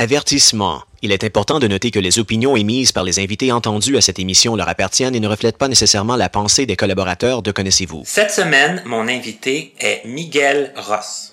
[0.00, 0.80] Avertissement.
[1.02, 4.18] Il est important de noter que les opinions émises par les invités entendus à cette
[4.18, 8.04] émission leur appartiennent et ne reflètent pas nécessairement la pensée des collaborateurs de Connaissez-vous.
[8.06, 11.32] Cette semaine, mon invité est Miguel Ross.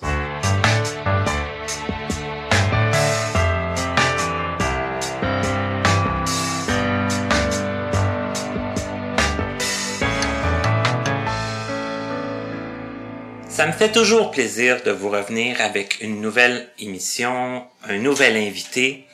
[13.58, 19.04] Ça me fait toujours plaisir de vous revenir avec une nouvelle émission, un nouvel invité,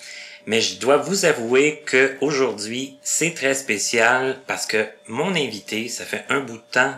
[0.45, 6.05] mais je dois vous avouer que aujourd'hui c'est très spécial parce que mon invité, ça
[6.05, 6.95] fait un bout de temps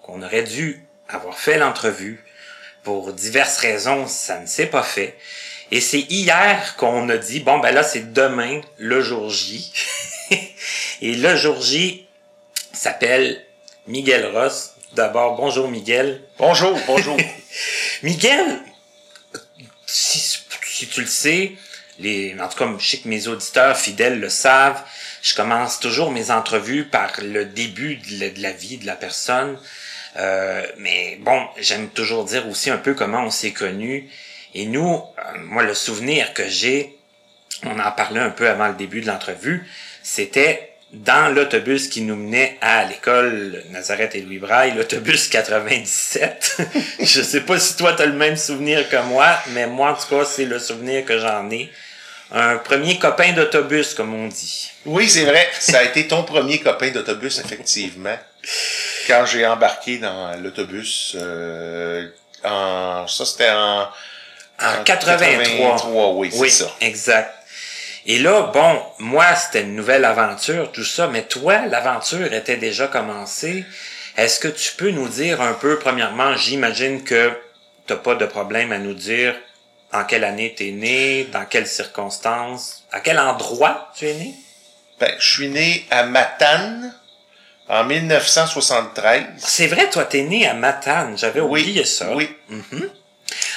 [0.00, 2.24] qu'on aurait dû avoir fait l'entrevue.
[2.82, 5.18] Pour diverses raisons, ça ne s'est pas fait.
[5.70, 9.70] Et c'est hier qu'on a dit, bon ben là c'est demain, le jour J.
[11.02, 12.06] Et le jour J
[12.72, 13.44] s'appelle
[13.86, 14.76] Miguel Ross.
[14.94, 16.20] D'abord, bonjour Miguel.
[16.36, 17.16] Bonjour, bonjour.
[18.02, 18.58] Miguel,
[19.86, 20.18] si,
[20.66, 21.52] si tu le sais,
[22.00, 24.82] les, en tout cas, je sais que mes auditeurs fidèles le savent,
[25.22, 29.60] je commence toujours mes entrevues par le début de la, vie de la personne.
[30.16, 34.10] Euh, mais bon, j'aime toujours dire aussi un peu comment on s'est connus.
[34.54, 36.98] Et nous, euh, moi, le souvenir que j'ai,
[37.62, 39.64] on en parlait un peu avant le début de l'entrevue,
[40.02, 46.56] c'était dans l'autobus qui nous menait à l'école Nazareth et Louis Braille, l'autobus 97.
[47.00, 49.94] je sais pas si toi tu as le même souvenir que moi, mais moi en
[49.94, 51.70] tout cas, c'est le souvenir que j'en ai.
[52.32, 54.70] Un premier copain d'autobus, comme on dit.
[54.86, 55.48] Oui, c'est vrai.
[55.58, 58.16] Ça a été ton premier copain d'autobus, effectivement.
[59.08, 62.06] Quand j'ai embarqué dans l'autobus, euh,
[62.44, 63.88] en, ça c'était en,
[64.62, 66.12] en, 83.
[66.14, 66.76] oui, c'est ça.
[66.80, 67.39] Exact.
[68.06, 72.86] Et là, bon, moi, c'était une nouvelle aventure, tout ça, mais toi, l'aventure était déjà
[72.86, 73.64] commencée.
[74.16, 77.32] Est-ce que tu peux nous dire un peu, premièrement, j'imagine que
[77.86, 79.34] t'as pas de problème à nous dire
[79.92, 84.34] en quelle année tu es né, dans quelles circonstances, à quel endroit tu es né?
[84.98, 86.94] Ben, je suis né à Matane
[87.68, 89.24] en 1973.
[89.38, 91.16] C'est vrai, toi, t'es né à Matane.
[91.16, 92.14] J'avais oublié ça.
[92.14, 92.28] Oui.
[92.48, 92.90] Mhm.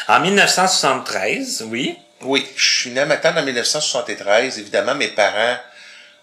[0.08, 1.98] En 1973, oui.
[2.26, 4.60] Oui, je suis né à Matane en 1973.
[4.60, 5.58] Évidemment, mes parents,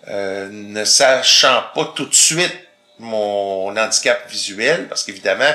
[0.09, 2.57] euh, ne sachant pas tout de suite
[2.99, 5.53] mon handicap visuel, parce qu'évidemment,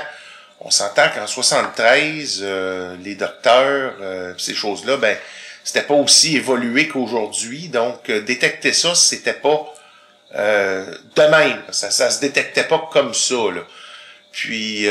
[0.59, 5.17] on s'entend qu'en 73, euh, les docteurs, euh, ces choses-là, ben,
[5.63, 7.69] c'était pas aussi évolué qu'aujourd'hui.
[7.69, 9.71] Donc, détecter ça, c'était pas
[10.33, 11.61] de même.
[11.71, 13.35] Ça, ça se détectait pas comme ça.
[13.35, 13.61] Là.
[14.31, 14.85] Puis,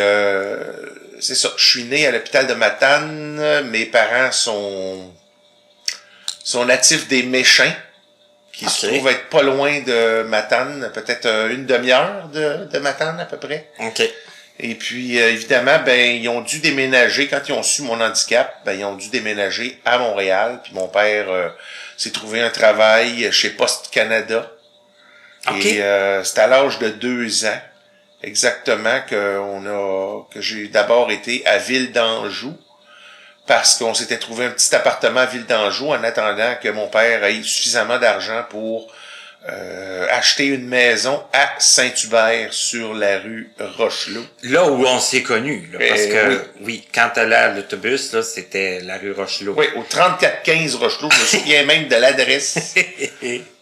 [1.20, 1.52] c'est ça.
[1.56, 3.68] Je suis né à l'hôpital de Matane.
[3.70, 5.12] Mes parents sont
[6.44, 7.74] sont natifs des Méchins,
[8.52, 13.18] qui se trouvent être pas loin de Matane, peut-être euh, une demi-heure de, de Matane
[13.18, 13.68] à peu près.
[13.80, 14.02] OK.
[14.60, 18.60] Et puis, euh, évidemment, ben, ils ont dû déménager, quand ils ont su mon handicap,
[18.64, 20.60] ben, ils ont dû déménager à Montréal.
[20.62, 21.48] Puis mon père euh,
[21.96, 24.48] s'est trouvé un travail chez Post Canada.
[25.60, 25.82] Et
[26.22, 27.60] c'est à l'âge de deux ans,
[28.22, 32.56] exactement, que, on a, que j'ai d'abord été à Ville d'Anjou
[33.46, 37.24] parce qu'on s'était trouvé un petit appartement à Ville d'Anjou en attendant que mon père
[37.24, 38.90] ait suffisamment d'argent pour
[39.46, 44.24] euh, acheter une maison à Saint-Hubert sur la rue Rochelot.
[44.44, 48.80] Là où on s'est connus, parce eh que oui, quand t'allais à l'autobus, là, c'était
[48.80, 49.54] la rue Rochelot.
[49.54, 52.74] Oui, au 3415 Rochelot, je me souviens même de l'adresse.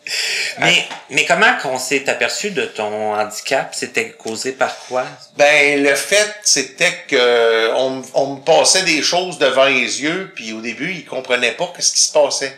[0.59, 3.75] mais, mais comment qu'on s'est aperçu de ton handicap?
[3.75, 5.05] C'était causé par quoi?
[5.37, 10.53] Ben, le fait, c'était que on, on me passait des choses devant les yeux, puis
[10.53, 12.56] au début, ils comprenaient pas ce qui se passait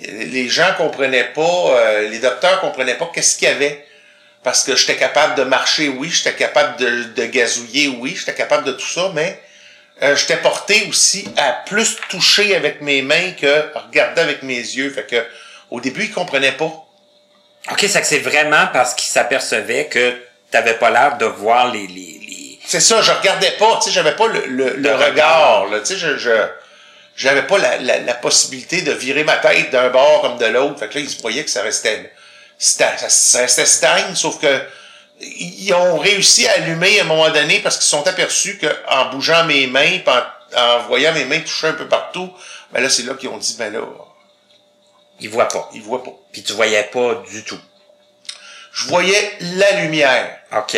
[0.00, 3.84] les gens comprenaient pas, euh, les docteurs comprenaient pas qu'est-ce qu'il y avait.
[4.42, 8.64] Parce que j'étais capable de marcher, oui, j'étais capable de, de gazouiller, oui, j'étais capable
[8.64, 9.40] de tout ça, mais
[10.02, 14.90] euh, j'étais porté aussi à plus toucher avec mes mains que regarder avec mes yeux.
[14.90, 15.24] Fait que
[15.74, 16.72] au début, ils comprenaient pas.
[17.72, 21.88] OK, c'est que c'est vraiment parce qu'ils s'apercevaient que t'avais pas l'air de voir les...
[21.88, 22.58] les, les...
[22.64, 26.16] C'est ça, je regardais pas, tu sais, j'avais pas le, le, regard, tu sais, je,
[26.16, 26.30] je
[27.16, 30.80] j'avais pas la, la, possibilité de virer ma tête d'un bord comme de l'autre.
[30.80, 32.12] Fait que là, ils se voyaient que ça restait,
[32.58, 34.60] ça, ça restait stagne, sauf que
[35.20, 39.44] ils ont réussi à allumer à un moment donné parce qu'ils sont aperçus qu'en bougeant
[39.44, 42.32] mes mains, en, en, voyant mes mains toucher un peu partout,
[42.72, 43.80] ben là, c'est là qu'ils ont dit, ben là...
[45.20, 45.70] Ils voient pas.
[45.74, 46.12] Ils voient pas.
[46.32, 47.60] Puis tu voyais pas du tout.
[48.72, 50.38] Je voyais la lumière.
[50.56, 50.76] OK.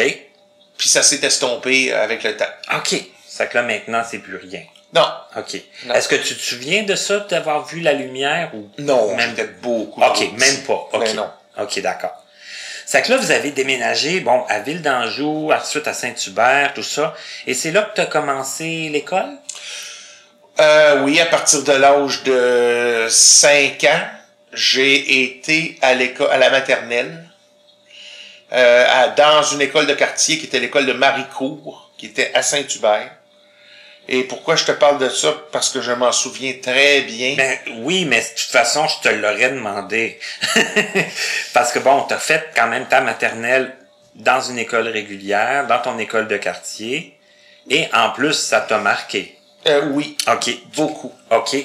[0.77, 2.45] Puis ça s'est estompé avec le temps.
[2.77, 2.95] OK.
[3.27, 4.63] Ça que là, maintenant, c'est plus rien.
[4.95, 5.07] Non.
[5.37, 5.55] OK.
[5.95, 10.03] Est-ce que tu te souviens de ça, d'avoir vu la lumière ou Non, même beaucoup.
[10.03, 10.89] OK, même pas.
[10.93, 11.15] OK.
[11.15, 11.31] non.
[11.59, 12.23] OK, d'accord.
[12.85, 17.15] C'est que là, vous avez déménagé, bon, à Ville d'Anjou, ensuite à Saint-Hubert, tout ça.
[17.47, 19.39] Et c'est là que tu as commencé l'école?
[20.61, 24.09] Euh, oui, à partir de l'âge de 5 ans,
[24.57, 27.29] j'ai été à l'école, à la maternelle,
[28.53, 32.43] euh, à- dans une école de quartier qui était l'école de Maricourt, qui était à
[32.43, 33.11] Saint-Hubert.
[34.09, 35.35] Et pourquoi je te parle de ça?
[35.51, 37.35] Parce que je m'en souviens très bien.
[37.37, 40.21] Ben oui, mais de toute façon, je te l'aurais demandé.
[41.53, 43.75] Parce que bon, t'as fait quand même ta maternelle
[44.15, 47.19] dans une école régulière, dans ton école de quartier,
[47.69, 49.37] et en plus, ça t'a marqué.
[49.67, 50.51] Euh, oui, OK.
[50.77, 51.13] beaucoup.
[51.33, 51.57] OK.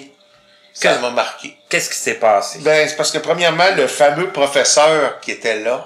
[0.74, 1.58] Ça m'a marqué.
[1.70, 2.60] Qu'est-ce qui s'est passé?
[2.62, 5.86] Ben, c'est parce que premièrement, le fameux professeur qui était là,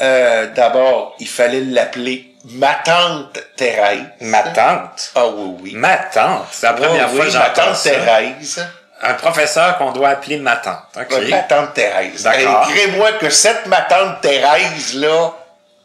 [0.00, 4.00] euh, d'abord, il fallait l'appeler ma tante Thérèse.
[4.20, 5.12] Ma tante?
[5.14, 5.72] Ah oui, oui.
[5.74, 6.46] Ma tante.
[6.50, 7.90] C'est la première oui, fois que ma j'entends tante ça.
[7.90, 8.66] Thérèse.
[9.02, 10.78] Un professeur qu'on doit appeler ma tante.
[10.96, 12.22] Ouais, Ma tante Thérèse.
[12.22, 12.70] D'accord.
[12.76, 15.32] Et moi que cette ma tante Thérèse-là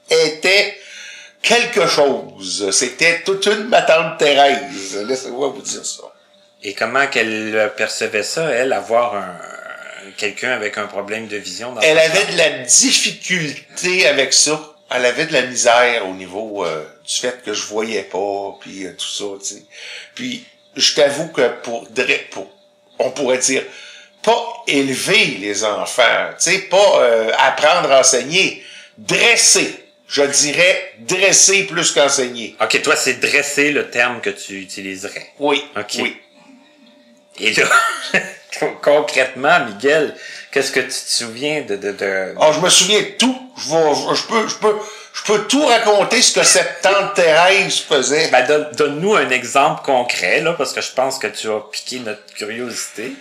[0.09, 0.77] était
[1.41, 2.69] quelque chose.
[2.71, 5.03] C'était toute une ma tante Thérèse.
[5.05, 6.03] Laissez-moi vous dire ça.
[6.63, 9.37] Et comment qu'elle percevait ça, elle, avoir un
[10.17, 14.75] quelqu'un avec un problème de vision dans Elle avait de la difficulté avec ça.
[14.91, 18.85] Elle avait de la misère au niveau euh, du fait que je voyais pas, puis
[18.85, 19.63] euh, tout ça, tu sais.
[20.15, 20.45] Puis
[20.75, 21.87] je t'avoue que pour,
[22.31, 22.51] pour,
[22.97, 23.63] on pourrait dire,
[24.23, 28.63] pas élever les enfants, tu sais, pas euh, apprendre à enseigner,
[28.97, 29.85] dresser.
[30.07, 32.55] Je dirais dresser plus qu'enseigner.
[32.59, 35.33] OK, toi, c'est dresser le terme que tu utiliserais.
[35.37, 35.97] Oui, Ok.
[35.99, 36.17] oui.
[37.39, 37.65] Et là,
[38.81, 40.15] concrètement, Miguel,
[40.51, 41.75] qu'est-ce que tu te souviens de...
[41.75, 42.33] de, de...
[42.37, 43.51] Alors, je me souviens de tout.
[43.57, 44.75] Je, vais- je peux, je peux,
[45.13, 48.27] je peux tout raconter ce que cette tante Thérèse faisait.
[48.29, 51.99] Ben, donne- donne-nous un exemple concret, là, parce que je pense que tu as piqué
[51.99, 53.13] notre curiosité.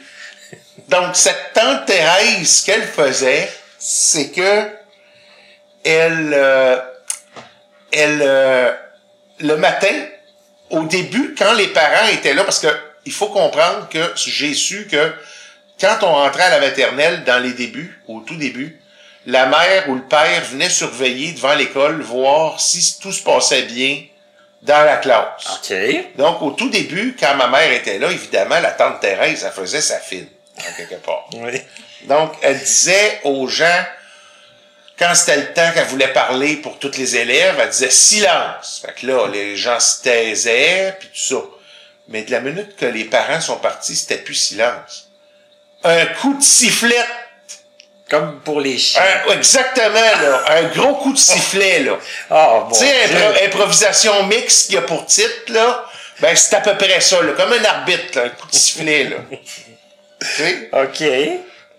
[0.88, 3.49] Donc, cette tante Thérèse, ce qu'elle faisait,
[3.79, 4.69] c'est que
[5.85, 6.76] elle, euh,
[7.93, 8.73] elle, euh,
[9.41, 9.94] le matin,
[10.70, 12.69] au début, quand les parents étaient là, parce que
[13.08, 15.14] il faut comprendre que j'ai su que
[15.81, 18.78] quand on rentrait à la maternelle, dans les débuts, au tout début,
[19.25, 24.02] la mère ou le père venait surveiller devant l'école, voir si tout se passait bien
[24.60, 25.46] dans la classe.
[25.55, 25.75] OK.
[26.19, 29.81] Donc, au tout début, quand ma mère était là, évidemment, la tante Thérèse, elle faisait
[29.81, 30.28] sa file,
[30.58, 31.31] en quelque part.
[31.32, 31.62] Oui.
[32.02, 33.84] Donc, elle disait aux gens,
[34.99, 38.82] quand c'était le temps qu'elle voulait parler pour tous les élèves, elle disait silence.
[38.84, 41.43] Fait que là, les gens se taisaient, puis tout ça.
[42.08, 45.08] Mais de la minute que les parents sont partis, c'était plus silence.
[45.84, 47.05] Un coup de sifflet,
[48.10, 49.02] Comme pour les chiens.
[49.28, 51.99] un- exactement, là, un gros coup de sifflet, là.
[52.31, 55.84] Oh, bon Tu sais, impro- improvisation mixte qu'il y a pour titre, là,
[56.20, 59.05] ben c'est à peu près ça, là, comme un arbitre, là, un coup de sifflet,
[59.05, 59.16] là.
[60.84, 61.00] OK.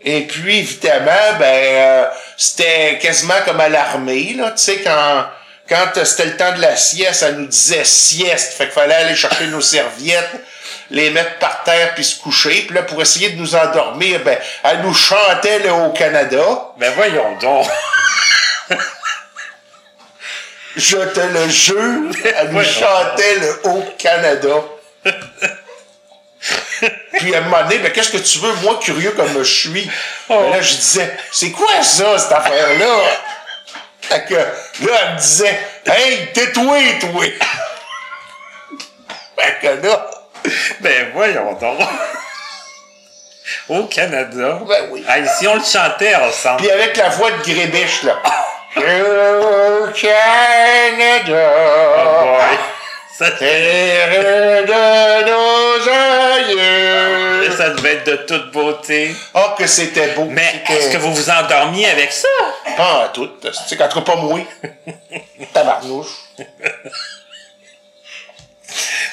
[0.02, 2.06] Et puis, évidemment, ben, euh,
[2.38, 5.26] c'était quasiment comme à l'armée, là, tu sais, quand,
[5.69, 8.95] quand euh, c'était le temps de la sieste, elle nous disait sieste, fait qu'il fallait
[8.95, 10.31] aller chercher nos serviettes,
[10.89, 14.38] les mettre par terre puis se coucher, puis là, pour essayer de nous endormir, ben,
[14.63, 17.68] elle nous chantait le Haut-Canada, Ben voyons donc.
[20.75, 24.56] je te le jure, elle nous chantait le Haut-Canada.
[27.13, 29.92] Puis un moment donné, ben, qu'est-ce que tu veux, moi, curieux comme je suis?
[30.27, 32.95] Ben là, je disais, c'est quoi ça, cette affaire-là?
[34.16, 34.46] Fait que là,
[34.82, 37.26] elle me disait, hey, tais-toi, toi!
[39.38, 40.10] Fait que là,
[40.82, 41.80] Ben voyons donc.
[43.68, 44.60] Au Canada.
[44.68, 45.06] Ben oui.
[45.08, 46.62] Hey, si on le chantait ensemble.
[46.62, 48.16] puis avec la voix de Grébiche, là.
[48.78, 51.52] Au Canada,
[51.98, 52.57] Oh boy.
[53.18, 57.19] Ça, terre de nos aïeux.
[57.56, 59.16] Ça devait être de toute beauté.
[59.34, 60.26] Oh, que c'était beau.
[60.26, 62.28] Mais est-ce que vous vous endormiez avec ça?
[62.78, 63.28] Pas en tout.
[63.42, 64.40] Tu sais, qu'en tout cas, pas moi.
[65.54, 66.08] Tabarnouche.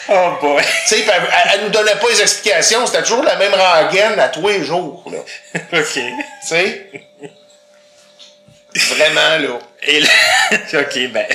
[0.08, 0.62] Oh boy.
[0.86, 1.22] Tu sais, elle,
[1.54, 2.86] elle- nous donnait pas les explications.
[2.86, 5.18] C'était toujours la même rengaine à tous les jours, là.
[5.78, 5.92] OK.
[5.94, 6.02] Tu
[6.46, 6.90] sais?
[8.94, 9.58] Vraiment, là.
[9.82, 10.08] Et là,
[10.80, 11.26] OK, ben.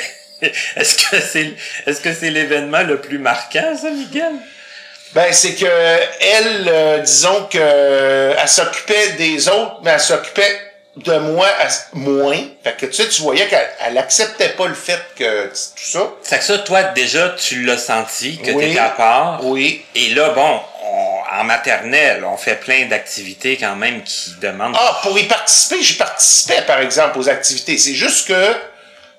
[0.75, 1.53] Est-ce que c'est
[1.85, 4.31] est-ce que c'est l'événement le plus marquant, ça, Miguel?
[5.13, 10.59] Ben, c'est que elle, euh, disons que elle s'occupait des autres, mais elle s'occupait
[10.95, 12.37] de moi à- moins.
[12.63, 15.53] Fait que tu sais, tu voyais qu'elle elle acceptait pas le fait que tout
[15.83, 16.11] ça.
[16.21, 18.67] C'est que ça, toi, déjà, tu l'as senti, que Oui.
[18.67, 19.39] t'étais à part.
[19.43, 19.85] Oui.
[19.95, 24.75] Et là, bon, on- en maternelle, on fait plein d'activités quand même qui demandent.
[24.79, 27.77] Ah, pour y participer, j'y participais, par exemple, aux activités.
[27.77, 28.55] C'est juste que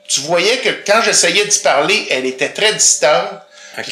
[0.08, 3.30] tu voyais que quand j'essayais d'y parler, elle était très distante.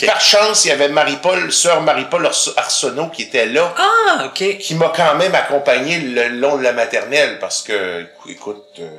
[0.06, 4.58] Par chance, il y avait Marie-Paul, sœur Marie-Paul Arse- Arsenault qui était là, Ah, OK.
[4.58, 8.90] qui m'a quand même accompagné le long de la maternelle parce que, écoute, euh,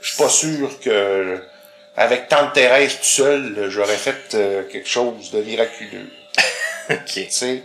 [0.00, 1.38] je suis pas sûr que
[1.96, 6.10] avec tante Thérèse tout seul, j'aurais fait euh, quelque chose de miraculeux.
[6.90, 7.00] OK.
[7.06, 7.62] tu sais?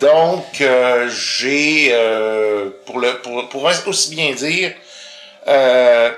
[0.00, 4.72] Donc, euh, j'ai, euh, pour, le, pour, pour aussi bien dire,
[5.46, 6.10] euh,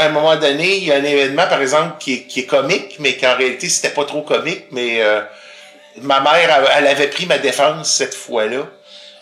[0.00, 2.46] à un moment donné, il y a un événement, par exemple, qui est, qui est
[2.46, 5.20] comique, mais qu'en réalité, c'était pas trop comique, mais euh,
[5.96, 8.66] ma mère, elle, elle avait pris ma défense cette fois-là.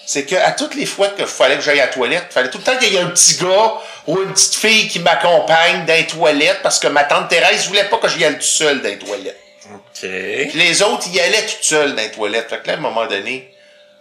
[0.06, 2.48] C'est que à toutes les fois qu'il fallait que j'aille à la toilette, il fallait
[2.48, 3.74] tout le temps qu'il y ait un petit gars
[4.06, 7.84] ou une petite fille qui m'accompagne dans les toilettes parce que ma tante Thérèse voulait
[7.84, 9.38] pas que j'y aille tout seul dans les toilettes.
[9.70, 10.00] OK.
[10.00, 12.48] Puis les autres, ils allaient tout seuls dans les toilettes.
[12.48, 13.52] Fait que là, à un moment donné,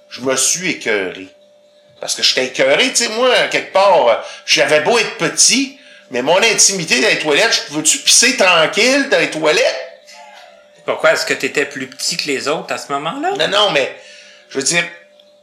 [0.10, 1.28] je me suis écœuré.
[2.00, 4.16] Parce que j'étais écœuré, tu sais, moi, quelque part, euh,
[4.46, 5.77] j'avais beau être petit,
[6.12, 9.88] mais mon intimité dans les toilettes, je veux-tu pisser tranquille dans les toilettes?
[10.86, 13.32] Pourquoi est-ce que tu étais plus petit que les autres à ce moment-là?
[13.38, 13.94] Non, non, mais,
[14.50, 14.84] je veux dire,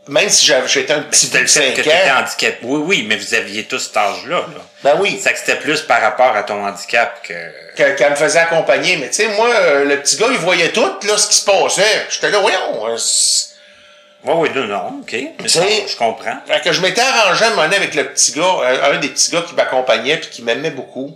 [0.09, 2.59] même si j'avais, j'étais un petit le de fait 5 que étais ans, handicapé.
[2.63, 4.37] Oui, oui, mais vous aviez tous cet âge-là.
[4.37, 4.63] Là.
[4.83, 7.35] ben oui, C'est que c'était plus par rapport à ton handicap que.
[7.75, 8.97] qu'elle me faisait accompagner.
[8.99, 11.45] Mais tu sais, moi, euh, le petit gars, il voyait tout, là, ce qui se
[11.45, 12.07] passait.
[12.11, 12.97] J'étais là, voyons, euh,
[14.25, 15.13] Oui, oui, non, non, OK.
[15.41, 16.37] Mais ça, je comprends.
[16.47, 18.99] Fait que je m'étais arrangé à un moment donné avec le petit gars, un, un
[18.99, 21.15] des petits gars qui m'accompagnait puis qui m'aimait beaucoup.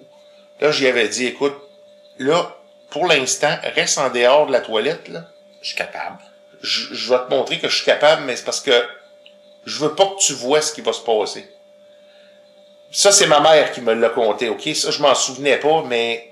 [0.60, 1.56] Là, j'y avais dit, écoute,
[2.18, 2.54] là,
[2.90, 5.24] pour l'instant, reste en dehors de la toilette, là.
[5.62, 6.18] Je suis capable.
[6.60, 8.72] Je, je vais te montrer que je suis capable, mais c'est parce que
[9.64, 11.48] je veux pas que tu vois ce qui va se passer.
[12.90, 14.68] Ça, c'est ma mère qui me l'a conté, ok?
[14.74, 16.30] Ça, je m'en souvenais pas, mais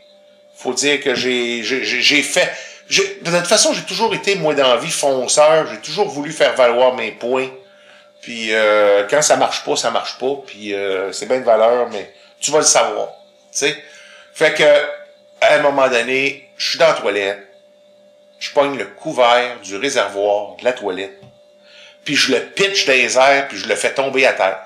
[0.55, 2.51] faut dire que j'ai- j'ai fait,
[2.89, 5.67] j'ai- de toute façon, j'ai toujours été, moi, dans la vie, fonceur.
[5.73, 7.49] J'ai toujours voulu faire valoir mes points.
[8.23, 10.35] Puis, euh, quand ça marche pas, ça marche pas.
[10.47, 13.09] Puis, euh, c'est bien de valeur, mais tu vas le savoir.
[13.53, 13.77] Tu sais?
[14.35, 14.65] Fait que,
[15.41, 17.39] à un moment donné, je suis dans la toilette.
[18.39, 21.21] Je pogne le couvert du réservoir de la toilette.
[22.05, 24.61] Puis, je le pitch dans les airs, puis je le fais tomber à terre.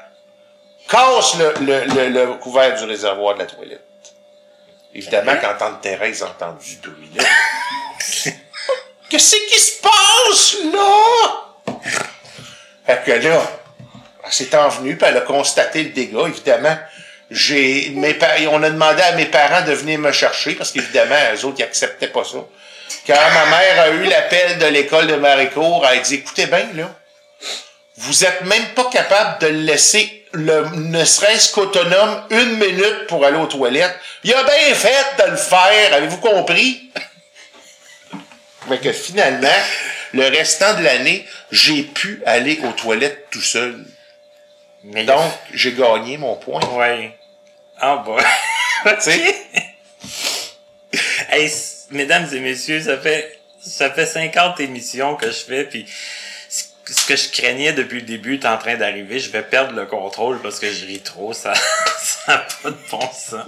[0.89, 3.85] Casse le, le, le, le couvert du réservoir de la toilette.
[4.93, 7.23] Évidemment, quand tante Thérèse a entendu ce bruit-là.
[9.11, 11.83] Qu'est-ce qui se passe, là?
[12.87, 13.43] Fait que là,
[14.25, 16.77] elle s'est envenue, puis elle a constaté le dégât, évidemment.
[17.31, 18.19] J'ai, mes
[18.51, 21.65] on a demandé à mes parents de venir me chercher, parce qu'évidemment, eux autres, ils
[21.65, 22.39] acceptaient pas ça.
[23.07, 26.67] Quand ma mère a eu l'appel de l'école de Maricourt, elle a dit, écoutez bien,
[26.75, 26.91] là,
[27.97, 33.37] vous êtes même pas capable de laisser, le, ne serait-ce qu'autonome, une minute pour aller
[33.37, 33.95] aux toilettes.
[34.25, 36.91] Il a bien fait de le faire, avez-vous compris?
[38.69, 39.49] Mais que finalement,
[40.13, 43.85] le restant de l'année, j'ai pu aller aux toilettes tout seul.
[44.85, 46.61] Mais Donc, j'ai gagné mon point.
[46.73, 47.11] Oui.
[47.79, 48.23] Ah bah.
[48.97, 49.37] Tu sais?
[51.31, 51.51] Hey,
[51.91, 55.87] mesdames et messieurs, ça fait ça fait 50 émissions que je fais, puis
[56.49, 59.21] ce que je craignais depuis le début est en train d'arriver.
[59.21, 61.33] Je vais perdre le contrôle parce que je ris trop.
[61.33, 61.55] Ça
[61.99, 63.47] ça n'a pas de bon sens.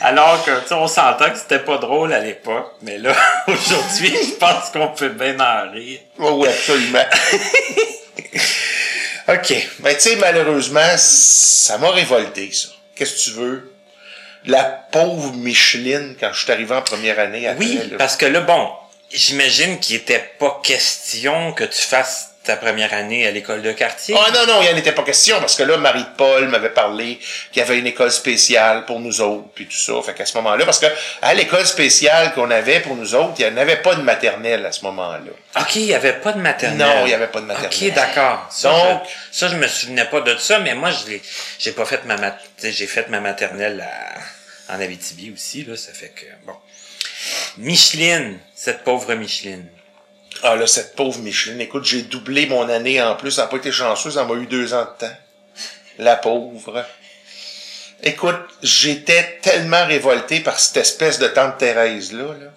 [0.00, 3.14] Alors que, tu sais, on s'entend que c'était pas drôle à l'époque, mais là,
[3.48, 6.00] aujourd'hui, je pense qu'on peut bien en rire.
[6.18, 7.04] Oui, oui, absolument.
[9.28, 9.54] OK.
[9.80, 12.68] Mais tu sais, malheureusement, ça m'a révolté, ça.
[12.94, 13.72] Qu'est-ce que tu veux?
[14.46, 17.96] La pauvre Micheline, quand je suis arrivé en première année après, Oui, là.
[17.96, 18.70] parce que là, bon,
[19.10, 24.14] j'imagine qu'il était pas question que tu fasses ta première année à l'école de quartier?
[24.18, 27.18] Ah non, non, il n'y en était pas question, parce que là, Marie-Paul m'avait parlé
[27.50, 29.94] qu'il y avait une école spéciale pour nous autres, puis tout ça.
[30.04, 30.86] Fait qu'à ce moment-là, parce que
[31.22, 34.64] à l'école spéciale qu'on avait pour nous autres, il n'y en avait pas de maternelle
[34.66, 35.20] à ce moment-là.
[35.60, 36.78] OK, il y avait pas de maternelle.
[36.78, 37.70] Non, il y avait pas de maternelle.
[37.88, 38.46] OK, d'accord.
[38.50, 41.22] Ça, Donc- je, ça, je me souvenais pas de ça, mais moi, je l'ai,
[41.58, 43.80] j'ai pas fait ma mat, j'ai fait ma maternelle
[44.68, 46.54] à- en Abitibi aussi, là, ça fait que, bon.
[47.58, 49.66] Micheline, cette pauvre Micheline.
[50.46, 53.56] Ah là, cette pauvre Micheline, écoute, j'ai doublé mon année en plus, elle n'a pas
[53.56, 55.16] été chanceuse, elle m'a eu deux ans de temps.
[55.96, 56.84] La pauvre.
[58.02, 62.50] Écoute, j'étais tellement révolté par cette espèce de tante Thérèse-là, là,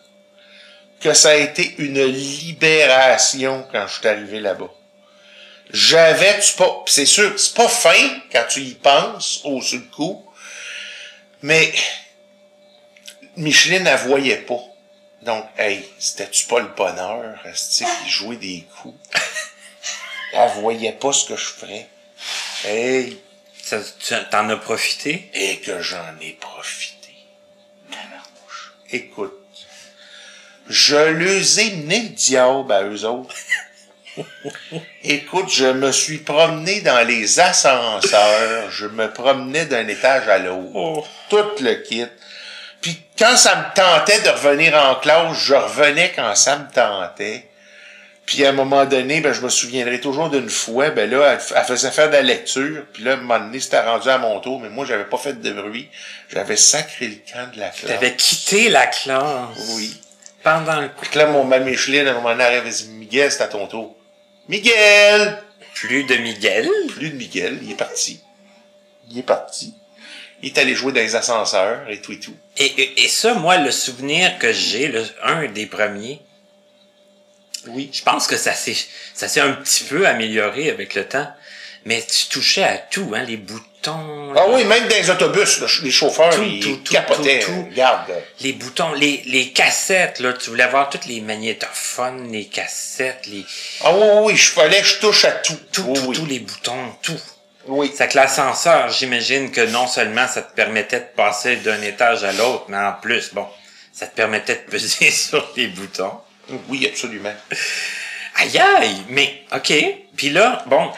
[1.00, 4.74] que ça a été une libération quand je suis arrivé là-bas.
[5.72, 9.86] J'avais, tu pas, c'est sûr, c'est pas fin quand tu y penses, au sur le
[9.96, 10.26] coup,
[11.42, 11.72] mais
[13.38, 14.60] Micheline, elle voyait pas.
[15.28, 18.98] Donc, hey, c'était-tu pas le bonheur, esti, qui jouait des coups?
[20.34, 21.90] Elle voyait pas ce que je ferais.
[22.64, 23.22] Hey,
[23.60, 23.76] tu
[24.32, 25.30] t'en as profité?
[25.34, 27.14] et que j'en ai profité.
[27.92, 28.72] Tabarnouche.
[28.90, 29.38] Écoute,
[30.70, 33.36] je les ai menés le diable à eux autres.
[35.04, 40.72] Écoute, je me suis promené dans les ascenseurs, je me promenais d'un étage à l'autre.
[40.74, 41.06] Oh.
[41.30, 42.08] Tout le kit.
[42.82, 47.48] Puis quand ça me tentait de revenir en classe, je revenais quand ça me tentait.
[48.28, 51.40] Puis à un moment donné, ben, je me souviendrai toujours d'une fois, ben là, elle,
[51.56, 54.18] elle faisait faire de la lecture, puis là, à un moment donné, c'était rendu à
[54.18, 55.88] mon tour, mais moi, j'avais pas fait de bruit.
[56.28, 57.90] J'avais sacré le camp de la classe.
[57.90, 59.76] T'avais quitté la classe?
[59.76, 59.98] Oui.
[60.44, 61.06] Pendant le coup.
[61.10, 63.48] Puis là, mon ma Micheline, à un moment donné, elle avait dit, Miguel, c'est à
[63.48, 63.96] ton tour.
[64.50, 65.42] Miguel!
[65.74, 66.70] Plus de Miguel?
[66.90, 68.20] Plus de Miguel, il est parti.
[69.10, 69.74] Il est parti.
[70.44, 72.36] Il est allé jouer dans les ascenseurs et tout et tout.
[72.58, 76.20] Et, et, et ça, moi, le souvenir que j'ai, le, un des premiers,
[77.68, 77.90] Oui.
[77.92, 78.76] je pense que ça s'est,
[79.14, 81.28] ça s'est un petit peu amélioré avec le temps.
[81.86, 84.34] Mais tu touchais à tout, hein, les boutons.
[84.36, 87.40] Ah oui, même dans les autobus, là, les chauffeurs, Tout, ils tout, capotaient.
[87.40, 87.68] tout.
[87.72, 88.12] Regarde.
[88.42, 93.46] Les boutons, les, les cassettes, là, tu voulais avoir toutes les magnétophones, les cassettes, les,
[93.86, 95.58] Ah oui, oui, oui, je fallait que je touche à tout.
[95.72, 96.16] tout, oui, tout, oui.
[96.18, 97.20] tous les boutons, tout.
[97.68, 97.92] Oui.
[97.96, 102.32] C'est que l'ascenseur, j'imagine que non seulement ça te permettait de passer d'un étage à
[102.32, 103.48] l'autre, mais en plus, bon,
[103.92, 106.20] ça te permettait de peser sur les boutons.
[106.70, 107.34] Oui, absolument.
[108.36, 109.74] Aïe aïe, mais ok.
[110.16, 110.92] Puis là, bon,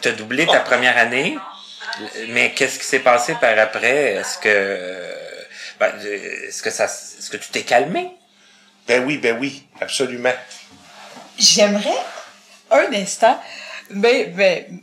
[0.00, 1.36] t'as doublé ta première année,
[2.28, 4.14] mais qu'est-ce qui s'est passé par après?
[4.14, 5.14] Est-ce que,
[5.80, 5.92] ben,
[6.46, 8.10] est-ce que ça, est-ce que tu t'es calmé?
[8.86, 10.34] Ben oui, ben oui, absolument.
[11.38, 11.98] J'aimerais
[12.70, 13.40] un instant
[13.90, 14.80] ben, ben,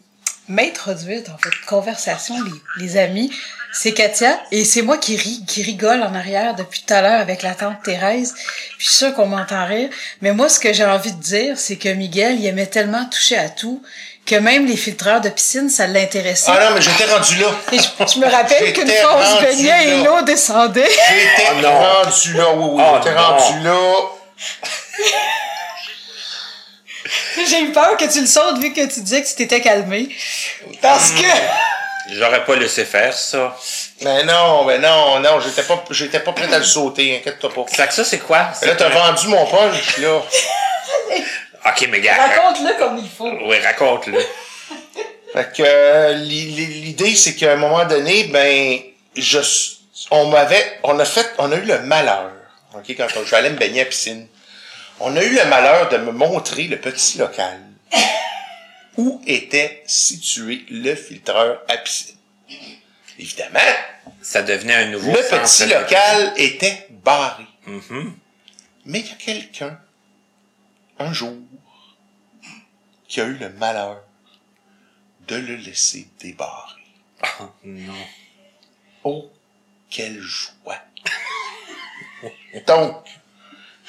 [0.48, 2.36] m'introduire dans votre conversation,
[2.78, 3.32] les, les amis.
[3.74, 7.20] C'est Katia et c'est moi qui ris, qui rigole en arrière depuis tout à l'heure
[7.20, 8.34] avec la tante Thérèse.
[8.78, 9.90] Puis je suis sûre qu'on m'entend rire.
[10.22, 13.38] Mais moi, ce que j'ai envie de dire, c'est que Miguel, il aimait tellement toucher
[13.38, 13.82] à tout
[14.26, 16.52] que même les filtreurs de piscine, ça l'intéressait.
[16.56, 17.48] Ah non, mais j'étais rendu là.
[17.74, 20.90] Et je, je me rappelle qu'une fois, on se baignait et l'eau descendait.
[20.90, 23.78] J'étais Oh rendu là, oui, oui, Oh j'étais rendu là.
[27.50, 30.10] J'ai eu peur que tu le sautes vu que tu disais que tu t'étais calmé.
[30.82, 31.28] Parce que...
[32.12, 33.58] J'aurais pas laissé faire ça.
[34.02, 37.66] Mais non, mais non, non, j'étais pas, j'étais pas prêt à le sauter, inquiète-toi pas.
[37.68, 38.50] Fait que ça, c'est quoi?
[38.62, 40.22] Là, t'as vendu mon punch, là.
[41.68, 42.16] Ok, mais gars.
[42.16, 43.28] Raconte-le comme il faut.
[43.28, 44.20] Oui, raconte-le.
[45.34, 48.80] Fait que euh, l'i- l'i- l'idée, c'est qu'à un moment donné, ben,
[49.18, 49.40] je,
[50.12, 52.32] on m'avait, on a fait, on a eu le malheur,
[52.76, 54.28] ok, quand aller me baigner à la piscine,
[55.00, 57.62] on a eu le malheur de me montrer le petit local
[58.98, 62.16] où était situé le filtreur à piscine.
[63.18, 63.60] Évidemment,
[64.22, 67.46] Ça devenait un nouveau le petit de- local était barré.
[67.66, 68.18] Mhm.
[68.86, 69.80] Mais il y a quelqu'un,
[71.00, 71.34] un jour,
[73.08, 74.02] qui a eu le malheur
[75.28, 76.82] de le laisser débarrer.
[77.40, 77.94] Oh, non.
[79.04, 79.32] Oh,
[79.90, 80.78] quelle joie!
[82.68, 83.06] Donc,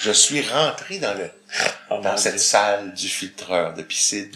[0.06, 1.28] je suis rentré dans le,
[1.90, 2.42] Oh, dans cette Dieu.
[2.42, 4.30] salle du filtreur de piscine.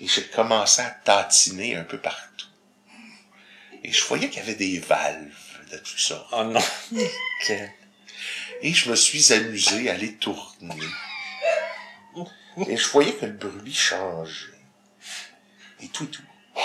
[0.00, 2.46] Et j'ai commencé à tatiner un peu partout.
[3.84, 5.26] Et je voyais qu'il y avait des valves
[5.70, 6.26] de tout ça.
[6.32, 6.60] Oh non.
[8.62, 10.74] Et je me suis amusé à les tourner.
[12.68, 14.46] Et je voyais que le bruit changeait.
[15.82, 16.22] Et tout et tout.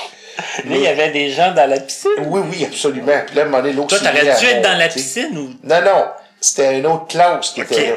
[0.65, 2.11] Là, il y avait des gens dans la piscine?
[2.19, 3.21] Oui, oui, absolument.
[3.27, 4.77] Puis là, à un moment donné, l'eau Toi, s'est mise t'aurais à dû être dans
[4.77, 5.53] la piscine ou.
[5.63, 6.11] Non, non.
[6.43, 7.95] C'était une autre classe qui était là.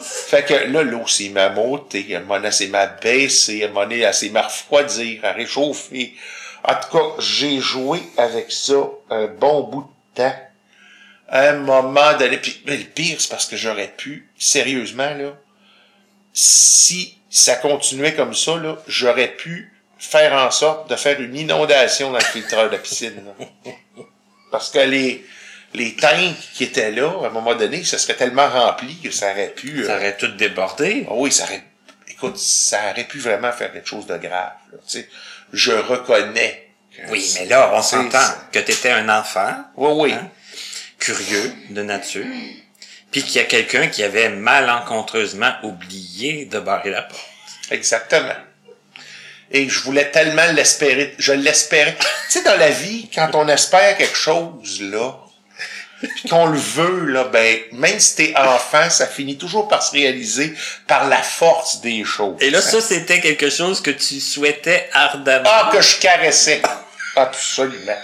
[0.00, 3.64] Fait que là, l'eau s'est m'a monté, à un moment donné, elle s'est m'a baissé,
[3.64, 6.14] à un moment donné, elle s'est m'a refroidir, à réchauffer.
[6.62, 8.76] En tout cas, j'ai joué avec ça
[9.10, 10.36] un bon bout de temps.
[11.28, 15.36] À un moment donné, puis mais le pire, c'est parce que j'aurais pu, sérieusement, là,
[16.32, 22.12] si ça continuait comme ça, là, j'aurais pu faire en sorte de faire une inondation
[22.12, 23.20] dans le filtreur de piscine.
[23.26, 23.72] là.
[24.50, 25.26] Parce que les,
[25.74, 29.32] les tanks qui étaient là, à un moment donné, ça serait tellement rempli que ça
[29.32, 29.84] aurait pu...
[29.84, 31.06] Ça euh, aurait tout débordé.
[31.08, 31.62] ah oui, ça aurait,
[32.08, 34.52] écoute, ça aurait pu vraiment faire quelque chose de grave.
[34.72, 35.08] là, tu sais.
[35.52, 36.68] Je reconnais.
[36.96, 38.18] que Oui, mais là, on s'entend
[38.52, 40.12] que t'étais un enfant, Oui, oui.
[40.12, 40.30] Hein?
[40.98, 42.26] curieux de nature,
[43.12, 47.24] puis qu'il y a quelqu'un qui avait malencontreusement oublié de barrer la porte.
[47.70, 48.34] Exactement.
[49.50, 51.14] Et je voulais tellement l'espérer.
[51.18, 51.96] Je l'espérais.
[51.98, 55.14] tu sais, dans la vie, quand on espère quelque chose, là,
[56.00, 59.92] puis qu'on le veut, là, ben, même si t'es enfant, ça finit toujours par se
[59.92, 60.54] réaliser
[60.86, 62.36] par la force des choses.
[62.40, 65.48] Et là, ça, c'était quelque chose que tu souhaitais ardemment.
[65.52, 66.62] Ah, que je caressais.
[67.16, 67.98] Absolument.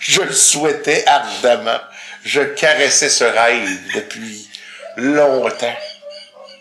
[0.00, 1.78] Je le souhaitais ardemment.
[2.24, 4.48] Je caressais ce rêve depuis
[4.96, 5.76] longtemps.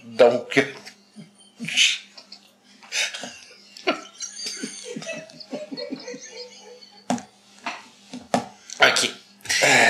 [0.04, 0.63] Donc,
[8.82, 9.12] OK.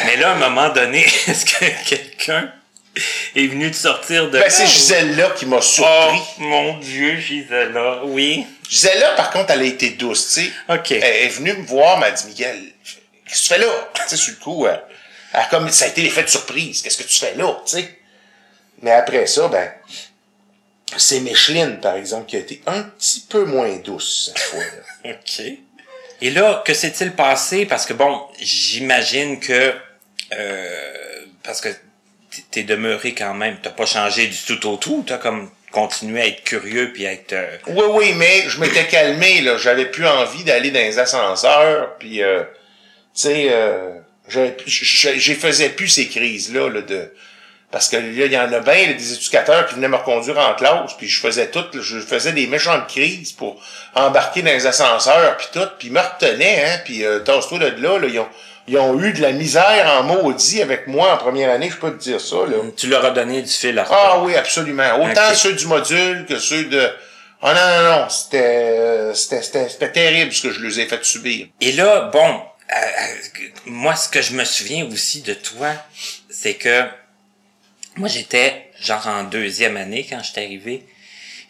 [0.06, 2.52] Mais là, à un moment donné, est-ce que quelqu'un
[3.36, 6.20] est venu te sortir de ben, c'est Gisèle-là qui m'a Oh, surpris.
[6.40, 8.02] mon Dieu, Gisela.
[8.06, 8.46] Oui.
[8.70, 10.52] Gisèle-là, par contre, elle a été douce, tu sais.
[10.70, 10.92] OK.
[10.92, 12.58] Elle est venue me voir, m'a dit, Miguel,
[13.26, 13.90] qu'est-ce que tu fais là?
[13.96, 14.82] Tu sais, sur le coup, elle,
[15.34, 16.82] elle a comme, ça a été l'effet de surprise.
[16.82, 18.00] Qu'est-ce que tu fais là, tu sais?
[18.82, 19.72] Mais après ça, ben,
[20.98, 25.12] c'est Micheline, par exemple, qui a été un petit peu moins douce, cette fois-là.
[25.12, 25.44] OK.
[26.22, 27.66] Et là, que s'est-il passé?
[27.66, 29.74] Parce que bon, j'imagine que
[30.34, 30.92] euh,
[31.44, 31.70] parce que
[32.52, 33.58] t'es demeuré quand même.
[33.62, 35.04] T'as pas changé du tout au tout.
[35.06, 37.34] T'as comme continué à être curieux puis à être.
[37.34, 39.58] euh, Oui, oui, mais je m'étais calmé, là.
[39.58, 42.44] J'avais plus envie d'aller dans les ascenseurs, puis, euh,
[43.16, 47.14] tu sais, euh, j'ai faisais plus ces crises-là, là, de...
[47.72, 50.38] Parce que là, il y en a bien, là, des éducateurs qui venaient me reconduire
[50.38, 53.62] en classe, puis je faisais tout, là, je faisais des méchantes crises pour
[53.96, 57.82] embarquer dans les ascenseurs, puis tout, puis ils me retenaient, hein, puis euh, tasse-toi de
[57.82, 58.28] là, là, ils ont,
[58.68, 61.92] ils ont eu de la misère en maudit avec moi en première année, je peux
[61.92, 62.58] te dire ça, là.
[62.76, 65.02] Tu leur as donné du fil à Ah oui, absolument.
[65.02, 66.90] Autant ceux du module que ceux de...
[67.42, 70.86] Ah non, non, non, c'était, euh, c'était, c'était, c'était terrible ce que je les ai
[70.86, 71.48] fait subir.
[71.60, 75.70] Et là, bon, euh, euh, moi, ce que je me souviens aussi de toi,
[76.30, 76.84] c'est que
[77.98, 80.84] moi, j'étais genre en deuxième année quand je suis arrivé,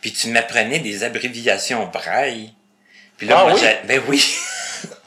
[0.02, 2.52] puis tu m'apprenais des abréviations braille.
[3.18, 3.60] Puis là, Ah moi, oui?
[3.62, 4.24] j'ai- ben oui.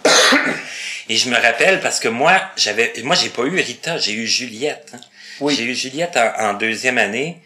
[1.09, 4.27] Et je me rappelle parce que moi, j'avais, moi, j'ai pas eu Rita, j'ai eu
[4.27, 4.92] Juliette.
[4.94, 5.01] hein.
[5.40, 5.55] Oui.
[5.57, 7.38] J'ai eu Juliette en, en deuxième année.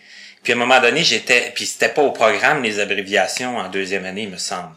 [0.45, 4.05] Puis à un moment donné, j'étais, puis c'était pas au programme les abréviations en deuxième
[4.05, 4.71] année, il me semble.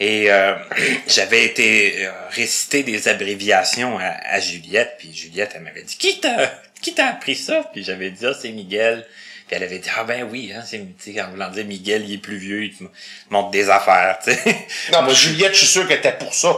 [0.00, 0.54] Et euh,
[1.08, 6.20] j'avais été euh, réciter des abréviations à, à Juliette, puis Juliette, elle m'avait dit qui
[6.20, 7.64] t'a qui t'a appris ça?
[7.72, 9.06] Puis j'avais dit ah c'est Miguel.
[9.46, 12.18] Puis elle avait dit ah ben oui, hein, c'est en voulant dire Miguel, il est
[12.18, 12.84] plus vieux, il te
[13.30, 14.66] montre des affaires, tu sais.
[14.92, 16.54] Non, mais Juliette, je suis sûr qu'elle était pour ça.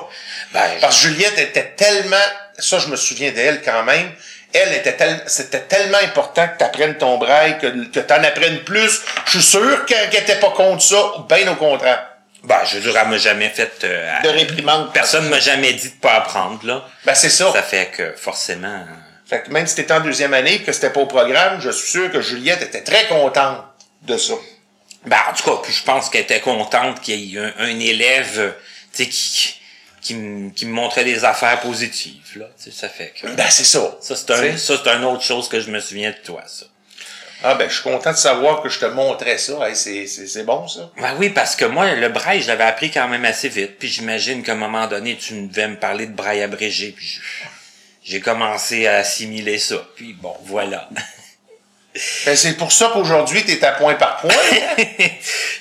[0.53, 2.17] Ben, Parce que Juliette était tellement...
[2.59, 4.11] Ça, je me souviens d'elle quand même.
[4.53, 5.21] Elle était tellement...
[5.29, 9.01] C'était tellement important que tu apprennes ton braille, que, que tu en apprennes plus.
[9.27, 12.09] Je suis sûr qu'elle qu'elle était pas contre ça, bien au contraire.
[12.43, 14.93] ben, je veux dire, elle m'a jamais fait euh, De réprimande.
[14.93, 16.85] Personne m'a jamais dit de pas apprendre là.
[17.05, 17.53] Ben, c'est ça.
[17.53, 18.85] Ça fait que forcément.
[19.31, 21.89] Fait que même si t'étais en deuxième année, que c'était pas au programme, je suis
[21.93, 23.63] sûr que Juliette était très contente
[24.03, 24.35] de ça.
[25.07, 27.79] Ben, en tout cas, puis je pense qu'elle était contente qu'il y ait un, un
[27.79, 28.51] élève, euh,
[28.93, 29.55] tu sais, qui,
[30.03, 32.47] qui, me- qui me montrait des affaires positives, là.
[32.59, 33.29] Tu sais, ça fait que.
[33.29, 33.97] Ben, c'est ça.
[34.01, 36.67] Ça, c'est un, ça, c'est une autre chose que je me souviens de toi, ça.
[37.43, 39.67] Ah, ben, je suis content de savoir que je te montrais ça.
[39.67, 40.91] Hey, c'est, c'est, c'est bon, ça.
[40.99, 43.79] Ben oui, parce que moi, le braille, je l'avais appris quand même assez vite.
[43.79, 46.93] Puis j'imagine qu'à un moment donné, tu devais me parler de braille abrégé.
[46.95, 47.21] Puis je-
[48.03, 49.77] j'ai commencé à assimiler ça.
[49.97, 50.89] Puis bon, voilà.
[52.25, 54.31] Ben, c'est pour ça qu'aujourd'hui, t'es à point par point.
[54.79, 54.83] hein?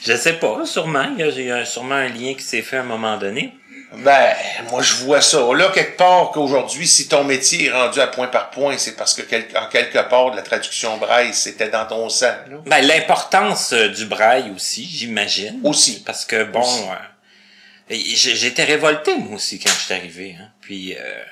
[0.06, 1.08] je sais pas, sûrement.
[1.18, 3.52] Il y a, sûrement un lien qui s'est fait à un moment donné.
[3.92, 4.36] ben,
[4.70, 5.40] moi, je vois ça.
[5.56, 9.16] Là, quelque part, qu'aujourd'hui, si ton métier est rendu à point par point, c'est parce
[9.16, 12.58] que, quel- en quelque part, de la traduction braille, c'était dans ton sang, là.
[12.68, 15.60] Ben, l'importance euh, du braille aussi, j'imagine.
[15.64, 16.04] Aussi.
[16.04, 20.36] Parce que, bon, euh, j'étais révolté, moi aussi, quand je suis arrivé.
[20.40, 20.50] Hein.
[20.62, 21.24] Puis, euh,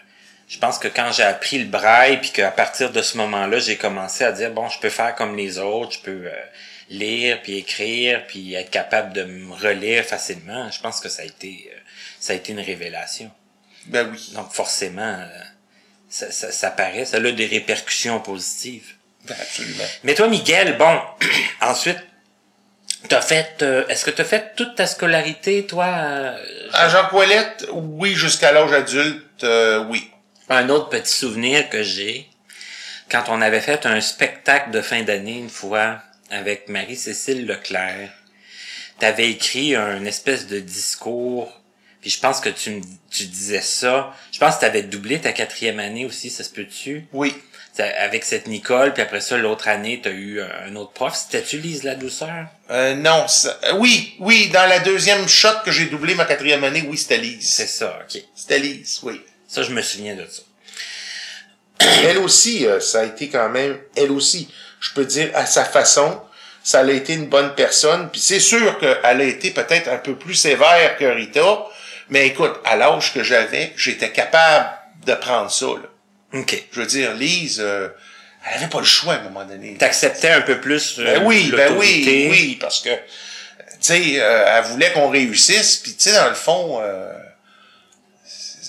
[0.47, 3.75] je pense que quand j'ai appris le braille, puis qu'à partir de ce moment-là, j'ai
[3.77, 6.31] commencé à dire, bon, je peux faire comme les autres, je peux euh,
[6.89, 10.69] lire, puis écrire, puis être capable de me relire facilement.
[10.71, 11.77] Je pense que ça a été, euh,
[12.19, 13.29] ça a été une révélation.
[13.87, 14.31] Ben oui.
[14.35, 15.27] Donc, forcément, euh,
[16.09, 18.93] ça, ça, ça paraît, ça a des répercussions positives.
[19.25, 19.83] Ben, absolument.
[20.03, 20.97] Mais toi, Miguel, bon,
[21.61, 21.99] ensuite,
[23.09, 25.85] t'as fait, euh, est-ce que t'as fait toute ta scolarité, toi?
[25.87, 26.37] euh,
[26.71, 30.09] À Jean Poilette, oui, jusqu'à l'âge adulte, euh, oui.
[30.49, 32.27] Un autre petit souvenir que j'ai,
[33.09, 38.09] quand on avait fait un spectacle de fin d'année une fois avec Marie-Cécile Leclerc,
[38.99, 41.51] t'avais écrit un espèce de discours,
[42.01, 42.81] puis je pense que tu, me-
[43.11, 44.13] tu disais ça.
[44.31, 47.05] Je pense que t'avais doublé ta quatrième année aussi, ça se peut-tu?
[47.13, 47.33] Oui.
[47.79, 51.15] Avec cette Nicole, puis après ça, l'autre année, t'as eu un autre prof.
[51.15, 52.47] C'était-tu Lise la douceur?
[52.71, 56.63] Euh, non, ça- euh, oui, oui, dans la deuxième shot que j'ai doublé ma quatrième
[56.63, 57.69] année, oui, c'était C'est Lise.
[57.69, 58.19] ça, ok.
[58.35, 59.21] C'était Lise, oui.
[59.47, 60.41] Ça, je me souviens de ça.
[62.03, 65.63] Elle aussi, euh, ça a été quand même, elle aussi, je peux dire, à sa
[65.63, 66.21] façon,
[66.63, 68.09] ça a été une bonne personne.
[68.11, 71.65] Puis c'est sûr qu'elle a été peut-être un peu plus sévère que Rita,
[72.09, 74.69] mais écoute, à l'âge que j'avais, j'étais capable
[75.05, 75.65] de prendre ça.
[75.65, 76.39] Là.
[76.39, 76.63] OK.
[76.71, 77.89] Je veux dire, Lise, euh,
[78.49, 79.75] elle avait pas le choix à un moment donné.
[79.75, 82.95] T'acceptais un peu plus euh, Ben oui, ben oui, oui, parce que, tu
[83.81, 87.11] sais, euh, elle voulait qu'on réussisse, puis tu sais, dans le fond, euh,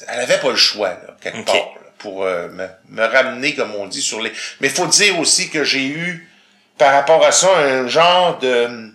[0.08, 3.74] elle avait pas le choix, là, quelque part, là, pour euh, me, me ramener, comme
[3.74, 4.32] on dit, sur les...
[4.60, 6.28] Mais faut dire aussi que j'ai eu,
[6.78, 8.92] par rapport à ça, un genre de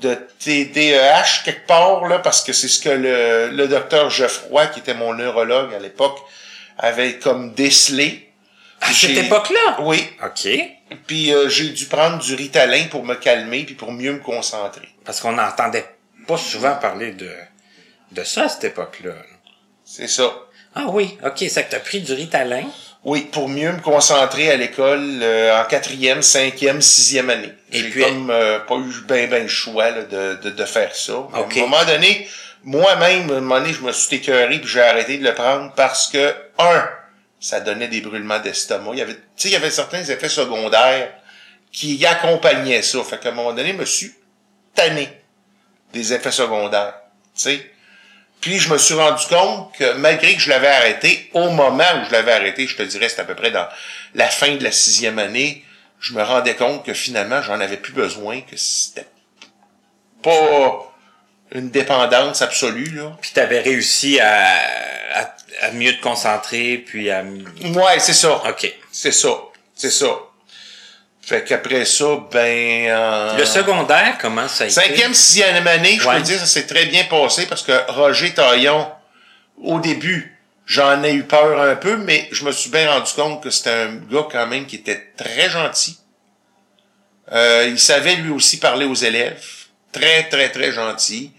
[0.00, 4.80] de TDEH quelque part, là, parce que c'est ce que le, le docteur Geoffroy, qui
[4.80, 6.18] était mon neurologue à l'époque,
[6.78, 8.28] avait comme décelé.
[8.80, 9.76] À cette époque-là?
[9.80, 10.48] Oui, OK.
[11.06, 14.88] puis euh, j'ai dû prendre du Ritalin pour me calmer puis pour mieux me concentrer.
[15.04, 15.84] Parce qu'on n'entendait
[16.26, 17.30] pas souvent parler de,
[18.12, 19.12] de ça à cette époque-là.
[19.92, 20.32] C'est ça.
[20.76, 21.44] Ah oui, OK.
[21.50, 22.62] Ça que t'as pris du Ritalin.
[23.02, 27.52] Oui, pour mieux me concentrer à l'école euh, en quatrième, cinquième, sixième année.
[27.72, 30.64] Et J'ai puis- comme euh, pas eu ben ben le choix là, de, de, de
[30.64, 31.14] faire ça.
[31.32, 31.56] Mais Ok.
[31.56, 32.28] À un moment donné,
[32.62, 35.72] moi-même, à un moment donné, je me suis écœuré puis j'ai arrêté de le prendre
[35.74, 36.88] parce que, un,
[37.40, 38.90] ça donnait des brûlements d'estomac.
[38.92, 41.10] Il y avait, tu sais, il y avait certains effets secondaires
[41.72, 43.02] qui accompagnaient ça.
[43.02, 44.12] Fait qu'à un moment donné, je me suis
[44.74, 45.08] tanné
[45.92, 46.94] des effets secondaires,
[47.34, 47.70] tu sais.
[48.40, 52.06] Puis je me suis rendu compte que malgré que je l'avais arrêté, au moment où
[52.06, 53.68] je l'avais arrêté, je te dirais, c'était à peu près dans
[54.14, 55.64] la fin de la sixième année,
[56.00, 59.06] je me rendais compte que finalement, j'en avais plus besoin, que c'était
[60.22, 60.94] pas
[61.52, 63.16] une dépendance absolue, là.
[63.20, 64.56] Puis t'avais réussi à,
[65.14, 67.22] à, à mieux te concentrer, puis à...
[67.22, 68.42] Ouais, c'est ça.
[68.48, 68.72] OK.
[68.90, 69.28] C'est ça.
[69.74, 70.06] C'est ça.
[71.22, 72.88] Fait qu'après ça, ben...
[72.88, 74.74] euh, Le secondaire, comment ça a été?
[74.74, 76.16] Cinquième, sixième année, je Ouais.
[76.16, 78.90] peux dire, ça s'est très bien passé parce que Roger Taillon,
[79.62, 83.42] au début, j'en ai eu peur un peu, mais je me suis bien rendu compte
[83.42, 85.98] que c'était un gars quand même qui était très gentil.
[87.32, 89.44] Euh, il savait lui aussi parler aux élèves.
[89.92, 91.32] Très, très, très gentil.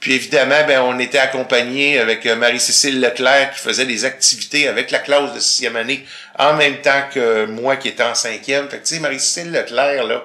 [0.00, 4.90] Puis évidemment, ben, on était accompagné avec euh, Marie-Cécile Leclerc qui faisait des activités avec
[4.90, 6.06] la classe de sixième année
[6.38, 8.68] en même temps que moi qui étais en cinquième.
[8.68, 10.24] Fait que tu sais, Marie-Cécile Leclerc, là,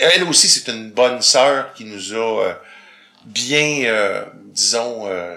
[0.00, 2.52] elle aussi, c'est une bonne sœur qui nous a euh,
[3.24, 5.36] bien, euh, disons, euh,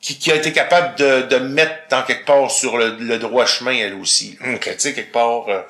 [0.00, 3.46] qui, qui a été capable de, de mettre en quelque part sur le, le droit
[3.46, 4.38] chemin, elle aussi.
[4.62, 5.60] Tu sais, quelque part, euh,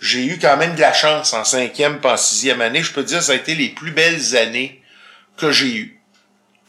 [0.00, 2.82] j'ai eu quand même de la chance en cinquième pas en sixième année.
[2.82, 4.82] Je peux dire, ça a été les plus belles années
[5.36, 5.98] que j'ai eues.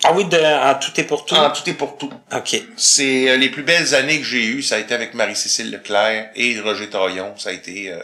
[0.06, 1.36] Ah oui, de, en tout et pour tout?
[1.36, 2.12] En tout et pour tout.
[2.36, 2.62] OK.
[2.76, 6.30] C'est euh, les plus belles années que j'ai eues, ça a été avec Marie-Cécile Leclerc
[6.36, 7.34] et Roger Taillon.
[7.38, 7.98] Ça a été euh,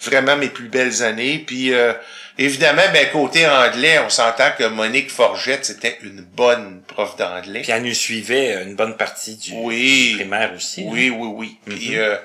[0.00, 1.42] vraiment mes plus belles années.
[1.44, 1.92] Puis euh,
[2.38, 7.62] évidemment, ben côté anglais, on s'entend que Monique Forgette, c'était une bonne prof d'anglais.
[7.62, 10.12] Puis elle nous suivait une bonne partie du Oui.
[10.16, 10.82] primaire aussi.
[10.82, 10.88] hein?
[10.88, 11.56] Oui, oui, oui.
[11.66, 12.16] Puis, euh,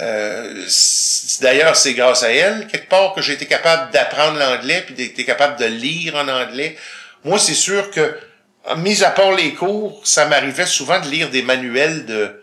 [0.00, 0.64] euh,
[1.40, 5.24] d'ailleurs, c'est grâce à elle, quelque part, que j'ai été capable d'apprendre l'anglais, puis d'être
[5.24, 6.76] capable de lire en anglais.
[7.24, 8.16] Moi, c'est sûr que,
[8.76, 12.42] mis à part les cours, ça m'arrivait souvent de lire des manuels de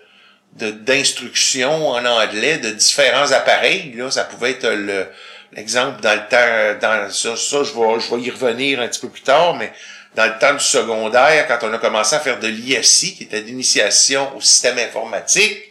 [0.57, 3.91] d'instruction en anglais de différents appareils.
[3.93, 5.05] Là, ça pouvait être le
[5.51, 9.01] l'exemple dans le temps, dans ça, ça je vais je vais y revenir un petit
[9.01, 9.71] peu plus tard, mais
[10.15, 13.41] dans le temps du secondaire, quand on a commencé à faire de l'ISI, qui était
[13.41, 15.61] l'initiation au système informatique,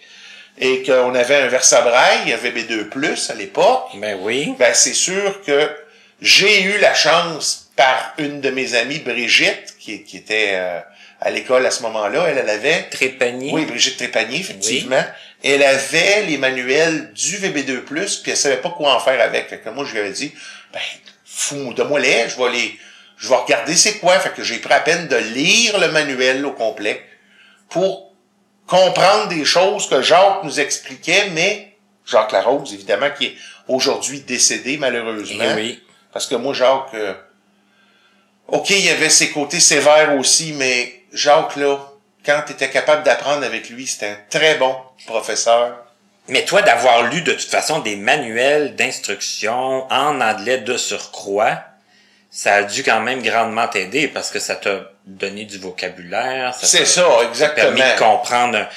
[0.58, 4.54] et qu'on avait un Versabraille, un VB2+, à l'époque, Ben oui.
[4.58, 5.70] ben c'est sûr que
[6.20, 10.80] j'ai eu la chance par une de mes amies, Brigitte, qui, qui était euh,
[11.20, 13.52] à l'école à ce moment-là, elle, elle avait Trépanier.
[13.52, 15.02] oui, Brigitte Trépanier, effectivement.
[15.42, 17.82] Elle avait les manuels du VB2+,
[18.22, 19.48] puis elle savait pas quoi en faire avec.
[19.48, 20.32] Fait que moi, je lui avais dit,
[20.72, 20.80] ben,
[21.24, 22.78] fou, donne-moi les, je vais les,
[23.16, 24.18] je vais regarder c'est quoi.
[24.20, 27.04] Fait que j'ai pris à peine de lire le manuel au complet
[27.68, 28.12] pour
[28.66, 33.36] comprendre des choses que Jacques nous expliquait, mais Jacques Larose, évidemment, qui est
[33.68, 35.44] aujourd'hui décédé, malheureusement.
[35.52, 35.82] Eh oui.
[36.12, 37.14] Parce que moi, Jacques, euh,
[38.48, 41.78] OK, il y avait ses côtés sévères aussi, mais Jacques, là,
[42.24, 44.74] quand tu étais capable d'apprendre avec lui, c'était un très bon
[45.06, 45.84] professeur.
[46.28, 51.58] Mais toi, d'avoir lu de toute façon des manuels d'instruction en anglais de surcroît,
[52.30, 56.54] ça a dû quand même grandement t'aider parce que ça t'a donné du vocabulaire.
[56.60, 57.76] C'est ça, t'a exactement.
[57.76, 58.68] permis de comprendre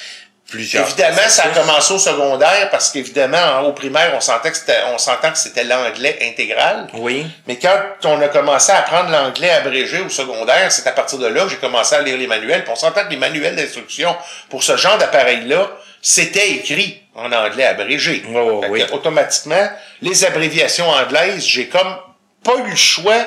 [0.49, 0.85] plusieurs.
[0.87, 4.77] Évidemment, ça a commencé au secondaire parce qu'évidemment, en- au primaire, on sentait que c'était,
[4.93, 6.87] on s'entend que c'était l'anglais intégral.
[6.93, 7.25] Oui.
[7.47, 11.27] Mais quand on a commencé à apprendre l'anglais abrégé au secondaire, c'est à partir de
[11.27, 12.63] là que j'ai commencé à lire les manuels.
[12.63, 14.15] Puis on s'entend que les manuels d'instruction
[14.49, 15.69] pour ce genre d'appareil-là,
[16.01, 18.21] c'était écrit en anglais abrégé.
[18.21, 18.83] Fait que, oui.
[18.91, 19.69] automatiquement,
[20.01, 21.97] les abréviations anglaises, j'ai comme
[22.43, 23.17] pas eu le choix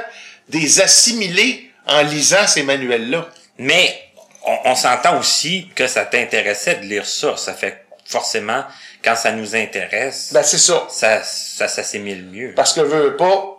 [0.49, 3.27] de les assimiler en lisant ces manuels-là.
[3.59, 4.01] Mais
[4.45, 7.37] on, on s'entend aussi que ça t'intéressait de lire ça.
[7.37, 8.65] Ça fait forcément,
[9.05, 10.87] quand ça nous intéresse, Ben, c'est ça.
[10.91, 12.55] ça, ça s'assimile mieux.
[12.55, 13.59] Parce que veux pas,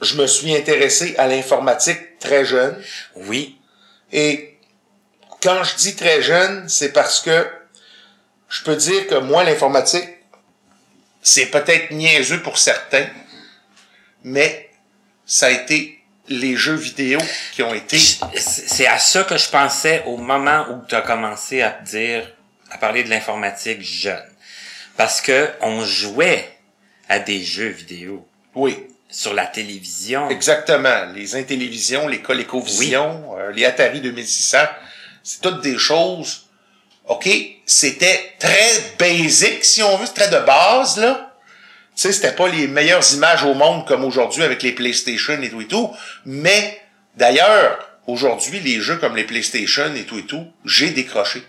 [0.00, 2.76] je me suis intéressé à l'informatique très jeune.
[3.14, 3.58] Oui.
[4.12, 4.58] Et
[5.42, 7.46] quand je dis très jeune, c'est parce que
[8.48, 10.08] je peux dire que moi, l'informatique,
[11.22, 13.06] c'est peut-être niaiseux pour certains,
[14.24, 14.70] mais
[15.24, 17.18] ça a été les jeux vidéo
[17.52, 17.98] qui ont été...
[17.98, 22.30] C'est à ça que je pensais au moment où tu as commencé à te dire,
[22.70, 24.22] à parler de l'informatique jeune.
[24.96, 26.48] Parce que on jouait
[27.08, 30.28] à des jeux vidéo Oui, sur la télévision.
[30.30, 31.06] exactement.
[31.14, 34.58] Les Intellivisions, les ColecoVision, euh, les Atari 2600,
[35.22, 36.46] c'est toutes des choses...
[37.08, 37.28] OK,
[37.66, 41.31] c'était très basic, si on veut, très de base, là.
[41.94, 45.50] Tu sais, c'était pas les meilleures images au monde comme aujourd'hui avec les PlayStation et
[45.50, 45.90] tout et tout.
[46.24, 46.80] Mais,
[47.16, 51.42] d'ailleurs, aujourd'hui, les jeux comme les PlayStation et tout et tout, j'ai décroché.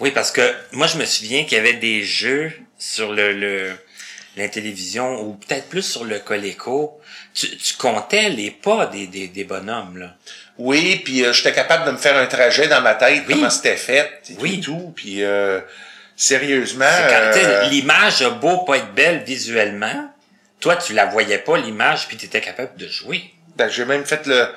[0.00, 3.70] Oui, parce que moi, je me souviens qu'il y avait des jeux sur le, le
[4.36, 7.00] l'intélévision ou peut-être plus sur le Coleco.
[7.34, 10.16] Tu, tu comptais les pas des, des, des bonhommes, là.
[10.58, 13.34] Oui, puis euh, j'étais capable de me faire un trajet dans ma tête, Oui.
[13.34, 14.54] comment c'était fait, et tout Oui.
[14.54, 14.92] et tout.
[14.96, 15.60] Puis, euh,
[16.16, 16.84] Sérieusement.
[16.84, 20.10] Euh, L'image a beau pas être belle visuellement,
[20.60, 23.24] toi, tu la voyais pas, l'image, puis tu étais capable de jouer.
[23.56, 24.48] ben, j'ai même fait le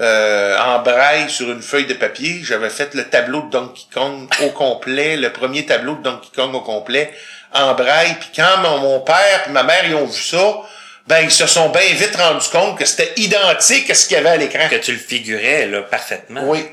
[0.00, 2.40] euh, en braille sur une feuille de papier.
[2.42, 6.54] J'avais fait le tableau de Donkey Kong au complet, le premier tableau de Donkey Kong
[6.54, 7.12] au complet
[7.52, 8.16] en braille.
[8.18, 10.62] Puis quand mon, mon père puis ma mère ils ont vu ça,
[11.06, 14.20] ben ils se sont bien vite rendus compte que c'était identique à ce qu'il y
[14.20, 14.66] avait à l'écran.
[14.70, 16.42] Que tu le figurais, là, parfaitement.
[16.46, 16.64] Oui.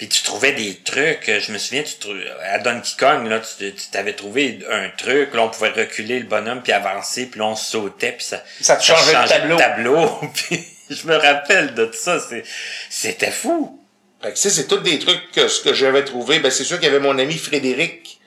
[0.00, 3.38] Puis tu trouvais des trucs, euh, je me souviens, tu trou- à Donkey Kong, là,
[3.40, 7.38] tu tu t'avais trouvé un truc, là, on pouvait reculer le bonhomme, puis avancer, puis
[7.38, 9.56] là, on sautait, puis ça, Ça te changeait le tableau.
[9.58, 10.20] tableau.
[10.34, 12.44] puis je me rappelle de tout ça, c'est,
[12.88, 13.78] c'était fou.
[14.22, 16.38] Fait que, tu sais, c'est tous des trucs que ce que j'avais trouvé.
[16.38, 18.20] Ben, c'est sûr qu'il y avait mon ami Frédéric,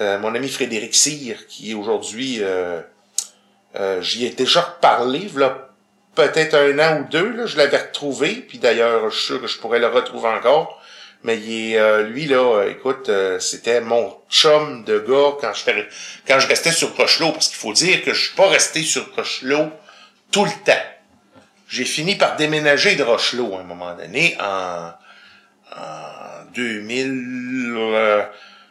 [0.00, 2.80] euh, mon ami Frédéric Cyr, qui est aujourd'hui, euh,
[3.76, 5.68] euh, j'y ai déjà reparlé, là,
[6.14, 9.46] peut-être un an ou deux, là, je l'avais retrouvé, puis d'ailleurs, je suis sûr que
[9.46, 10.77] je pourrais le retrouver encore.
[11.24, 15.52] Mais il est, euh, lui, là, euh, écoute, euh, c'était mon chum de gars quand
[15.52, 15.70] je,
[16.26, 19.04] quand je restais sur Rochelot, parce qu'il faut dire que je suis pas resté sur
[19.16, 19.70] Rochelot
[20.30, 20.82] tout le temps.
[21.68, 24.92] J'ai fini par déménager de Rochelot à un moment donné en,
[25.76, 28.22] en 2000, euh,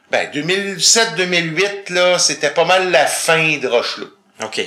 [0.10, 4.10] ben 2007-2008 là, c'était pas mal la fin de Rochelot.
[4.44, 4.62] OK.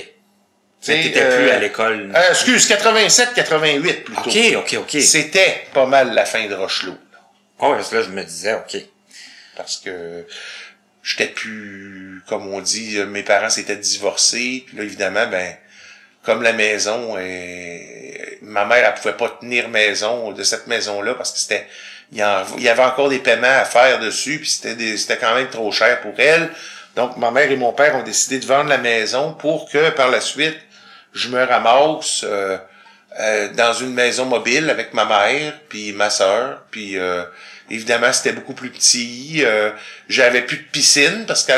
[0.81, 2.11] T'étais euh, plus à l'école.
[2.15, 4.21] Euh, excuse, 87-88 plutôt.
[4.21, 5.01] OK, OK, OK.
[5.01, 6.97] C'était pas mal la fin de Rochelot.
[7.61, 8.77] Oh, parce que là, je me disais, OK.
[9.55, 10.25] parce que
[11.03, 15.55] j'étais plus, comme on dit, euh, mes parents s'étaient divorcés, puis là, évidemment, ben,
[16.23, 21.31] comme la maison, est- ma mère, elle pouvait pas tenir maison de cette maison-là, parce
[21.33, 21.67] que c'était,
[22.11, 24.97] il y, en- il y avait encore des paiements à faire dessus, puis c'était des-
[24.97, 26.49] c'était quand même trop cher pour elle.
[26.95, 30.09] Donc, ma mère et mon père ont décidé de vendre la maison pour que, par
[30.09, 30.57] la suite,
[31.13, 32.57] je me ramasse euh,
[33.19, 37.23] euh, dans une maison mobile avec ma mère puis ma sœur puis euh,
[37.73, 39.71] évidemment c'était beaucoup plus petit euh,
[40.09, 41.57] j'avais plus de piscine parce qu'en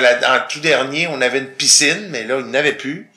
[0.49, 3.09] tout dernier on avait une piscine mais là il n'avait plus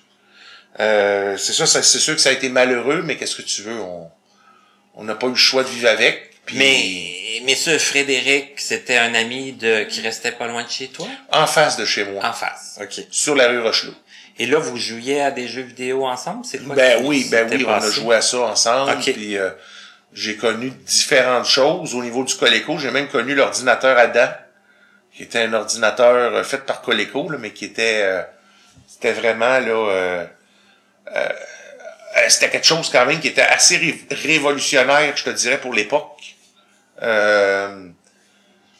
[0.81, 3.63] euh, c'est ça, ça- c'est sûr que ça a été malheureux mais qu'est-ce que tu
[3.63, 4.11] veux on
[4.95, 8.97] on n'a pas eu le choix de vivre avec puis Mais, mais ce Frédéric, c'était
[8.99, 11.09] un ami de, qui restait pas loin de chez toi?
[11.33, 12.79] en face de chez moi En face.
[12.81, 13.05] OK.
[13.11, 13.95] sur la rue Rochelot
[14.39, 16.45] Et là, vous jouiez à des jeux vidéo ensemble?
[16.45, 18.93] C'est quoi Ben oui, ben oui, on a joué à ça ensemble.
[18.93, 19.13] Ok.
[19.13, 19.51] Puis euh,
[20.17, 22.79] j'ai connu différentes choses au niveau du Coleco.
[22.79, 24.29] J'ai même connu l'ordinateur Adam,
[25.15, 28.23] qui était un ordinateur euh, fait par Coleco, là, mais qui était euh,
[28.89, 30.27] c'était vraiment là euh,
[31.15, 31.29] euh,
[32.29, 36.35] c'était quelque chose quand même qui était assez ré- révolutionnaire, je te dirais, pour l'époque.
[37.03, 37.89] Euh,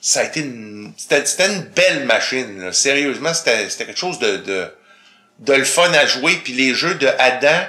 [0.01, 2.65] ça a été une, c'était, une belle machine.
[2.65, 2.73] là.
[2.73, 4.73] Sérieusement, c'était, c'était quelque chose de, de,
[5.41, 6.37] de le fun à jouer.
[6.43, 7.67] Puis les jeux de Adam,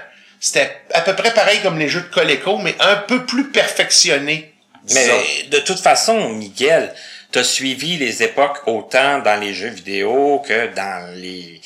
[0.47, 4.53] c'était à peu près pareil comme les jeux de Coleco, mais un peu plus perfectionnés.
[4.83, 4.99] disons.
[5.01, 6.93] Mais de toute façon, Miguel,
[7.31, 11.59] t'as suivi les époques autant dans les jeux vidéo que dans les,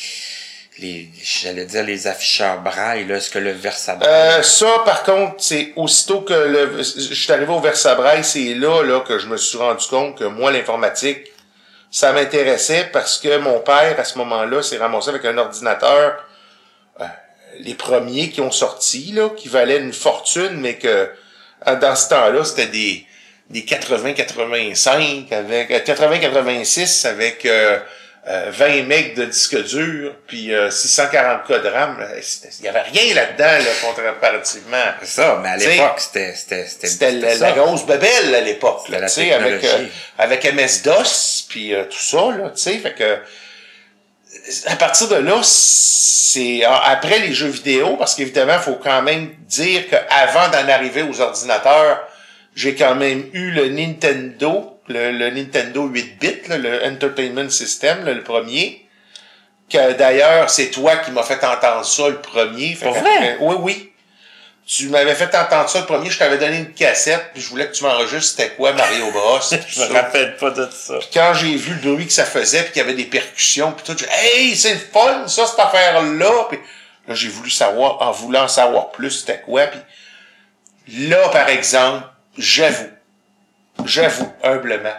[0.80, 4.10] les j'allais dire les afficheurs braille, là, ce que le Versabraille.
[4.12, 8.82] Euh, ça, par contre, c'est aussitôt que le, je suis arrivé au Versabraille, c'est là,
[8.84, 11.28] là, que je me suis rendu compte que moi, l'informatique,
[11.92, 16.26] ça m'intéressait parce que mon père, à ce moment-là, s'est ramassé avec un ordinateur,
[17.60, 21.10] les premiers qui ont sorti, là, qui valaient une fortune, mais que,
[21.68, 23.06] euh, dans ce temps-là, c'était des,
[23.50, 23.62] des
[24.36, 27.80] 80-85 avec, euh, 80-86 avec, euh,
[28.28, 32.00] euh, 20 megs de disque dur, puis euh, 640 codes RAM.
[32.00, 32.08] là.
[32.22, 34.78] C'était- Il y avait rien là-dedans, là, comparativement.
[35.02, 36.66] C'est ça, mais à l'époque, c'était, c'était,
[37.14, 38.84] la, la grosse babelle à l'époque,
[39.34, 39.78] avec, euh,
[40.20, 43.18] avec MS-DOS, puis euh, tout ça, là, tu sais, fait que
[44.68, 49.02] à partir de là, c'est a- après les jeux vidéo, parce qu'évidemment, il faut quand
[49.02, 52.00] même dire qu'avant d'en arriver aux ordinateurs,
[52.56, 58.14] j'ai quand même eu le Nintendo, le, le Nintendo 8-bit, là, le Entertainment System, là,
[58.14, 58.86] le premier.
[59.70, 62.76] Que d'ailleurs, c'est toi qui m'as fait entendre ça le premier.
[62.82, 63.38] Pour vrai?
[63.40, 63.91] Oui, oui.
[64.74, 67.68] Tu m'avais fait entendre ça le premier, je t'avais donné une cassette, puis je voulais
[67.68, 69.38] que tu m'enregistres c'était quoi Mario Bros.
[69.52, 69.88] Je me ça.
[69.94, 70.98] rappelle pas de ça.
[71.14, 73.84] Quand j'ai vu le bruit que ça faisait, puis qu'il y avait des percussions, puis
[73.84, 76.46] tout, j'ai dit, hey, c'est le fun, ça, cette affaire-là.
[76.48, 76.58] Puis
[77.06, 79.68] là, j'ai voulu savoir, en voulant savoir plus, c'était quoi.
[79.68, 82.08] Puis là, par exemple,
[82.38, 82.92] j'avoue,
[83.84, 84.98] j'avoue humblement,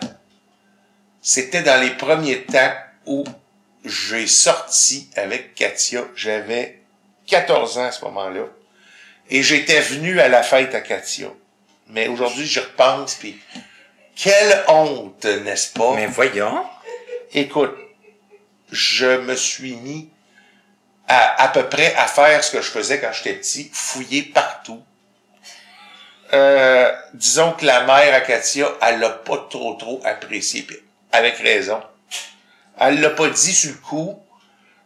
[1.22, 2.74] c'était dans les premiers temps
[3.06, 3.24] où
[3.86, 6.02] j'ai sorti avec Katia.
[6.14, 6.82] J'avais
[7.26, 8.42] 14 ans à ce moment-là.
[9.34, 11.28] Et j'étais venu à la fête à Katia.
[11.88, 13.40] Mais aujourd'hui, j'y repense, puis
[14.14, 15.94] quelle honte, n'est-ce pas?
[15.94, 16.66] Mais voyons.
[17.32, 17.74] Écoute,
[18.70, 20.10] je me suis mis
[21.08, 24.82] à à peu près à faire ce que je faisais quand j'étais petit, fouiller partout.
[26.34, 30.66] Euh, disons que la mère à Katia, elle l'a pas trop trop apprécié,
[31.10, 31.80] avec raison.
[32.78, 34.21] Elle l'a pas dit sur le coup.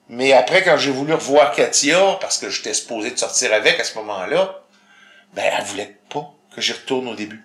[0.09, 3.85] Mais après, quand j'ai voulu revoir Katia, parce que j'étais supposé de sortir avec à
[3.85, 4.61] ce moment-là,
[5.35, 7.43] ben, elle voulait pas que j'y retourne au début.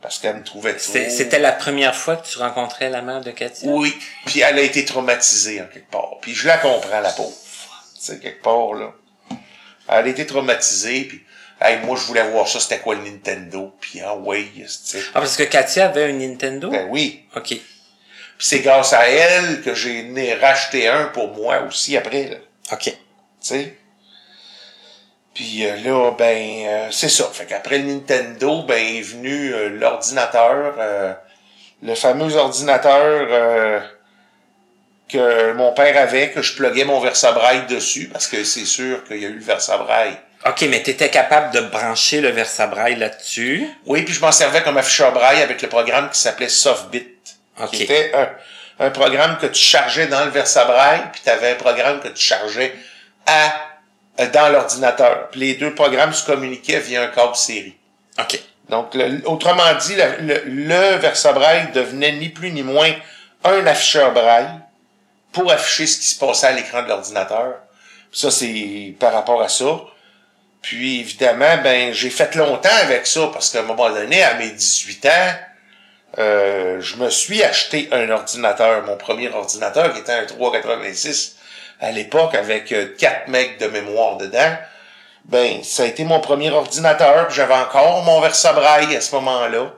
[0.00, 0.92] Parce qu'elle me trouvait trop...
[0.92, 3.68] C'est- C'était la première fois que tu rencontrais la mère de Katia?
[3.70, 3.94] Oui.
[4.26, 6.18] Puis elle a été traumatisée, en quelque part.
[6.20, 7.34] Puis je la comprends, la pauvre.
[7.96, 8.92] Tu sais, quelque part, là.
[9.88, 11.22] Elle a été traumatisée, puis...
[11.60, 13.72] Hey, moi, je voulais voir ça, c'était quoi le Nintendo?
[13.80, 14.98] Puis, ah, ouais, tu sais.
[15.14, 16.70] Ah, parce que Katia avait un Nintendo?
[16.70, 17.24] Ben oui.
[17.36, 17.54] OK.
[18.44, 22.36] C'est grâce à elle que j'ai racheté un pour moi aussi après, là.
[22.72, 22.86] OK.
[22.86, 22.96] Tu
[23.40, 23.76] sais?
[25.32, 27.30] Puis euh, là, ben, euh, c'est ça.
[27.32, 31.12] Fait qu'après le Nintendo, ben, est venu euh, l'ordinateur, euh,
[31.84, 33.78] le fameux ordinateur euh,
[35.08, 39.18] que mon père avait, que je pluguais mon Versabraille dessus, parce que c'est sûr qu'il
[39.18, 40.18] y a eu le Versabraille.
[40.44, 43.68] OK, mais t'étais capable de brancher le Versabraille là-dessus?
[43.86, 47.06] Oui, puis je m'en servais comme afficheur braille avec le programme qui s'appelait Softbit.
[47.60, 47.70] OK.
[47.70, 51.56] Qui était un, un programme que tu chargeais dans le Versabraille, puis tu avais un
[51.56, 52.74] programme que tu chargeais
[53.26, 53.54] à,
[54.20, 55.28] euh, dans l'ordinateur.
[55.30, 57.76] Puis les deux programmes se communiquaient via un câble série.
[58.18, 58.40] OK.
[58.68, 62.90] Donc, le- autrement dit, la- le, le Versabraille devenait ni plus ni moins
[63.44, 64.48] un afficheur braille
[65.32, 67.54] pour afficher ce qui se passait à l'écran de l'ordinateur.
[68.10, 69.80] Puis Ça, c'est par rapport à ça.
[70.62, 74.50] Puis, évidemment, ben, j'ai fait longtemps avec ça parce qu'à un moment donné, à mes
[74.50, 75.34] 18 ans,
[76.18, 81.36] euh, je me suis acheté un ordinateur, mon premier ordinateur qui était un 386
[81.80, 84.56] à l'époque avec euh, 4 megs de mémoire dedans.
[85.24, 89.72] Ben, ça a été mon premier ordinateur, j'avais encore mon Versabraille à ce moment-là.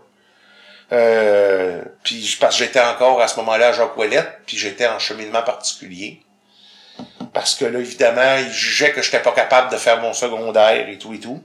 [0.92, 3.94] Euh, puis parce que j'étais encore à ce moment-là à Jacques
[4.46, 6.20] puis j'étais en cheminement particulier.
[7.32, 10.98] Parce que là, évidemment, il jugeait que j'étais pas capable de faire mon secondaire et
[10.98, 11.42] tout et tout.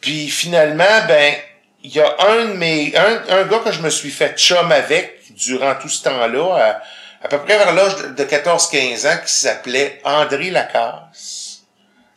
[0.00, 1.34] Puis finalement, ben,
[1.82, 4.70] il y a un de mes, un, un gars que je me suis fait chum
[4.70, 6.82] avec durant tout ce temps-là, à,
[7.24, 11.62] à peu près vers l'âge de, de 14-15 ans, qui s'appelait André Lacasse.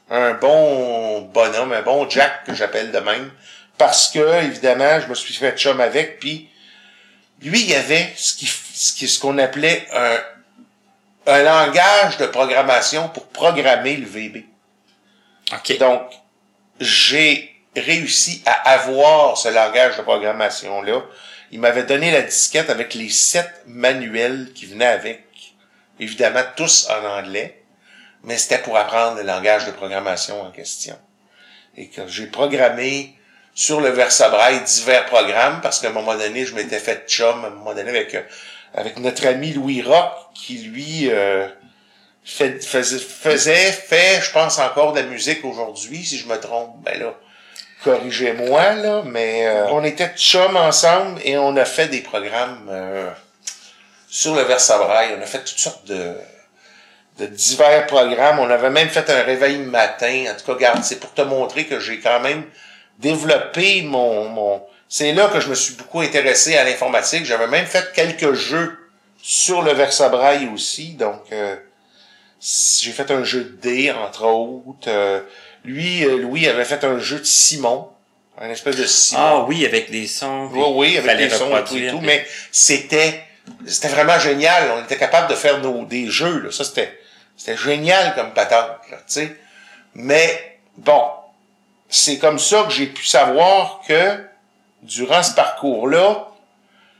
[0.10, 3.32] Un bon bonhomme, un bon Jack que j'appelle de même.
[3.78, 6.50] Parce que, évidemment, je me suis fait chum avec, puis
[7.42, 10.18] lui, il y avait ce qui, ce qui, ce qu'on appelait un,
[11.28, 14.46] un langage de programmation pour programmer le VB.
[15.80, 16.02] Donc,
[16.80, 21.02] j'ai réussi à avoir ce langage de programmation-là.
[21.52, 25.24] Il m'avait donné la disquette avec les sept manuels qui venaient avec.
[26.00, 27.64] Évidemment, tous en anglais.
[28.24, 30.98] Mais c'était pour apprendre le langage de programmation en question.
[31.76, 33.16] Et que j'ai programmé
[33.54, 37.48] sur le Versabraille divers programmes parce qu'à un moment donné, je m'étais fait chum à
[37.48, 38.22] un moment donné avec, euh,
[38.74, 41.48] avec notre ami Louis Rock qui, lui, euh,
[42.24, 46.82] faisait, faisait, fait, je pense, encore de la musique aujourd'hui, si je me trompe.
[46.84, 47.16] Ben là,
[47.84, 53.10] corrigez-moi, là, mais euh, on était chum ensemble et on a fait des programmes euh,
[54.08, 55.16] sur le Versabraille.
[55.18, 56.16] On a fait toutes sortes de,
[57.20, 58.40] de divers programmes.
[58.40, 60.26] On avait même fait un réveil matin.
[60.30, 62.46] En tout cas, regarde, c'est pour te montrer que j'ai quand même
[63.00, 64.30] développé mon...
[64.30, 67.26] mon c'est là que je me suis beaucoup intéressé à l'informatique.
[67.26, 68.78] J'avais même fait quelques jeux
[69.22, 70.94] sur le Versabraille aussi.
[70.94, 71.56] Donc, euh,
[72.40, 74.88] j'ai fait un jeu de dés, entre autres.
[75.66, 77.90] Lui, euh, Louis avait fait un jeu de Simon.
[78.40, 79.22] Un espèce de Simon.
[79.22, 80.50] Ah oui, avec des sons.
[80.52, 83.24] Oui, oui, avec des sons et tout et tout, mais c'était,
[83.66, 84.72] c'était vraiment génial.
[84.78, 86.52] On était capable de faire nos, des jeux, là.
[86.52, 87.00] Ça, c'était,
[87.38, 89.38] c'était génial comme patente, là, tu sais.
[89.94, 91.04] Mais, bon,
[91.88, 94.26] c'est comme ça que j'ai pu savoir que,
[94.82, 96.28] durant ce parcours-là,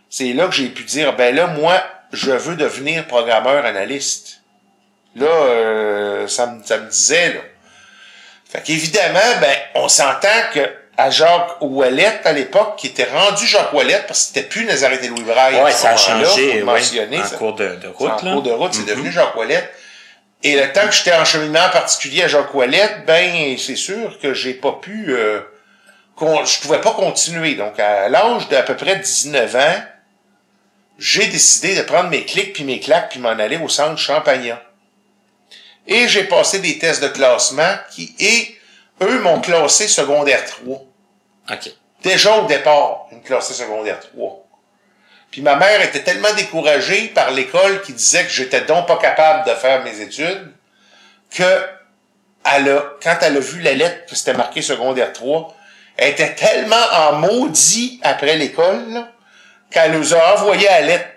[0.10, 4.42] c'est là que j'ai pu dire, ben là, moi, je veux devenir programmeur analyste.
[5.16, 7.40] Là, euh, ça, me, ça me disait, là.
[8.54, 10.62] Fait qu'évidemment, ben, on s'entend que
[10.96, 15.04] à Jacques Ouellette, à l'époque, qui était rendu Jacques Ouellette, parce que c'était plus Nazareth
[15.04, 15.60] et Louis Braille.
[15.62, 17.36] Ouais, ça a changé, ouais, mentionner, en ça.
[17.38, 18.32] cours de, de route, en là.
[18.34, 18.86] cours de route, c'est Mhm.
[18.88, 19.74] devenu Jacques Ouellette.
[20.44, 24.34] Et le temps que j'étais en cheminement particulier à Jacques Ouellette, ben, c'est sûr que
[24.36, 25.40] j'ai pas pu, euh,
[26.16, 27.56] con- je pouvais pas continuer.
[27.56, 29.82] Donc, à l'âge d'à peu près 19 ans,
[31.00, 34.62] j'ai décidé de prendre mes clics puis mes claques puis m'en aller au centre Champagnat.
[35.88, 38.58] Et j'ai passé des tests de classement qui, et
[39.02, 40.82] eux m'ont classé secondaire 3.
[41.52, 41.72] OK.
[42.04, 44.46] Déjà au départ, une classée secondaire 3.
[45.32, 49.50] Puis ma mère était tellement découragée par l'école qui disait que j'étais donc pas capable
[49.50, 50.54] de faire mes études
[51.32, 51.62] que
[52.46, 55.56] elle a, quand elle a vu la lettre que c'était marqué secondaire 3,
[55.98, 59.06] elle était tellement en maudit après l'école
[59.72, 61.10] qu'elle nous a envoyé la lettre.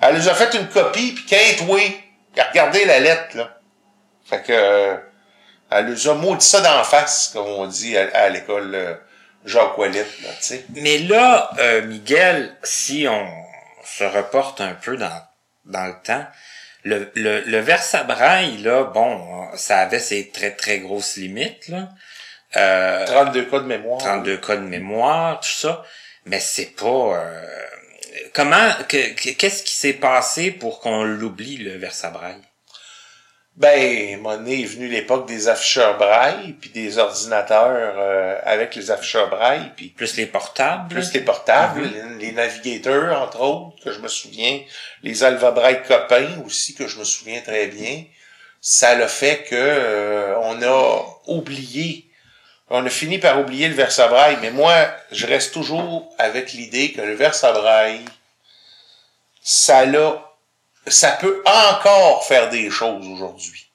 [0.00, 1.96] Elle nous a fait une copie, puis Kate, oui,
[2.42, 3.60] regardez la lettre, là.
[4.24, 4.96] Fait que, euh,
[5.70, 8.94] elle nous a maudit ça d'en face, comme on dit à, à l'école euh,
[9.44, 10.64] Jacques Ouellette, là, tu sais.
[10.74, 13.26] Mais là, euh, Miguel, si on
[13.84, 15.22] se reporte un peu dans
[15.64, 16.24] dans le temps.
[16.84, 21.88] Le, le, le versabrail, là, bon, ça avait ses très très grosses limites, là.
[22.56, 23.98] Euh, 32 cas de mémoire.
[23.98, 25.84] 32 cas de mémoire, tout ça.
[26.24, 26.86] Mais c'est pas...
[26.86, 27.66] euh,
[28.32, 28.70] comment...
[28.88, 32.36] que- que- Qu'est-ce qui s'est passé pour qu'on l'oublie, le versabrail?
[33.56, 38.38] Ben, à un moment donné est venue l'époque des afficheurs braille, puis des ordinateurs euh,
[38.44, 40.88] avec les afficheurs braille, puis Plus les portables?
[40.88, 42.18] plus les portables, Mhm.
[42.18, 44.60] les, les navigateurs, entre autres, que je me souviens,
[45.02, 48.04] les Alva Braille copains aussi, que je me souviens très bien.
[48.60, 52.07] Ça l'a fait que euh, on a oublié,
[52.70, 54.74] on a fini par oublier le versabraille, mais moi,
[55.12, 58.04] je reste toujours avec l'idée que le versabraille,
[59.42, 60.28] ça l'a
[60.90, 63.70] ça peut encore faire des choses aujourd'hui.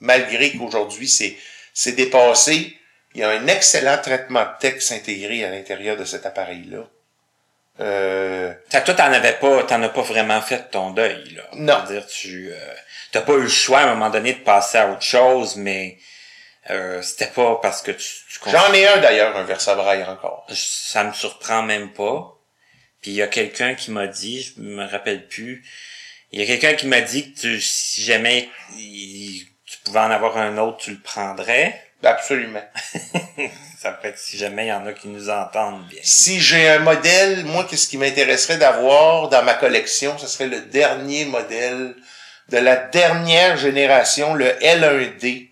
[0.00, 1.36] Malgré qu'aujourd'hui, c'est,
[1.72, 2.76] c'est dépassé.
[3.14, 6.84] Il y a un excellent traitement de texte intégré à l'intérieur de cet appareil-là.
[7.80, 11.42] Euh, toi, t'en avais pas, t'en as pas vraiment fait ton deuil, là.
[11.54, 11.74] Non.
[11.86, 12.74] C'est-à-dire, tu, euh,
[13.12, 15.98] t'as pas eu le choix à un moment donné de passer à autre chose, mais,
[16.70, 20.46] euh, c'était pas parce que tu, tu j'en ai un d'ailleurs, un Versabraille encore.
[20.52, 22.32] ça me surprend même pas.
[23.02, 25.64] Puis il y a quelqu'un qui m'a dit, je me rappelle plus,
[26.32, 28.48] il y a quelqu'un qui m'a dit que tu, si jamais
[28.78, 31.82] il- tu pouvais en avoir un autre, tu le prendrais.
[32.02, 32.62] Absolument.
[33.80, 36.00] Ça fait que si jamais il y en a qui nous entendent bien.
[36.02, 40.60] Si j'ai un modèle, moi, qu'est-ce qui m'intéresserait d'avoir dans ma collection, ce serait le
[40.62, 41.94] dernier modèle
[42.48, 45.48] de la dernière génération, le L1D,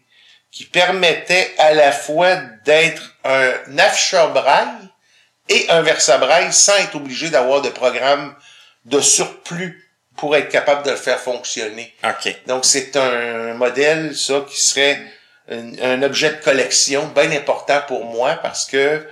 [0.54, 4.68] qui permettait à la fois d'être un afficheur braille
[5.48, 8.36] et un versabraille sans être obligé d'avoir de programme
[8.84, 11.92] de surplus pour être capable de le faire fonctionner.
[12.04, 12.32] OK.
[12.46, 15.02] Donc, c'est un modèle, ça, qui serait
[15.50, 19.04] un, un objet de collection bien important pour moi parce que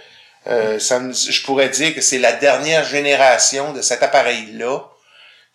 [0.46, 4.78] euh, ça me- je pourrais dire que c'est la dernière génération de cet appareil-là.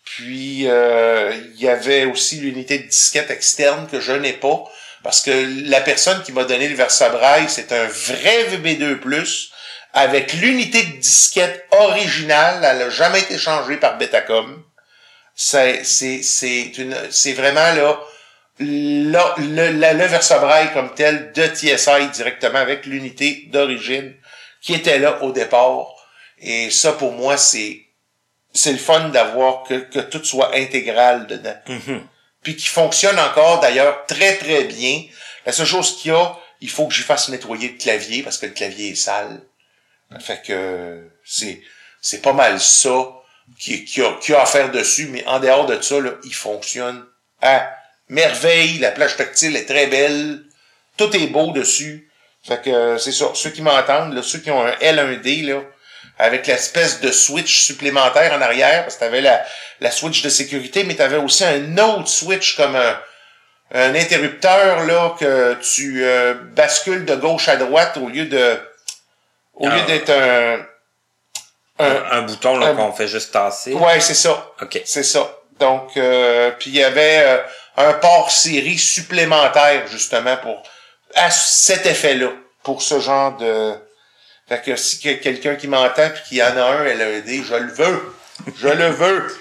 [0.04, 4.64] Puis, euh, il y avait aussi l'unité de disquette externe que je n'ai pas
[5.02, 9.48] parce que la personne qui m'a donné le Versabraille, c'est un vrai VB2+,
[9.94, 12.62] avec l'unité de disquette originale.
[12.64, 14.64] Elle n'a jamais été changée par Betacom
[15.40, 17.96] c'est c'est c'est une c'est vraiment là
[18.58, 24.16] le, le versabraille comme tel de TSI directement avec l'unité d'origine
[24.60, 25.86] qui était là au départ
[26.38, 27.82] et ça pour moi c'est
[28.52, 32.02] c'est le fun d'avoir que, que tout soit intégral dedans Mhm.
[32.48, 35.04] Puis qui fonctionne encore d'ailleurs très très bien
[35.44, 38.38] la seule chose qu'il y a il faut que j'y fasse nettoyer le clavier parce
[38.38, 39.42] que le clavier est sale
[40.20, 41.60] fait que c'est
[42.00, 43.12] c'est pas mal ça
[43.58, 46.34] qui, qui, a, qui a à faire dessus, mais en dehors de ça, là, il
[46.34, 47.04] fonctionne
[47.40, 47.70] à
[48.08, 48.78] merveille.
[48.78, 50.42] La plage tactile est très belle.
[50.96, 52.10] Tout est beau dessus.
[52.42, 53.30] Fait que c'est ça.
[53.34, 55.62] Ceux qui m'entendent, ceux qui ont un L1D, là,
[56.18, 59.44] avec l'espèce de switch supplémentaire en arrière, parce que t'avais la,
[59.80, 63.00] la switch de sécurité, mais t'avais aussi un autre switch comme un,
[63.72, 68.58] un interrupteur là que tu euh, bascules de gauche à droite au lieu de
[69.54, 69.86] au lieu Ah.
[69.86, 70.58] d'être un,
[71.80, 73.72] Un, un, un bouton là qu'on fait juste tasser.
[73.72, 74.50] Ouais, c'est ça.
[74.60, 74.80] OK.
[74.84, 75.30] C'est ça.
[75.60, 77.38] Donc, euh, puis il y avait euh,
[77.76, 80.62] un port série supplémentaire, justement, pour
[81.14, 82.30] à cet effet-là,
[82.64, 83.74] pour ce genre de...
[84.48, 87.72] Fait que si que- quelqu'un qui m'entend puis qui en a un LED, je le
[87.72, 88.14] veux.
[88.60, 89.38] Je le veux.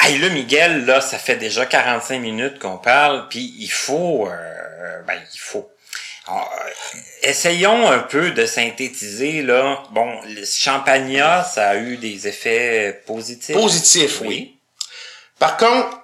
[0.00, 4.28] Hey, là, Miguel, là, ça fait déjà 45 minutes qu'on parle, puis il faut...
[4.28, 5.70] euh, ben, il faut...
[6.26, 9.82] Alors, euh, essayons un peu de synthétiser, là.
[9.90, 13.54] Bon, le Champagna, ça a eu des effets positifs.
[13.56, 14.58] Positif, oui.
[15.38, 15.98] Par contre,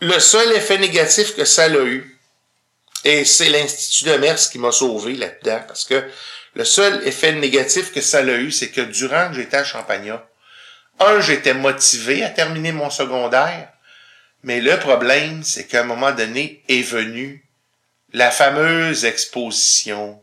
[0.00, 2.18] le seul effet négatif que ça a eu,
[3.04, 6.02] et c'est l'Institut de Mers qui m'a sauvé là-dedans, parce que
[6.54, 10.26] le seul effet négatif que ça a eu, c'est que durant que j'étais à Champagnat,
[10.98, 13.68] un, j'étais motivé à terminer mon secondaire,
[14.42, 17.44] mais le problème, c'est qu'à un moment donné est venue
[18.12, 20.20] la fameuse exposition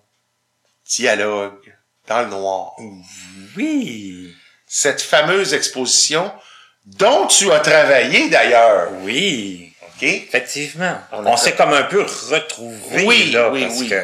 [0.85, 1.73] Dialogue
[2.07, 2.73] dans le noir
[3.57, 4.33] Oui.
[4.67, 6.31] cette fameuse exposition
[6.85, 8.91] dont tu as travaillé d'ailleurs.
[9.01, 9.73] Oui.
[9.81, 10.03] OK?
[10.03, 10.97] Effectivement.
[11.11, 13.89] On s'est comme un peu retrouvés, Oui, là, oui, parce oui.
[13.89, 14.01] que,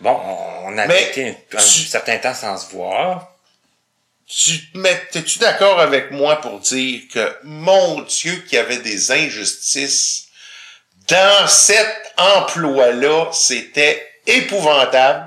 [0.00, 0.18] bon,
[0.64, 3.28] on a Mais été un, un tu- certain temps sans se voir.
[4.26, 8.78] Tu te mets, tu d'accord avec moi pour dire que, mon Dieu, qu'il y avait
[8.78, 10.26] des injustices
[11.08, 15.26] dans cet emploi-là, c'était épouvantable?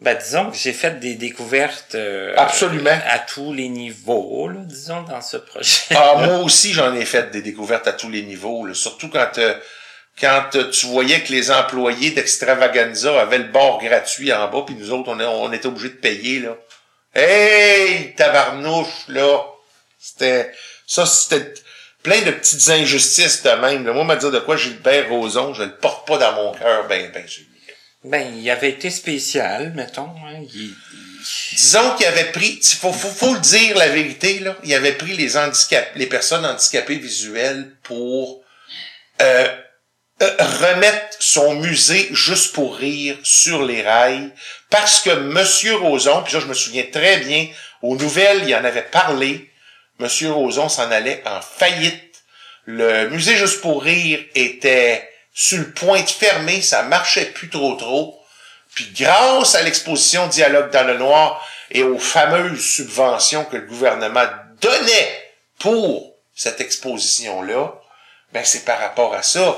[0.00, 2.98] Ben, disons que j'ai fait des découvertes euh, Absolument.
[3.08, 5.80] à tous les niveaux, là, disons, dans ce projet.
[5.96, 8.74] Ah, moi aussi, j'en ai fait des découvertes à tous les niveaux, là.
[8.74, 9.58] surtout quand euh,
[10.20, 14.74] quand euh, tu voyais que les employés d'Extravaganza avaient le bord gratuit en bas, puis
[14.74, 16.56] nous autres, on, on était obligés de payer, là.
[17.14, 19.44] Hey, tabarnouche, là!
[19.98, 20.52] C'était...
[20.86, 21.54] Ça, c'était...
[22.02, 23.84] plein de petites injustices de même.
[23.84, 23.92] Là.
[23.92, 27.10] Moi, m'a dire de quoi Gilbert Rozon, je le porte pas dans mon cœur, ben,
[27.12, 27.48] ben, celui
[28.04, 30.12] Ben, il avait été spécial, mettons.
[30.26, 30.44] Hein.
[30.54, 30.74] Il,
[31.52, 34.92] Disons qu'il avait pris, il faut, faut, faut le dire la vérité, là, il avait
[34.92, 38.42] pris les handicap, les personnes handicapées visuelles pour
[39.22, 39.48] euh,
[40.22, 44.30] euh, remettre son musée juste pour rire sur les rails,
[44.70, 47.48] parce que Monsieur Roson, puis ça je me souviens très bien,
[47.82, 49.50] aux nouvelles, il en avait parlé,
[49.98, 52.22] Monsieur Roson s'en allait en faillite.
[52.64, 57.74] Le musée juste pour rire était sur le point de fermer, ça marchait plus trop
[57.76, 58.18] trop.
[58.74, 64.26] Puis grâce à l'exposition Dialogue dans le noir et aux fameuses subventions que le gouvernement
[64.60, 67.74] donnait pour cette exposition-là,
[68.32, 69.56] ben c'est par rapport à ça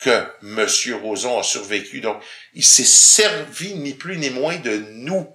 [0.00, 0.66] que M.
[1.02, 2.00] Roson a survécu.
[2.00, 2.22] Donc,
[2.54, 5.26] il s'est servi ni plus ni moins de nous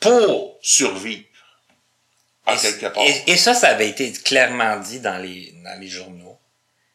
[0.00, 1.24] pour survivre.
[2.46, 3.02] En et, quelque part.
[3.04, 6.38] et- et ça, ça avait été clairement dit dans les, dans les journaux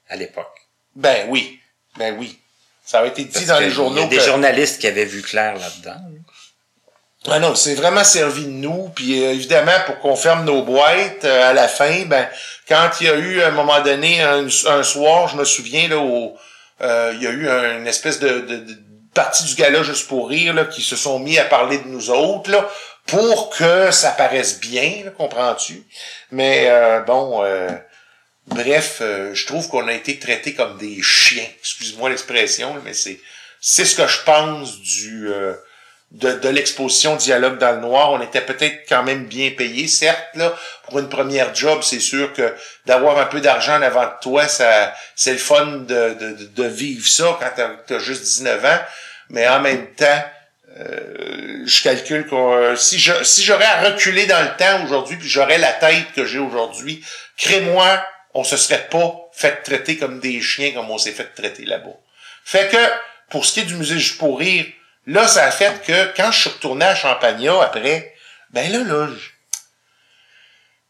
[0.09, 0.53] à l'époque.
[0.95, 1.59] Ben oui.
[1.97, 2.39] Ben oui.
[2.86, 4.88] Ça a été dit Parce dans les Il y journaux a des que- journalistes qui
[4.88, 6.01] avaient vu clair là-dedans.
[7.28, 8.89] Ah non, c'est vraiment servi de nous.
[8.89, 12.28] Puis euh, évidemment, pour qu'on ferme nos boîtes euh, à la fin, ben
[12.67, 15.88] quand il y a eu à un moment donné un, un soir, je me souviens
[15.88, 16.36] là, au,
[16.82, 18.78] il y a eu un- une espèce de, de, de
[19.13, 22.09] partie du gala juste pour rire là, qui se sont mis à parler de nous
[22.09, 22.69] autres là,
[23.05, 25.84] pour que ça paraisse bien, comprends-tu?
[26.32, 27.43] Mais euh, bon.
[27.43, 27.69] euh,
[28.47, 31.47] Bref, euh, je trouve qu'on a été traités comme des chiens.
[31.59, 33.17] Excuse-moi l'expression, mais c'est
[33.61, 35.53] c'est ce que je pense du euh,
[36.14, 38.11] de, de l'exposition Dialogue dans le noir.
[38.11, 40.55] On était peut-être quand même bien payé, certes là,
[40.86, 42.53] pour une première job, c'est sûr que
[42.86, 46.68] d'avoir un peu d'argent en avant de toi, ça c'est le fun de, de, de-
[46.68, 48.80] vivre ça quand t'as as juste 19 ans,
[49.30, 50.24] mais en même temps,
[50.80, 55.28] euh, je calcule que si je si j'aurais à reculer dans le temps aujourd'hui, puis
[55.28, 57.03] j'aurais la tête que j'ai aujourd'hui,
[57.38, 58.03] crée-moi,
[58.34, 61.95] on se serait pas fait traiter comme des chiens comme on s'est fait traiter là-bas.
[62.45, 62.78] Fait que,
[63.30, 64.66] pour ce qui est du musée Juste pour rire,
[65.05, 68.13] là, ça a fait que quand je suis retourné à Champagnat après,
[68.51, 69.31] ben là, là, j-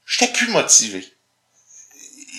[0.06, 1.06] j'étais plus motivé.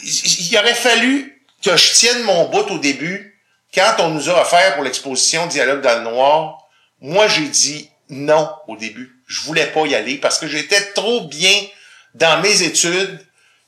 [0.04, 3.40] Il il aurait fallu que je tienne mon bout au début,
[3.74, 6.68] quand on nous a offert pour l'exposition Dialogue dans le noir,
[7.00, 9.10] moi j'ai dit non au début.
[9.26, 11.66] Je voulais pas y aller parce que j'étais trop bien
[12.14, 13.18] dans mes études.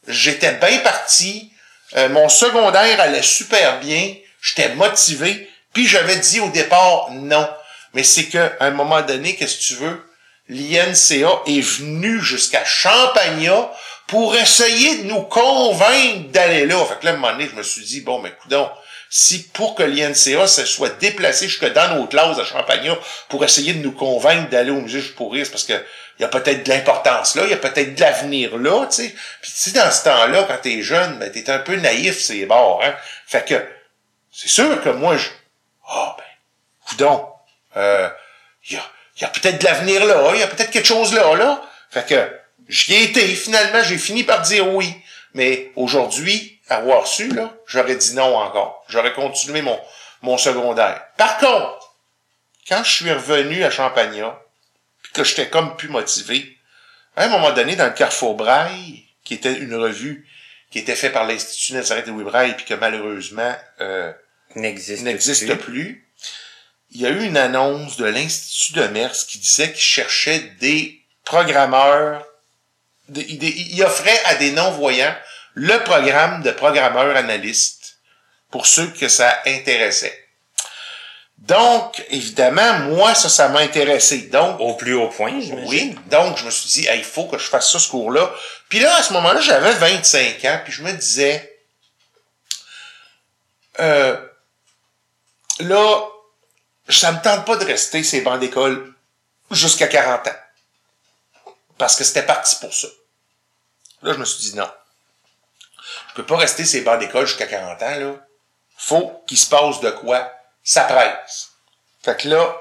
[0.07, 1.51] J'étais bien parti.
[1.97, 4.15] Euh, mon secondaire allait super bien.
[4.43, 5.51] J'étais motivé.
[5.73, 7.49] Puis j'avais dit au départ non.
[7.97, 10.05] Mais c'est que à un moment donné, qu'est-ce que tu veux?
[10.51, 13.73] L'INCA est venu jusqu'à Champagnat
[14.07, 16.85] pour essayer de nous convaincre d'aller là.
[16.85, 18.71] Fait que là, à un moment donné, je me suis dit, bon, mais coudonc,
[19.09, 22.99] si pour que l'INCA se soit déplacé jusque dans nos classes à Champagnat
[23.31, 25.73] pour essayer de nous convaincre d'aller au musée pour rire, parce que
[26.19, 29.05] il y a peut-être de l'importance là, il y a peut-être de l'avenir là, tu
[29.05, 29.15] sais.
[29.41, 32.45] Puis tu sais, dans ce temps-là, quand t'es jeune, ben t'es un peu naïf, c'est
[32.45, 32.95] bords, hein.
[33.27, 33.55] Fait que
[34.31, 35.29] c'est sûr que moi, je...
[35.89, 37.19] Ah ben,
[37.77, 38.09] coudonc, euh,
[38.69, 38.83] il y a,
[39.17, 41.63] il y a peut-être de l'avenir là, il y a peut-être quelque chose là, là.
[41.91, 42.31] Fait que
[42.69, 44.93] j'y ai été, finalement, j'ai fini par dire oui.
[45.35, 48.85] Mais aujourd'hui, avoir su, là, j'aurais dit non encore.
[48.89, 49.79] J'aurais continué mon,
[50.23, 51.03] mon secondaire.
[51.19, 51.95] Par contre,
[52.69, 54.41] quand je suis revenu à Champagnat,
[55.03, 56.57] puis que j'étais comme plus motivé,
[57.17, 60.27] à un moment donné, dans le Carrefour Braille, qui était une revue
[60.71, 64.13] qui était faite par l'Institut Nazareth et Louis Braille, puis que malheureusement euh,
[64.55, 65.57] N'existe n'existe plus.
[65.57, 66.06] plus.
[66.97, 70.99] Il y a eu une annonce de l'Institut de Mers qui disait qu'il cherchait des
[71.25, 72.25] programmeurs.
[73.09, 73.43] des- il,
[73.75, 75.15] il offrait à des non-voyants
[75.53, 77.99] le programme de programmeur analyste
[78.51, 80.19] pour ceux que ça intéressait.
[81.37, 84.29] Donc, évidemment, moi, ça, ça m'a intéressé.
[84.29, 87.37] Donc, Au plus haut point, oui, donc je me suis dit, Hey, il faut que
[87.37, 88.35] je fasse ça, ce cours-là.
[88.71, 91.59] Puis là, à ce moment-là, j'avais 25 ans, puis je me disais,
[93.81, 94.17] euh,
[95.61, 96.03] là,
[96.89, 98.95] ça me tente pas de rester ces bancs d'école
[99.51, 100.37] jusqu'à 40 ans.
[101.79, 102.89] Parce que c'était parti pour ça.
[104.03, 104.71] Là, je me suis dit, non.
[106.11, 108.27] Je peux pas rester ces bancs d'école jusqu'à 40 ans, là.
[108.79, 110.33] Faut qu'il se passe de quoi.
[110.63, 111.51] Ça presse.
[112.03, 112.57] Fait que là,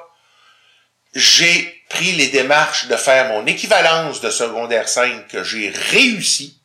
[1.13, 6.59] j'ai pris les démarches de faire mon équivalence de secondaire 5 que j'ai réussi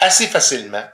[0.00, 0.88] assez facilement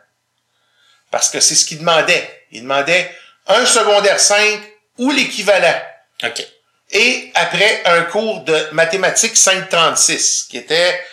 [1.11, 2.47] parce que c'est ce qu'il demandait.
[2.51, 3.14] Il demandait
[3.47, 4.61] un secondaire 5
[4.99, 5.80] ou l'équivalent.
[6.22, 6.47] OK.
[6.90, 11.05] Et après, un cours de mathématiques 536 qui était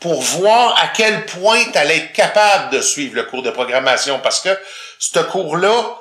[0.00, 4.18] pour voir à quel point tu allais être capable de suivre le cours de programmation
[4.20, 4.58] parce que
[4.98, 5.98] ce cours-là,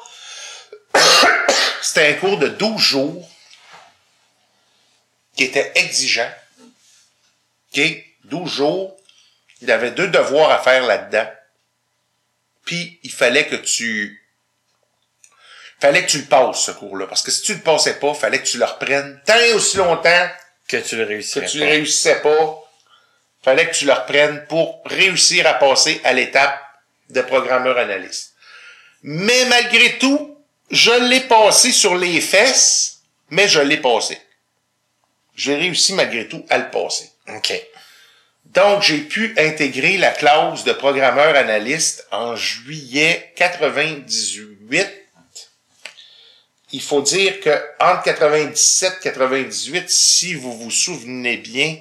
[1.82, 3.30] c'était un cours de 12 jours
[5.38, 6.30] qui était exigeant.
[7.74, 7.82] OK?
[8.26, 8.97] 12 jours.
[9.61, 11.30] Il avait deux devoirs à faire là-dedans.
[12.65, 14.22] puis il fallait que tu
[15.84, 17.08] fallait que tu le passes, ce cours-là.
[17.08, 19.76] Parce que si tu le passais pas, fallait que tu le reprennes tant et aussi
[19.76, 20.30] longtemps
[20.70, 21.66] Que tu le que réussirais tu pas.
[21.66, 22.64] réussissais pas.
[23.44, 26.58] Fallait que tu le reprennes pour réussir à passer à l'étape
[27.10, 28.32] de programmeur analyste.
[29.02, 30.38] Mais malgré tout,
[30.72, 34.18] je l'ai passé sur les fesses, mais je l'ai passé.
[35.36, 37.12] J'ai réussi malgré tout à le passer.
[37.28, 37.62] OK.
[38.46, 45.03] Donc, j'ai pu intégrer la clause de programmeur analyste en juillet 98.
[46.74, 51.78] Il faut dire que entre 97 et 98, si vous vous souvenez bien,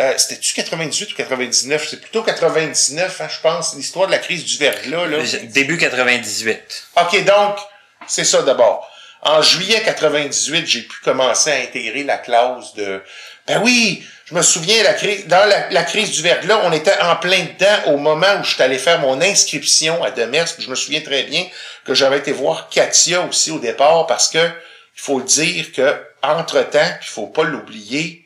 [0.00, 1.86] euh, c'était-tu 98 ou 99?
[1.90, 5.06] C'est plutôt 99, hein, je pense, l'histoire de la crise du verglas.
[5.06, 5.18] Là.
[5.48, 6.88] Début 98.
[6.96, 7.56] OK, donc,
[8.06, 8.88] c'est ça d'abord.
[9.22, 13.02] En juillet 98, j'ai pu commencer à intégrer la clause de...
[13.48, 17.16] Ben oui, je me souviens, la crise, dans la, crise du verglas, on était en
[17.16, 20.46] plein dedans au moment où je suis allé faire mon inscription à Demers.
[20.56, 21.44] Je me souviens très bien
[21.84, 26.00] que j'avais été voir Katia aussi au départ parce que, il faut le dire que,
[26.22, 28.24] entre-temps, il faut pas l'oublier,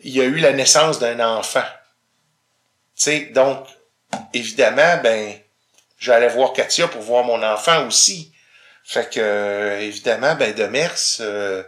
[0.00, 1.66] il y a eu la naissance d'un enfant.
[2.96, 3.66] Tu sais, donc,
[4.32, 5.34] évidemment, ben,
[5.98, 8.32] j'allais voir Katia pour voir mon enfant aussi.
[8.82, 11.62] Fait que, euh, évidemment, ben, de Mers, euh,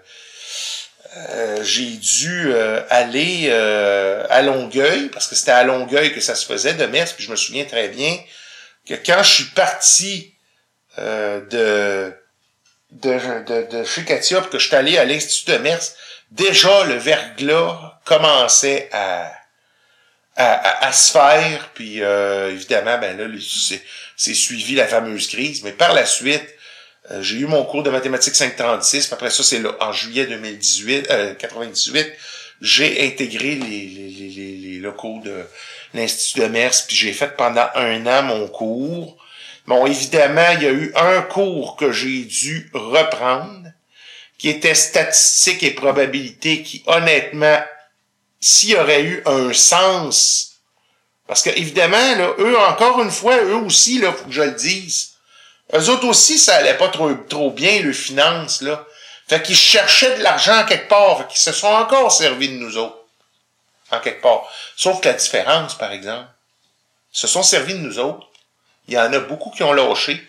[1.17, 6.35] euh, j'ai dû euh, aller euh, à Longueuil, parce que c'était à Longueuil que ça
[6.35, 8.19] se faisait, de Mers, puis je me souviens très bien
[8.87, 10.35] que quand je suis parti
[10.99, 12.13] euh, de,
[12.93, 15.81] de, de, de chez Katia, puis que je suis allé à l'Institut de Mers,
[16.31, 19.33] déjà le verglas commençait à,
[20.37, 23.27] à, à, se faire, puis euh, évidemment, ben là,
[24.17, 26.56] c'est suivi la fameuse crise, mais par la suite,
[27.11, 31.07] euh, j'ai eu mon cours de mathématiques 536, puis après ça, c'est en juillet 2018,
[31.11, 32.13] euh, 98,
[32.61, 35.45] j'ai intégré les, les, les, les, les locaux de
[35.95, 39.17] l'Institut de Mers, puis j'ai fait pendant un an mon cours.
[39.67, 43.69] Bon, évidemment, il y a eu un cours que j'ai dû reprendre,
[44.39, 47.61] qui était statistique et probabilité, qui honnêtement,
[48.41, 50.61] s'il y aurait eu un sens,
[51.27, 54.53] parce que évidemment, là, eux, encore une fois, eux aussi, là, faut que je le
[54.53, 55.16] dise,
[55.75, 58.85] eux autres aussi, ça allait pas trop, trop bien, le finance, là.
[59.29, 62.77] Fait qu'ils cherchaient de l'argent quelque part, fait qu'ils se sont encore servis de nous
[62.77, 62.99] autres,
[63.91, 64.49] en quelque part.
[64.77, 66.29] Sauf que la différence, par exemple,
[67.13, 68.29] ils se sont servis de nous autres,
[68.87, 70.25] il y en a beaucoup qui ont lâché.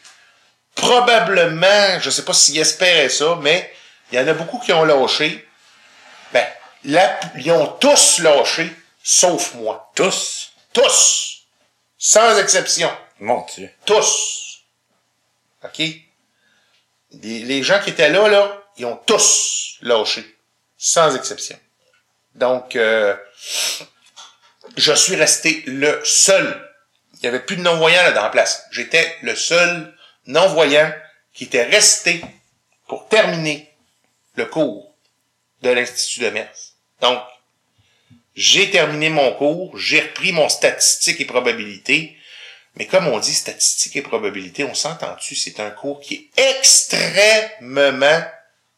[0.74, 3.72] Probablement, je sais pas s'ils espéraient ça, mais
[4.12, 5.48] il y en a beaucoup qui ont lâché.
[6.34, 6.48] Ben,
[6.86, 8.72] la, ils ont tous lâché,
[9.04, 9.92] sauf moi.
[9.96, 10.52] Tous.
[10.74, 11.44] Tous.
[12.00, 12.92] Sans exception.
[13.20, 13.72] Mon Dieu.
[13.86, 14.47] Tous.
[15.68, 15.86] OK?
[17.12, 20.24] Les, gens qui étaient là, ils ont tous lâché.
[20.78, 21.58] Sans exception.
[22.36, 23.16] Donc, euh,
[24.76, 26.64] je suis resté le seul.
[27.14, 28.66] Il n'y avait plus de non-voyants là dans la place.
[28.72, 29.96] J'étais le seul
[30.28, 30.94] non-voyant
[31.34, 32.22] qui était resté
[32.88, 33.74] pour terminer
[34.36, 34.94] le cours
[35.62, 36.74] de l'Institut de Mers.
[37.02, 37.20] Donc,
[38.36, 42.17] j'ai terminé mon cours, j'ai repris mon statistique et probabilité,
[42.78, 48.22] mais comme on dit statistique et probabilité, on s'entend-tu, c'est un cours qui est extrêmement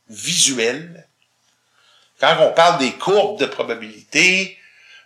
[0.09, 1.07] visuel.
[2.19, 4.57] Quand on parle des courbes de probabilité,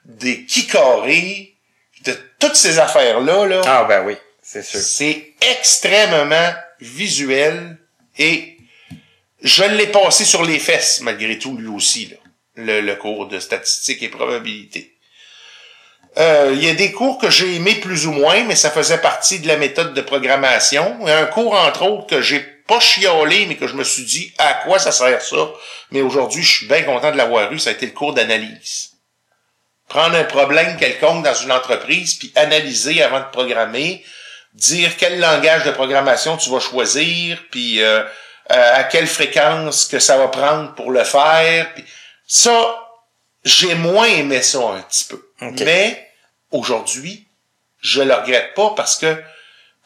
[0.06, 1.56] des qui carrés,
[2.04, 4.80] de toutes ces affaires-là, là, Ah, ben oui, c'est sûr.
[4.80, 7.78] c'est extrêmement visuel
[8.18, 8.58] et
[9.41, 12.18] je l'ai passé sur les fesses, malgré tout, lui aussi, là,
[12.56, 14.10] le, le cours de statistique et
[16.18, 18.99] Euh, Il y a des cours que j'ai aimés plus ou moins, mais ça faisait
[18.99, 21.07] partie de la méthode de programmation.
[21.07, 24.53] Un cours, entre autres, que j'ai pas chiolé, mais que je me suis dit à
[24.53, 25.51] quoi ça sert ça?
[25.91, 27.59] Mais aujourd'hui, je suis bien content de l'avoir eu.
[27.59, 28.91] Ça a été le cours d'analyse.
[29.89, 34.03] Prendre un problème quelconque dans une entreprise, puis analyser avant de programmer,
[34.53, 38.03] dire quel langage de programmation tu vas choisir, puis euh,
[38.51, 41.74] euh, à quelle fréquence que ça va prendre pour le faire.
[41.74, 41.84] Puis
[42.28, 42.80] ça,
[43.43, 45.22] j'ai moins aimé ça un petit peu.
[45.66, 46.10] Mais
[46.52, 47.28] aujourd'hui,
[47.82, 49.22] je le regrette pas parce que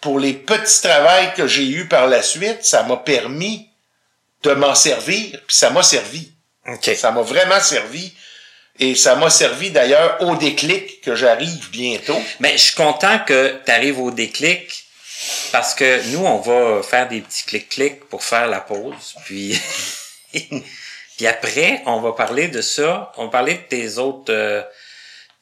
[0.01, 3.69] pour les petits travails que j'ai eus par la suite, ça m'a permis
[4.43, 6.31] de m'en servir, puis ça m'a servi.
[6.67, 6.91] OK.
[6.95, 8.13] Ça m'a vraiment servi.
[8.79, 12.21] Et ça m'a servi d'ailleurs au déclic que j'arrive bientôt.
[12.39, 14.85] Mais je suis content que tu arrives au déclic
[15.51, 19.15] parce que nous, on va faire des petits clics-clics pour faire la pause.
[19.25, 19.59] Puis,
[20.31, 23.11] puis après, on va parler de ça.
[23.17, 24.61] On va parler de tes autres, euh,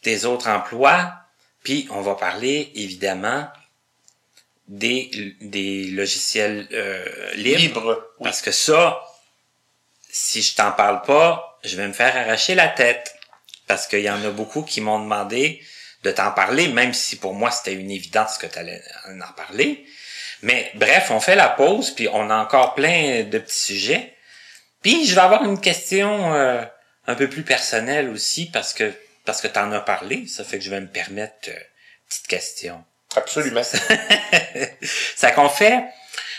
[0.06, 1.14] tes autres emplois.
[1.64, 3.48] Puis on va parler évidemment
[4.68, 7.60] des, des logiciels euh, libres.
[7.60, 8.08] Libre.
[8.20, 8.24] Oui.
[8.26, 9.04] Parce que ça,
[10.08, 13.16] si je t'en parle pas, je vais me faire arracher la tête.
[13.66, 15.60] Parce qu'il y en a beaucoup qui m'ont demandé
[16.04, 19.88] de t'en parler, même si pour moi c'était une évidence que tu allais en parler.
[20.44, 24.16] Mais bref, on fait la pause, puis on a encore plein de petits sujets.
[24.84, 26.62] Puis je vais avoir une question euh,
[27.08, 28.94] un peu plus personnelle aussi, parce que
[29.26, 31.60] parce que tu en as parlé, ça fait que je vais me permettre euh,
[32.08, 32.84] petite question.
[33.16, 33.62] Absolument.
[35.16, 35.86] ça qu'on fait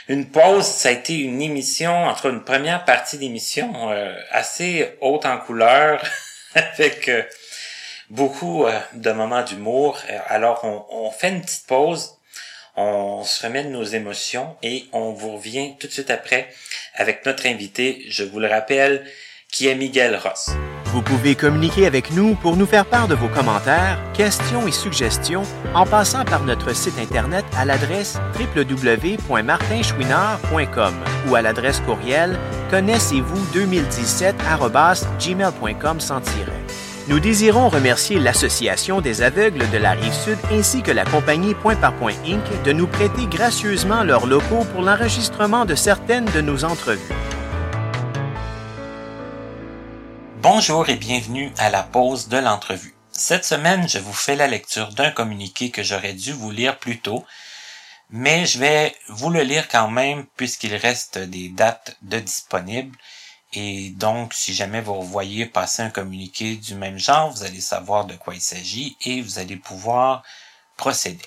[0.09, 5.27] une pause, ça a été une émission, entre une première partie d'émission euh, assez haute
[5.27, 6.03] en couleur,
[6.55, 7.23] avec euh,
[8.11, 9.99] beaucoup euh, de moments d'humour.
[10.29, 12.15] Alors, on, on, fait une petite pause,
[12.77, 16.49] on se remet de nos émotions et on vous revient tout de suite après
[16.95, 19.05] avec notre invité, je vous le rappelle,
[19.51, 20.51] qui est Miguel Ross.
[20.97, 25.43] Vous pouvez communiquer avec nous pour nous faire part de vos commentaires, questions et suggestions
[25.75, 30.95] en passant par notre site Internet à l'adresse www.martinchouinard.com
[31.29, 32.39] ou à l'adresse courriel
[32.71, 34.37] connaissez-vous 2017
[35.99, 36.65] sans tiret.
[37.09, 41.93] Nous désirons remercier l'Association des aveugles de la Rive-Sud ainsi que la compagnie Point par
[41.93, 42.41] Point Inc.
[42.65, 47.13] de nous prêter gracieusement leurs locaux pour l'enregistrement de certaines de nos entrevues.
[50.49, 52.95] Bonjour et bienvenue à la pause de l'entrevue.
[53.11, 57.01] Cette semaine, je vous fais la lecture d'un communiqué que j'aurais dû vous lire plus
[57.01, 57.25] tôt,
[58.11, 62.97] mais je vais vous le lire quand même puisqu'il reste des dates de disponibles.
[63.55, 68.05] Et donc, si jamais vous voyez passer un communiqué du même genre, vous allez savoir
[68.05, 70.23] de quoi il s'agit et vous allez pouvoir
[70.77, 71.27] procéder.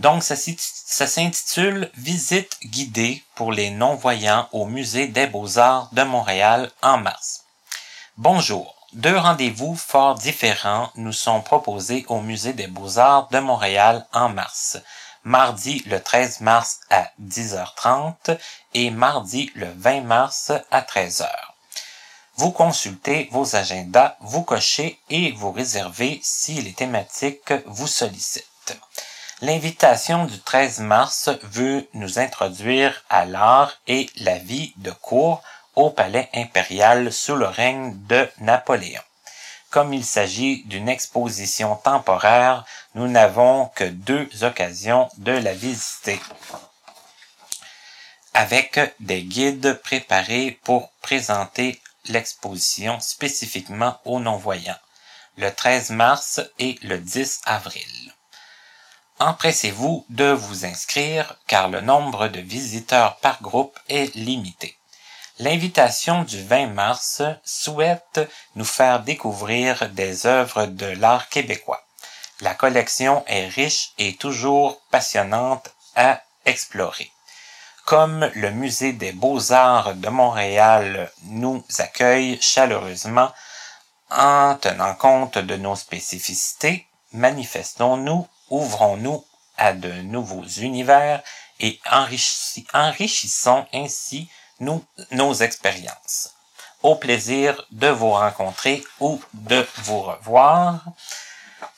[0.00, 6.72] Donc, ça, ça s'intitule Visite guidée pour les non-voyants au Musée des Beaux-Arts de Montréal
[6.82, 7.44] en mars.
[8.18, 8.74] Bonjour.
[8.94, 14.76] Deux rendez-vous fort différents nous sont proposés au Musée des Beaux-Arts de Montréal en mars.
[15.22, 18.36] Mardi le 13 mars à 10h30
[18.74, 21.28] et mardi le 20 mars à 13h.
[22.34, 28.76] Vous consultez vos agendas, vous cochez et vous réservez si les thématiques vous sollicitent.
[29.42, 35.40] L'invitation du 13 mars veut nous introduire à l'art et la vie de cours
[35.78, 39.00] au palais impérial sous le règne de Napoléon.
[39.70, 42.64] Comme il s'agit d'une exposition temporaire,
[42.96, 46.20] nous n'avons que deux occasions de la visiter
[48.34, 54.82] avec des guides préparés pour présenter l'exposition spécifiquement aux non-voyants,
[55.36, 58.14] le 13 mars et le 10 avril.
[59.20, 64.77] Empressez-vous de vous inscrire car le nombre de visiteurs par groupe est limité.
[65.40, 68.20] L'invitation du 20 mars souhaite
[68.56, 71.86] nous faire découvrir des œuvres de l'art québécois.
[72.40, 77.12] La collection est riche et toujours passionnante à explorer.
[77.84, 83.30] Comme le Musée des beaux-arts de Montréal nous accueille chaleureusement
[84.10, 89.24] en tenant compte de nos spécificités, manifestons-nous, ouvrons-nous
[89.56, 91.22] à de nouveaux univers
[91.60, 94.28] et enrichissons ainsi
[94.60, 96.34] nous, nos expériences.
[96.82, 100.84] Au plaisir de vous rencontrer ou de vous revoir.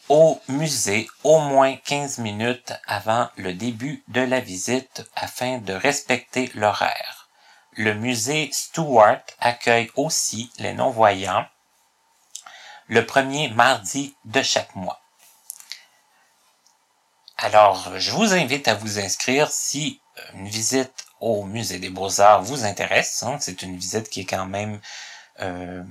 [0.10, 6.51] au musée au moins 15 minutes avant le début de la visite afin de respecter
[6.55, 7.30] l'horaire.
[7.74, 11.45] Le musée Stewart accueille aussi les non-voyants
[12.88, 15.01] le premier mardi de chaque mois.
[17.38, 20.01] Alors, je vous invite à vous inscrire si
[20.34, 23.24] une visite au musée des beaux-arts vous intéresse.
[23.24, 23.38] Hein.
[23.39, 24.80] C'est une visite qui est quand même
[25.41, 25.84] euh,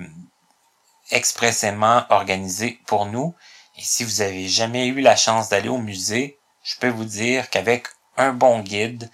[1.10, 3.34] expressément organisée pour nous.
[3.76, 7.50] Et si vous avez jamais eu la chance d'aller au musée, je peux vous dire
[7.50, 9.10] qu'avec un bon guide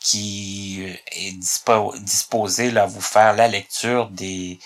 [0.00, 1.32] qui euh, est
[2.00, 4.58] disposé là, à vous faire la lecture des,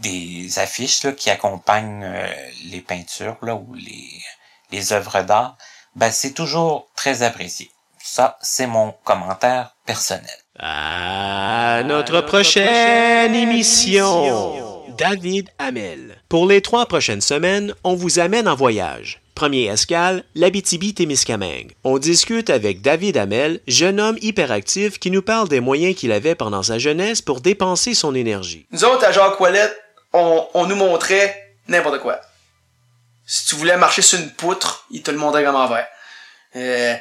[0.00, 2.26] des affiches là, qui accompagnent euh,
[2.64, 4.22] les peintures là, ou les,
[4.70, 5.56] les œuvres d'art,
[5.94, 7.70] ben, c'est toujours très apprécié.
[8.02, 10.26] Ça, c'est mon commentaire personnel.
[10.58, 14.61] À notre, prochaine, émission.
[14.96, 16.16] David Hamel.
[16.28, 19.20] Pour les trois prochaines semaines, on vous amène en voyage.
[19.34, 21.72] Premier escale, l'Abitibi-Témiscamingue.
[21.84, 26.34] On discute avec David Hamel, jeune homme hyperactif qui nous parle des moyens qu'il avait
[26.34, 28.66] pendant sa jeunesse pour dépenser son énergie.
[28.70, 29.76] Nous autres, à Jacques Ouellette,
[30.12, 32.20] on, on nous montrait n'importe quoi.
[33.26, 35.86] Si tu voulais marcher sur une poutre, il te le montrait comment faire.
[36.56, 36.94] Euh,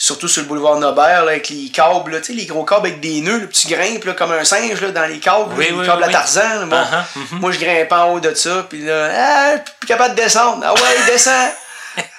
[0.00, 2.86] surtout sur le boulevard Nobert, là, avec les câbles, là, tu sais, les gros câbles
[2.86, 5.66] avec des nœuds, le petit grimpe là, comme un singe là, dans les câbles, Oui,
[5.70, 6.08] les oui, câbles à.
[6.08, 6.66] Tarzan.
[6.68, 7.40] Bon, Uh-huh, mhm.
[7.40, 10.62] Moi, je grimpe en haut de ça, puis là, ah, plus capable de descendre.
[10.64, 11.50] Ah ouais, descends!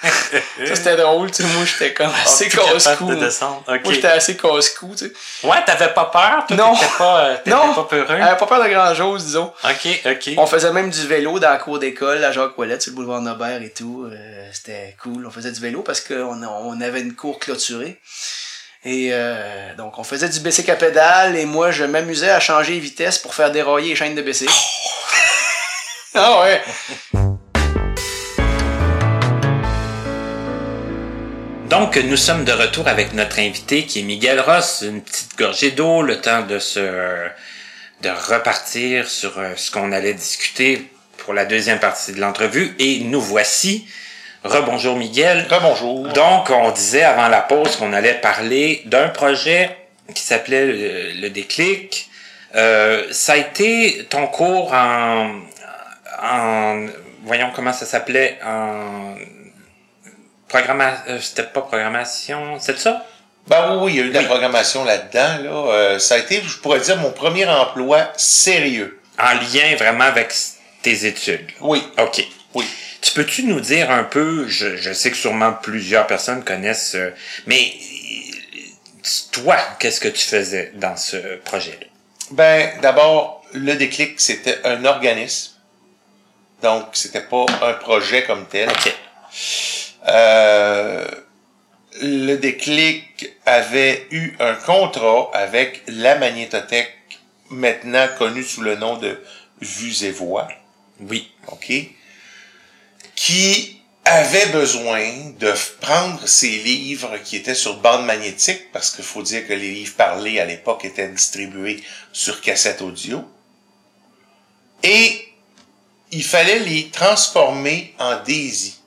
[0.02, 1.48] Ça, c'était drôle, tu sais.
[1.48, 3.06] Moi, j'étais comme assez plus capable casse-cou.
[3.14, 3.14] de
[3.84, 5.12] Moi, j'étais assez casse-cou, tu sais.
[5.46, 6.44] Ouais, t'avais pas peur?
[6.46, 6.74] Toi, Non.
[6.74, 7.74] T'étais pas, euh, t'étais Non.
[7.74, 8.06] pas peureux?
[8.18, 9.52] J'avais pas peur de grand-chose, disons.
[9.64, 10.30] Ok, ok.
[10.36, 13.20] On faisait même du vélo dans la cour d'école à Jacques Ouellette sur le boulevard
[13.20, 14.08] Nobert et tout.
[14.10, 15.26] Euh, c'était cool.
[15.26, 17.98] On faisait du vélo parce qu'on on avait une cour clôturée.
[18.82, 22.72] Et euh, donc on faisait du bicycle à pédale et moi je m'amusais à changer
[22.72, 24.50] les vitesses pour faire dérailler les chaînes de bicycle.
[26.14, 26.62] ah ouais.
[31.70, 34.82] Donc, nous sommes de retour avec notre invité qui est Miguel Ross.
[34.84, 40.14] Une petite gorgée d'eau, le temps de se, de repartir sur euh, ce qu'on allait
[40.14, 42.74] discuter pour la deuxième partie de l'entrevue.
[42.80, 43.86] Et nous voici.
[44.42, 45.46] Rebonjour Miguel.
[45.62, 46.08] Bonjour.
[46.08, 49.70] Donc, on disait avant la pause qu'on allait parler d'un projet
[50.12, 52.10] qui s'appelait le, le déclic.
[52.56, 55.36] Euh, ça a été ton cours en,
[56.20, 56.86] en
[57.22, 59.14] voyons comment ça s'appelait en
[60.50, 63.06] programmation, c'était pas programmation, c'est ça?
[63.46, 65.42] Ben oui, oui, il y a eu de la programmation là-dedans.
[65.42, 65.72] Là.
[65.72, 69.00] Euh, ça a été, je pourrais dire, mon premier emploi sérieux.
[69.18, 70.32] En lien vraiment avec
[70.82, 71.50] tes études?
[71.60, 72.24] Oui, OK.
[72.54, 72.64] oui.
[73.02, 77.14] Tu peux-tu nous dire un peu, je, je sais que sûrement plusieurs personnes connaissent, euh,
[77.46, 81.86] mais euh, toi, qu'est-ce que tu faisais dans ce projet-là?
[82.30, 85.52] Ben, d'abord, le déclic, c'était un organisme.
[86.62, 88.68] Donc, c'était pas un projet comme tel.
[88.68, 88.94] OK.
[90.08, 91.06] Euh,
[92.00, 97.18] le déclic avait eu un contrat avec la magnétothèque,
[97.50, 99.20] maintenant connue sous le nom de
[99.60, 100.48] Vues et Voix,
[101.00, 101.30] Oui.
[101.48, 101.72] OK?
[103.14, 109.22] Qui avait besoin de prendre ces livres qui étaient sur bande magnétique, parce qu'il faut
[109.22, 111.82] dire que les livres parlés à l'époque étaient distribués
[112.12, 113.22] sur cassette audio,
[114.82, 115.28] et
[116.12, 118.79] il fallait les transformer en DAISY,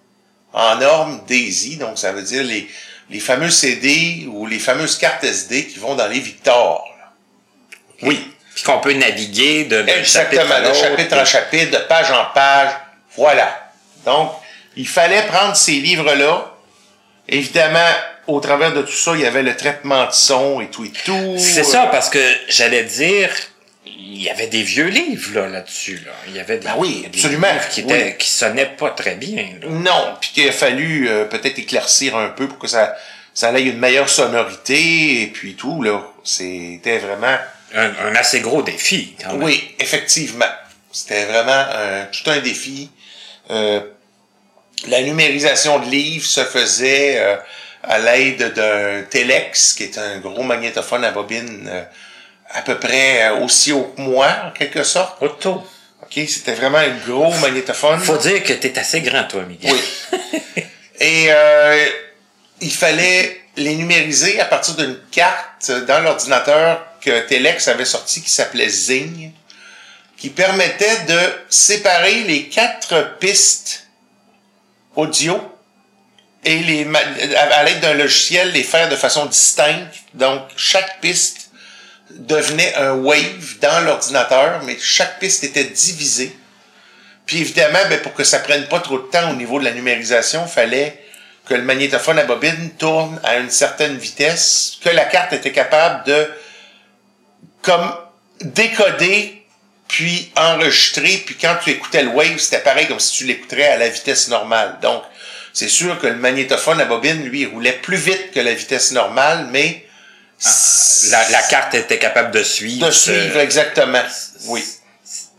[0.54, 2.68] en normes DAISY, donc ça veut dire les,
[3.10, 6.88] les fameux CD ou les fameuses cartes SD qui vont dans les Victor.
[8.04, 8.32] Oui.
[8.54, 12.12] Puis qu'on peut naviguer de, de Exactement, chapitre à de chapitre en chapitre, de page
[12.12, 12.70] en page.
[13.18, 13.72] Voilà.
[14.06, 14.32] Donc,
[14.76, 16.52] il fallait prendre ces livres-là.
[17.28, 17.80] Évidemment,
[18.28, 20.92] au travers de tout ça, il y avait le traitement de son et tout et
[20.92, 21.36] tout.
[21.38, 23.30] C'est ça, parce que j'allais dire,
[23.86, 26.02] il y avait des vieux livres là, là-dessus.
[26.06, 26.12] Là.
[26.28, 27.52] Il y avait des, Ben oui, des absolument.
[27.52, 28.18] livres qui, étaient, Oui.
[28.18, 29.46] qui sonnaient pas très bien.
[29.62, 29.68] là.
[29.70, 32.96] Non, puis qu'il a fallu euh, peut-être éclaircir un peu pour que ça,
[33.34, 36.02] ça ait une meilleure sonorité et puis tout, là.
[36.24, 37.38] C'était vraiment...
[37.76, 39.44] Un, un assez gros défi, quand même.
[39.44, 40.46] Oui, effectivement.
[40.92, 42.90] C'était vraiment un, tout un défi.
[43.50, 43.82] Euh,
[44.88, 47.36] la numérisation de livres se faisait euh,
[47.82, 51.68] à l'aide d'un Telex, qui est un gros magnétophone à bobine
[52.54, 55.22] à peu près euh, aussi haut que moi, en quelque sorte.
[55.22, 55.64] Auto.
[56.02, 58.00] OK, c'était vraiment un gros magnétophone.
[58.00, 59.74] Faut dire que t'es assez grand, toi, Miguel.
[59.74, 60.64] Oui.
[61.00, 61.86] Et euh,
[62.62, 68.30] il fallait les numériser à partir d'une carte dans l'ordinateur que Telex avait sorti qui
[68.30, 69.32] s'appelait Zing,
[70.18, 73.88] qui permettait de séparer les quatre pistes
[74.96, 75.40] audio
[76.46, 76.88] et les
[77.36, 79.96] à l'aide d'un logiciel les faire de façon distincte.
[80.14, 81.43] Donc chaque piste
[82.18, 86.36] devenait un wave dans l'ordinateur, mais chaque piste était divisée.
[87.26, 89.72] Puis évidemment, ben, pour que ça prenne pas trop de temps au niveau de la
[89.72, 91.00] numérisation, fallait
[91.48, 96.06] que le magnétophone à bobine tourne à une certaine vitesse, que la carte était capable
[96.06, 96.30] de
[97.62, 97.94] comme
[98.42, 99.44] décoder
[99.88, 103.78] puis enregistrer, puis quand tu écoutais le wave, c'était pareil comme si tu l'écouterais à
[103.78, 104.80] la vitesse normale.
[104.82, 105.04] Donc,
[105.54, 109.50] c'est sûr que le magnétophone à bobine, lui, roulait plus vite que la vitesse normale,
[109.52, 109.83] mais
[111.12, 112.86] la, la, carte était capable de suivre.
[112.86, 114.04] De suivre, exactement.
[114.48, 114.64] Oui.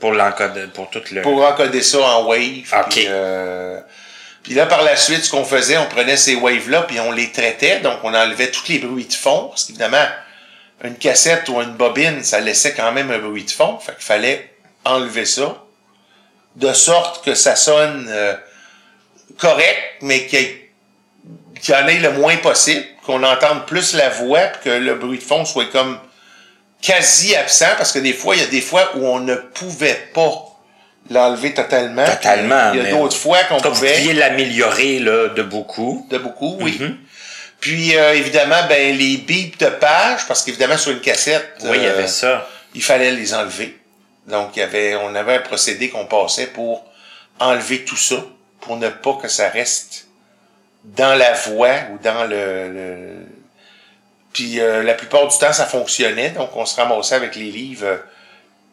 [0.00, 1.22] Pour l'encoder, pour tout le.
[1.22, 2.72] Pour encoder ça en wave.
[2.72, 2.90] OK.
[2.90, 3.80] Puis, euh,
[4.44, 7.32] puis là, par la suite, ce qu'on faisait, on prenait ces waves-là, puis on les
[7.32, 10.06] traitait, donc on enlevait tous les bruits de fond, parce qu'évidemment,
[10.84, 14.04] une cassette ou une bobine, ça laissait quand même un bruit de fond, fait qu'il
[14.04, 14.50] fallait
[14.84, 15.64] enlever ça,
[16.56, 18.34] de sorte que ça sonne euh,
[19.38, 20.58] correct, mais qu'il
[21.66, 25.22] y, en ait le moins possible, qu'on entende plus la voix, que le bruit de
[25.22, 25.98] fond soit comme
[26.80, 30.08] quasi absent, parce que des fois, il y a des fois où on ne pouvait
[30.14, 30.46] pas
[31.10, 32.04] l'enlever totalement.
[32.04, 32.72] Totalement.
[32.72, 34.00] Il y a d'autres fois qu'on pouvait.
[34.00, 36.06] Vous l'améliorer là de beaucoup.
[36.10, 36.78] De beaucoup, oui.
[36.80, 36.94] Mm-hmm.
[37.60, 41.82] Puis euh, évidemment, ben les bips de page, parce qu'évidemment sur une cassette, oui, il
[41.82, 42.48] y avait euh, ça.
[42.74, 43.78] Il fallait les enlever.
[44.26, 46.84] Donc il y avait, on avait un procédé qu'on passait pour
[47.38, 48.16] enlever tout ça,
[48.60, 50.06] pour ne pas que ça reste
[50.84, 52.72] dans la voix ou dans le.
[52.72, 53.26] le...
[54.32, 56.30] Puis euh, la plupart du temps, ça fonctionnait.
[56.30, 57.98] Donc on se ramassait avec les livres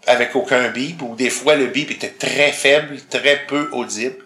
[0.07, 4.23] avec aucun bip, ou des fois le bip était très faible, très peu audible.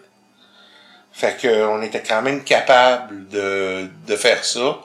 [1.12, 4.78] Fait que on était quand même capable de, de faire ça.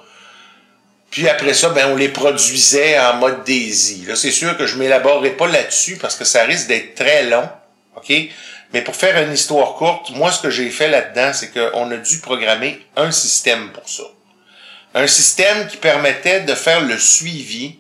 [1.10, 4.06] Puis après ça, ben on les produisait en mode Daisy.
[4.06, 7.50] Là, c'est sûr que je m'élaborerai pas là-dessus parce que ça risque d'être très long.
[7.98, 8.14] OK?
[8.74, 11.98] Mais pour faire une histoire courte, moi, ce que j'ai fait là-dedans, c'est qu'on a
[11.98, 14.04] dû programmer un système pour ça.
[14.94, 17.76] Un système qui permettait de faire le suivi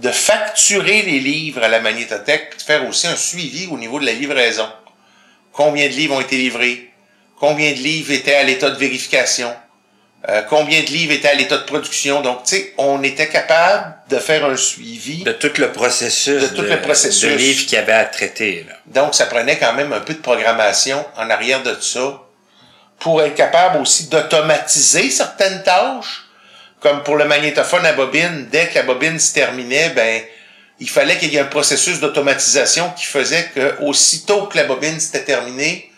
[0.00, 4.06] de facturer les livres à la magnétothèque, de faire aussi un suivi au niveau de
[4.06, 4.68] la livraison.
[5.52, 6.90] Combien de livres ont été livrés?
[7.38, 9.54] Combien de livres étaient à l'état de vérification?
[10.28, 12.22] Euh, combien de livres étaient à l'état de production?
[12.22, 15.22] Donc, tu sais, on était capable de faire un suivi.
[15.22, 16.42] De tout le processus.
[16.42, 17.30] De tout le processus.
[17.30, 18.64] De livres qu'il y avait à traiter.
[18.68, 18.74] Là.
[18.86, 22.20] Donc, ça prenait quand même un peu de programmation en arrière de ça
[22.98, 26.24] pour être capable aussi d'automatiser certaines tâches
[26.84, 30.22] comme pour le magnétophone à bobine, dès que la bobine se terminait, ben,
[30.80, 35.00] il fallait qu'il y ait un processus d'automatisation qui faisait que, aussitôt que la bobine
[35.00, 35.90] s'était terminée,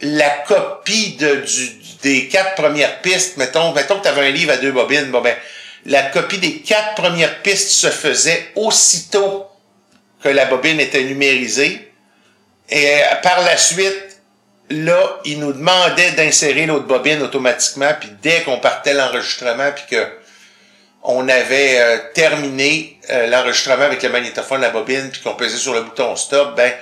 [0.00, 1.70] la copie de, du,
[2.02, 5.20] des quatre premières pistes, mettons, mettons que tu avais un livre à deux bobines, bon
[5.20, 5.36] ben,
[5.86, 9.46] la copie des quatre premières pistes se faisait aussitôt
[10.22, 11.92] que la bobine était numérisée.
[12.68, 14.18] Et euh, par la suite,
[14.70, 20.06] là, il nous demandait d'insérer l'autre bobine automatiquement, puis dès qu'on partait l'enregistrement, puis que
[21.04, 25.74] on avait euh, terminé euh, l'enregistrement avec le magnétophone, la bobine, puis qu'on pesait sur
[25.74, 26.72] le bouton stop, ben,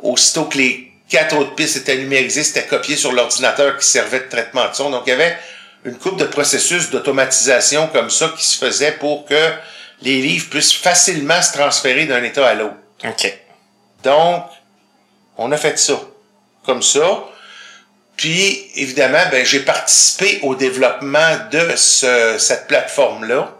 [0.00, 4.28] aussitôt que les quatre autres pistes étaient numérisées, c'était copié sur l'ordinateur qui servait de
[4.28, 4.90] traitement de son.
[4.90, 5.36] Donc, il y avait
[5.84, 9.52] une coupe de processus d'automatisation comme ça qui se faisait pour que
[10.02, 12.74] les livres puissent facilement se transférer d'un état à l'autre.
[13.04, 13.38] OK.
[14.02, 14.44] Donc,
[15.38, 16.00] on a fait ça
[16.64, 17.24] comme ça.
[18.16, 23.54] Puis, évidemment, ben, j'ai participé au développement de ce, cette plateforme-là,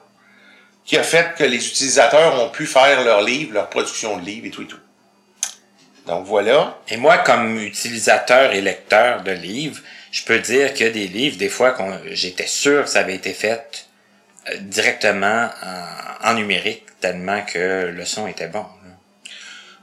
[0.85, 4.47] qui a fait que les utilisateurs ont pu faire leurs livres, leur production de livres
[4.47, 4.79] et tout et tout.
[6.07, 6.79] Donc voilà.
[6.89, 9.81] Et moi, comme utilisateur et lecteur de livres,
[10.13, 11.77] je peux dire qu'il y a des livres, des fois,
[12.11, 13.87] j'étais sûr que ça avait été fait
[14.49, 15.49] euh, directement
[16.23, 18.65] en, numérique, tellement que le son était bon.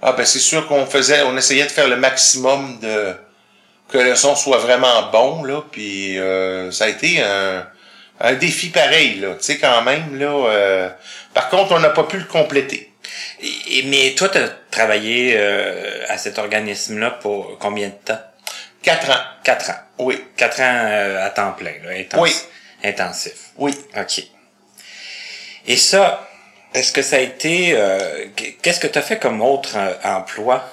[0.01, 3.15] Ah ben c'est sûr qu'on faisait, on essayait de faire le maximum de
[3.87, 7.65] que le son soit vraiment bon là, puis euh, ça a été un,
[8.19, 10.49] un défi pareil là, tu sais quand même là.
[10.49, 10.89] Euh,
[11.33, 12.92] par contre, on n'a pas pu le compléter.
[13.41, 18.21] Et, mais toi, tu as travaillé euh, à cet organisme-là pour combien de temps?
[18.81, 19.23] Quatre ans.
[19.43, 19.79] Quatre ans.
[19.99, 20.23] Oui.
[20.35, 22.47] Quatre ans à temps plein, là, intensif.
[22.83, 22.89] Oui.
[22.89, 23.33] Intensif.
[23.57, 23.75] Oui.
[23.97, 24.23] OK.
[25.67, 26.27] Et ça,
[26.73, 27.73] est-ce que ça a été...
[27.75, 28.25] Euh,
[28.61, 30.69] qu'est-ce que tu as fait comme autre euh, emploi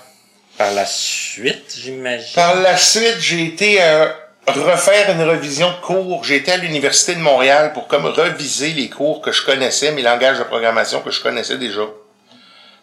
[0.59, 2.35] par la suite, j'imagine?
[2.35, 4.09] Par la suite, j'ai été euh,
[4.49, 6.25] refaire une revision de cours.
[6.25, 10.39] J'étais à l'Université de Montréal pour comme reviser les cours que je connaissais, mes langages
[10.39, 11.83] de programmation que je connaissais déjà,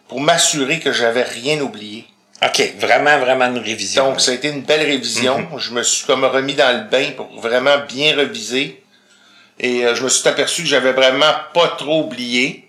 [0.08, 2.06] pour m'assurer que j'avais rien oublié.
[2.42, 4.10] OK, vraiment, vraiment une révision.
[4.10, 5.40] Donc, ça a été une belle révision.
[5.40, 5.58] Mm-hmm.
[5.58, 8.82] Je me suis comme remis dans le bain pour vraiment bien reviser
[9.58, 12.68] Et euh, je me suis aperçu que j'avais vraiment pas trop oublié.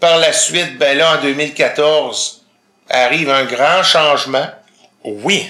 [0.00, 2.44] Par la suite, ben là, en 2014,
[2.88, 4.48] arrive un grand changement
[5.04, 5.46] Oui.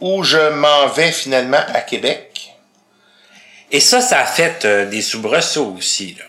[0.00, 2.54] où je m'en vais finalement à Québec.
[3.70, 6.16] Et ça, ça a fait euh, des soubresauts aussi.
[6.18, 6.24] Là,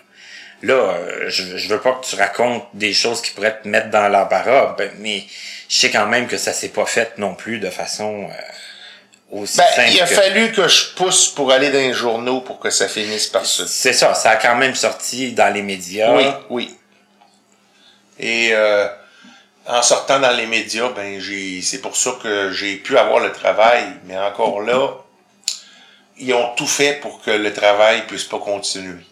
[0.62, 3.90] là euh, je, je veux pas que tu racontes des choses qui pourraient te mettre
[3.90, 5.24] dans l'embarras, ben, mais
[5.70, 8.34] je sais quand même que ça s'est pas fait non plus de façon euh,
[9.42, 9.90] aussi Ben, simple.
[9.94, 12.88] il a que- fallu que je pousse pour aller dans les journaux pour que ça
[12.88, 13.64] finisse par ça.
[13.68, 16.16] C'est ça, ça a quand même sorti dans les médias.
[16.16, 16.76] Oui, oui.
[18.20, 18.88] Et euh,
[19.66, 23.32] en sortant dans les médias, ben j'ai c'est pour ça que j'ai pu avoir le
[23.32, 24.90] travail, mais encore là,
[26.18, 29.04] ils ont tout fait pour que le travail puisse pas continuer.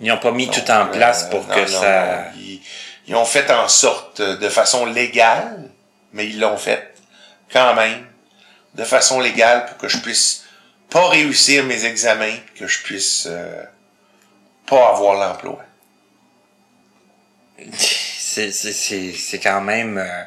[0.00, 2.16] Ils n'ont pas mis tout en place euh, pour non, que non, ça...
[2.16, 2.22] non.
[2.36, 2.60] Ils,
[3.06, 5.70] ils ont fait en sorte euh, de façon légale,
[6.12, 6.94] mais ils l'ont fait
[7.52, 8.06] quand même
[8.74, 10.44] de façon légale pour que je puisse
[10.90, 13.64] pas réussir mes examens, que je puisse euh,
[14.66, 15.64] pas avoir l'emploi.
[17.76, 20.24] c'est c'est c'est c'est quand même euh,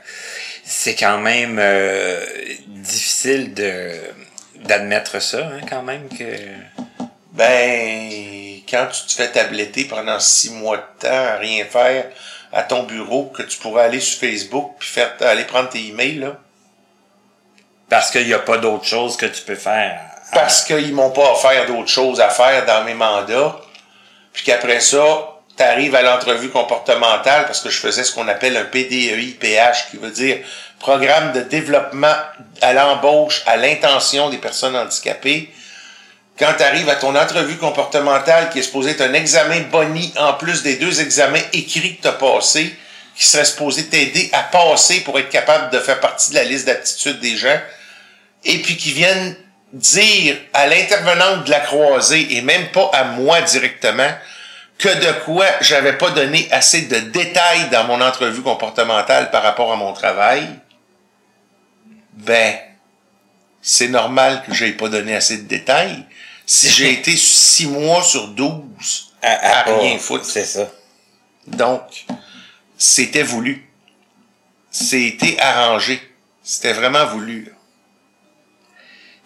[0.63, 2.25] c'est quand même euh,
[2.67, 3.93] difficile de
[4.63, 6.25] d'admettre ça hein, quand même que
[7.33, 12.05] Ben, quand tu te fais tabletter pendant six mois de temps à rien faire
[12.53, 16.19] à ton bureau, que tu pourrais aller sur Facebook puis faire aller prendre tes emails,
[16.19, 16.37] là,
[17.89, 19.99] parce qu'il y a pas d'autre chose que tu peux faire
[20.33, 23.59] parce qu'ils m'ont pas offert d'autres choses à faire dans mes mandats,
[24.33, 28.57] puis qu'après ça, tu arrives à l'entrevue comportementale, parce que je faisais ce qu'on appelle
[28.57, 30.39] un PDEI-PH, qui veut dire
[30.79, 32.13] Programme de développement
[32.61, 35.51] à l'embauche à l'intention des personnes handicapées.
[36.37, 40.33] Quand tu arrives à ton entrevue comportementale, qui est supposé être un examen boni en
[40.33, 42.75] plus des deux examens écrits que tu as passés,
[43.15, 46.67] qui serait supposé t'aider à passer pour être capable de faire partie de la liste
[46.67, 47.59] d'aptitudes des gens,
[48.45, 49.35] et puis qui viennent
[49.73, 54.09] dire à l'intervenante de la croisée, et même pas à moi directement,
[54.77, 59.73] que de quoi j'avais pas donné assez de détails dans mon entrevue comportementale par rapport
[59.73, 60.47] à mon travail,
[62.13, 62.55] ben,
[63.61, 66.05] c'est normal que j'aie pas donné assez de détails.
[66.47, 70.25] Si j'ai été six mois sur 12 à, pas- rien foutre.
[70.25, 70.71] c'est ça
[71.45, 72.05] Donc,
[72.77, 73.67] c'était voulu.
[74.71, 76.01] C'était arrangé.
[76.43, 77.51] C'était vraiment voulu.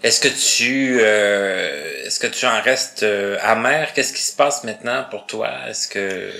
[0.04, 3.94] est-ce que tu euh, est-ce que tu en restes euh, amer?
[3.94, 5.52] Qu'est-ce qui se passe maintenant pour toi?
[5.70, 6.32] Est-ce que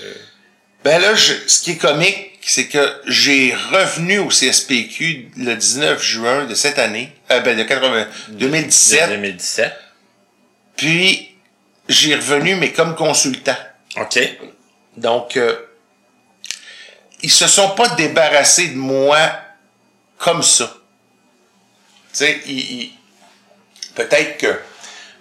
[0.82, 6.02] Ben là, je- ce qui est comique, c'est que j'ai revenu au CSPQ le 19
[6.02, 9.72] juin de cette année, euh, ben de 80, 2017, de 2017
[10.76, 11.34] puis
[11.88, 13.56] j'ai revenu, mais comme consultant.
[13.96, 14.18] ok
[14.96, 15.56] Donc, euh,
[17.22, 19.18] ils se sont pas débarrassés de moi
[20.18, 20.72] comme ça.
[22.12, 22.92] Tu sais, ils- ils-
[23.94, 24.60] peut-être que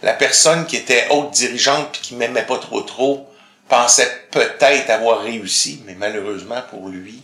[0.02, 3.28] la personne qui était haute dirigeante puis qui m'aimait pas trop trop
[3.69, 7.22] pensait peut-être avoir réussi, mais malheureusement pour lui,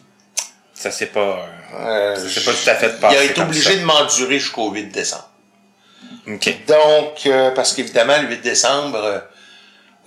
[0.74, 3.72] ça c'est pas euh, Ça s'est pas tout à fait il passé a été obligé
[3.74, 3.76] ça.
[3.76, 5.30] de m'endurer jusqu'au 8 décembre.
[6.28, 9.20] Donc, euh, parce qu'évidemment, le 8 décembre, euh,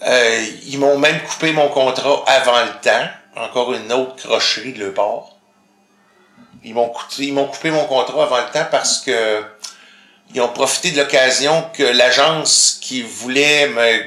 [0.07, 3.09] euh, ils m'ont même coupé mon contrat avant le temps.
[3.37, 5.31] Encore une autre crocherie de leur part.
[6.63, 9.43] Ils m'ont coupé, ils m'ont coupé mon contrat avant le temps parce que
[10.35, 14.03] ils ont profité de l'occasion que l'agence qui voulait me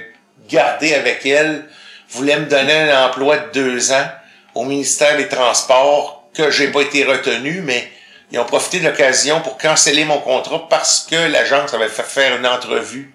[0.50, 1.68] garder avec elle
[2.10, 4.08] voulait me donner un emploi de deux ans
[4.54, 7.92] au ministère des Transports que j'ai pas été retenu, mais
[8.34, 12.36] ils ont profité de l'occasion pour canceller mon contrat parce que l'agence avait fait faire
[12.36, 13.14] une entrevue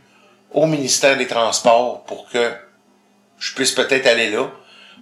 [0.53, 2.53] au ministère des Transports pour que
[3.37, 4.49] je puisse peut-être aller là.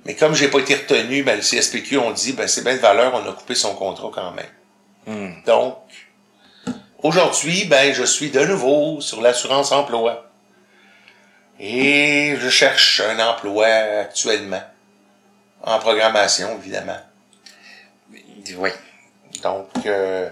[0.07, 2.81] Mais comme j'ai pas été retenu, ben, le CSPQ ont dit, ben, c'est bien de
[2.81, 4.47] valeur, on a coupé son contrat quand même.
[5.07, 5.43] Hmm.
[5.45, 5.77] Donc,
[7.03, 10.31] aujourd'hui, ben, je suis de nouveau sur l'assurance emploi.
[11.61, 14.63] Et je cherche un emploi actuellement.
[15.63, 17.01] En programmation, évidemment.
[18.57, 18.71] oui
[19.47, 20.29] Donc, euh,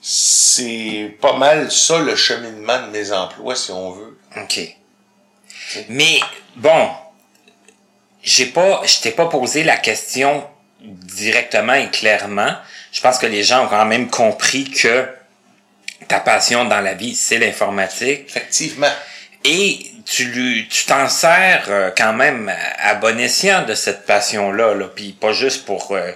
[0.00, 4.18] c'est pas mal ça le cheminement de mes emplois, si on veut.
[4.36, 4.60] OK.
[5.88, 6.18] Mais
[6.56, 6.90] bon,
[8.22, 10.44] j'ai pas je t'ai pas posé la question
[10.80, 12.52] directement et clairement.
[12.90, 15.06] Je pense que les gens ont quand même compris que
[16.08, 18.90] ta passion dans la vie, c'est l'informatique Effectivement.
[19.44, 24.74] et tu tu t'en sers euh, quand même à, bon escient de cette passion là
[24.74, 26.10] là, puis pas juste pour euh,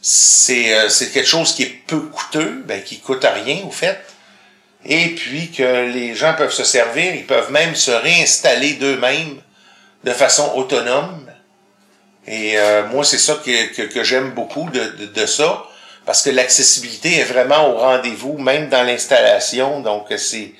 [0.03, 3.71] c'est euh, c'est quelque chose qui est peu coûteux, ben, qui coûte à rien, au
[3.71, 4.01] fait.
[4.87, 9.43] Et puis que les gens peuvent se servir, ils peuvent même se réinstaller d'eux-mêmes
[10.05, 11.31] de façon autonome.
[12.27, 15.65] Et euh, moi, c'est ça que, que, que j'aime beaucoup de, de, de ça,
[16.07, 19.81] parce que l'accessibilité est vraiment au rendez-vous, même dans l'installation.
[19.81, 20.55] Donc, c'est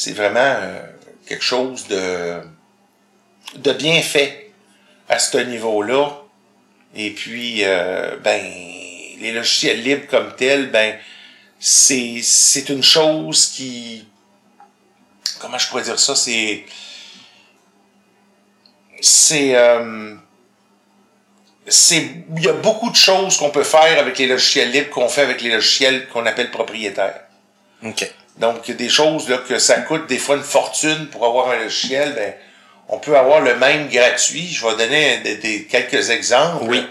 [0.00, 0.80] c'est vraiment euh,
[1.26, 2.40] quelque chose de,
[3.56, 4.50] de bien fait
[5.10, 6.22] à ce niveau-là.
[6.94, 8.42] Et puis, euh, ben,
[9.20, 10.96] les logiciels libres comme tels, ben,
[11.58, 14.08] c'est, c'est une chose qui,
[15.38, 16.64] comment je pourrais dire ça, c'est,
[19.02, 20.14] c'est, euh,
[21.66, 25.10] c'est, il y a beaucoup de choses qu'on peut faire avec les logiciels libres qu'on
[25.10, 27.20] fait avec les logiciels qu'on appelle propriétaires.
[27.82, 28.10] OK.
[28.40, 31.26] Donc, il y a des choses là, que ça coûte des fois une fortune pour
[31.26, 32.32] avoir un logiciel, ben,
[32.88, 34.48] on peut avoir le même gratuit.
[34.48, 36.64] Je vais donner des, des- quelques exemples.
[36.66, 36.84] Oui.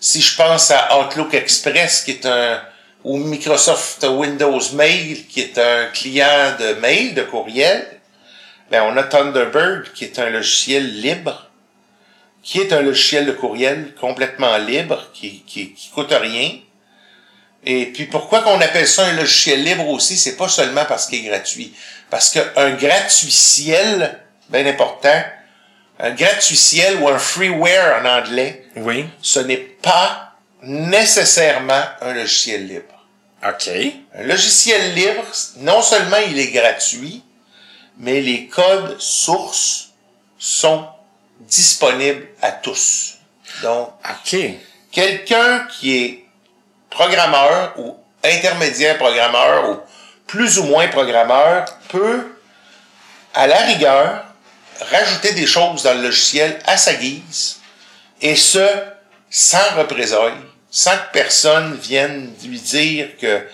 [0.00, 2.62] Si je pense à Outlook Express, qui est un,
[3.04, 7.86] ou Microsoft Windows Mail, qui est un client de mail, de courriel,
[8.70, 11.50] ben, on a Thunderbird, qui est un logiciel libre,
[12.42, 16.52] qui est un logiciel de courriel complètement libre, qui, qui, qui coûte rien.
[17.68, 21.26] Et puis pourquoi qu'on appelle ça un logiciel libre aussi, c'est pas seulement parce qu'il
[21.26, 21.74] est gratuit.
[22.10, 25.22] Parce qu'un gratuitiel, bien important,
[25.98, 29.06] un gratuitiel ou un freeware en anglais, Oui.
[29.20, 32.94] ce n'est pas nécessairement un logiciel libre.
[33.46, 33.68] OK.
[34.14, 35.24] Un logiciel libre,
[35.58, 37.22] non seulement il est gratuit,
[37.98, 39.90] mais les codes sources
[40.38, 40.86] sont
[41.40, 43.14] disponibles à tous.
[43.62, 44.36] Donc, OK.
[44.92, 46.25] quelqu'un qui est
[46.96, 47.94] programmeur ou
[48.24, 49.76] intermédiaire programmeur ou
[50.26, 52.26] plus ou moins programmeur peut,
[53.34, 54.24] à la rigueur,
[54.90, 57.60] rajouter des choses dans le logiciel à sa guise
[58.22, 58.66] et ce,
[59.30, 60.40] sans représailles,
[60.70, 63.46] sans que personne vienne lui dire que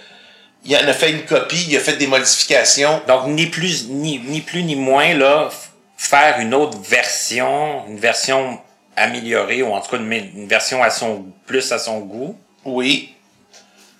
[0.64, 3.02] il en a fait une copie, il a fait des modifications.
[3.08, 5.50] Donc, ni plus ni, ni plus ni moins, là,
[5.96, 8.60] faire une autre version, une version
[8.94, 13.12] améliorée, ou en tout cas une, une version à son, plus à son goût, Oui.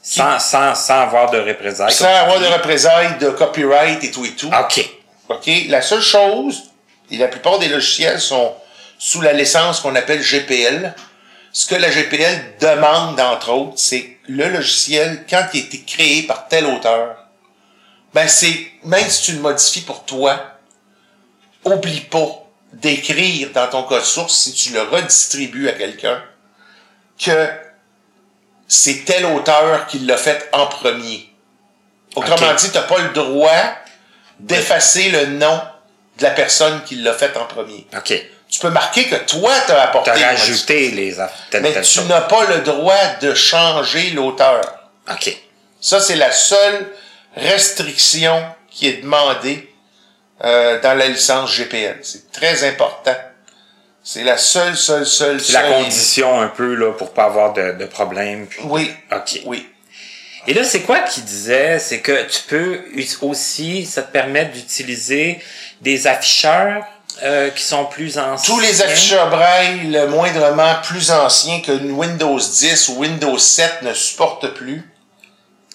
[0.03, 1.93] Sans, sans, sans avoir de représailles.
[1.93, 4.49] Sans avoir de représailles, de copyright et tout et tout.
[4.49, 4.85] OK.
[5.29, 5.51] OK?
[5.69, 6.65] La seule chose,
[7.11, 8.55] et la plupart des logiciels sont
[8.99, 10.95] sous la licence qu'on appelle GPL.
[11.53, 16.23] Ce que la GPL demande, entre autres, c'est le logiciel, quand il a été créé
[16.23, 17.17] par tel auteur,
[18.15, 20.59] ben c'est, même si tu le modifies pour toi,
[21.65, 26.23] oublie pas d'écrire dans ton code source, si tu le redistribues à quelqu'un,
[27.19, 27.49] que
[28.73, 31.29] c'est tel auteur qui l'a fait en premier.
[32.17, 33.51] Autrement dit, tu n'as pas le droit
[34.41, 35.61] d'effacer le nom
[36.17, 37.87] de la personne qui l'a fait en premier.
[37.95, 38.15] OK.
[38.49, 41.17] Tu peux marquer que toi, tu as apporté T'as une rajouté les
[41.51, 44.63] telle, mais telle tu n'as pas le droit de changer l'auteur.
[45.11, 45.37] OK.
[45.79, 46.87] Ça, c'est la seule
[47.37, 49.71] restriction qui est demandée
[50.45, 51.99] euh, dans la licence GPL.
[52.03, 53.17] C'est très important.
[54.05, 57.73] C'est la seule, seule, seule, C'est la condition un peu, là, pour pas avoir de,
[57.73, 58.47] de problème.
[58.47, 59.41] puis- Oui, OK.
[59.47, 59.69] oui.
[60.49, 61.79] Et là, c'est quoi qu'il disait?
[61.79, 62.81] C'est que tu peux
[63.21, 65.41] aussi, ça te permet d'utiliser
[65.83, 66.85] des afficheurs
[67.23, 68.53] euh, qui sont plus anciens.
[68.55, 73.93] Tous les afficheurs braille, le moindrement plus anciens que Windows 10 ou Windows 7 ne
[73.95, 74.83] supportent plus,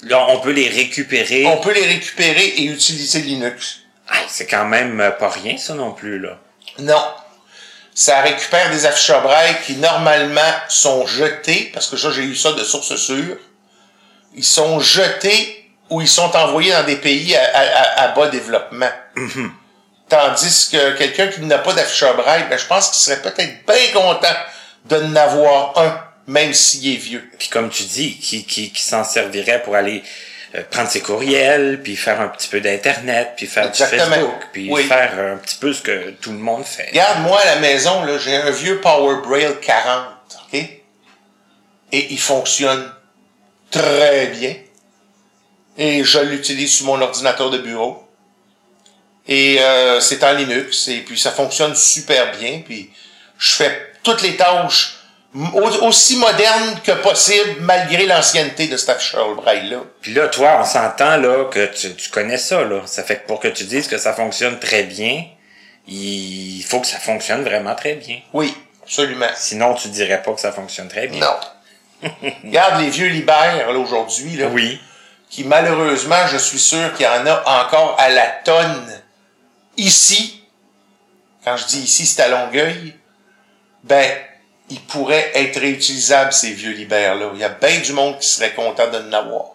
[0.04, 1.45] Là, on peut les récupérer.
[1.48, 3.80] on peut les récupérer et utiliser Linux.
[4.10, 6.38] Ah, c'est quand même euh, pas rien, ça non plus, là.
[6.80, 7.02] Non.
[7.99, 12.52] Ça récupère des afficheurs braille qui normalement sont jetés, parce que ça j'ai eu ça
[12.52, 13.38] de source sûre.
[14.36, 18.91] Ils sont jetés où ils sont envoyés dans des pays à, à- à bas développement.
[20.10, 23.91] Tandis que quelqu'un qui n'a pas d'afficheur braille, ben, je pense qu'il serait peut-être bien
[23.99, 24.36] content
[24.86, 27.28] de n'avoir un, même s'il est vieux.
[27.40, 30.03] Puis comme tu dis, qui, qui, qui s'en servirait pour aller
[30.56, 34.06] euh, prendre ses courriels, puis faire un petit peu d'internet, puis faire Exactement.
[34.06, 34.84] du Facebook, puis Oui.
[34.84, 36.88] faire un petit peu ce que tout le monde fait.
[36.90, 40.06] Regarde, moi, à la maison, là, j'ai un vieux Power Braille 40,
[40.53, 40.60] OK?
[41.91, 42.90] Et il fonctionne
[43.72, 44.56] très bien.
[45.78, 48.03] Et je l'utilise sur mon ordinateur de bureau.
[49.28, 50.88] Et euh, c'est en Linux.
[50.88, 52.61] Et puis, ça fonctionne super bien.
[52.65, 52.90] Puis,
[53.38, 54.97] je fais toutes les tâches
[55.82, 58.98] aussi modernes que possible, malgré l'ancienneté de cet
[59.36, 59.84] Braille-là.
[60.02, 62.82] Puis là, toi, on s'entend là que tu, tu connais ça là.
[62.86, 65.26] Ça fait que pour que tu dises que ça fonctionne très bien,
[65.88, 68.20] il faut que ça fonctionne vraiment très bien.
[68.34, 69.28] Oui, absolument.
[69.36, 71.20] Sinon, tu dirais pas que ça fonctionne très bien.
[71.20, 72.10] Non.
[72.44, 74.48] Regarde les vieux libères, là, aujourd'hui, là.
[74.48, 74.80] Oui.
[75.30, 79.02] qui malheureusement, je suis sûr qu'il y en a encore à la tonne
[79.78, 80.44] ici.
[81.44, 82.95] Quand je dis ici, c'est à Longueuil.
[83.84, 84.12] Ben,
[84.69, 87.31] ils pourraient être réutilisables, ces vieux libères-là.
[87.34, 89.45] Il y a bien du monde qui serait content de n'avoir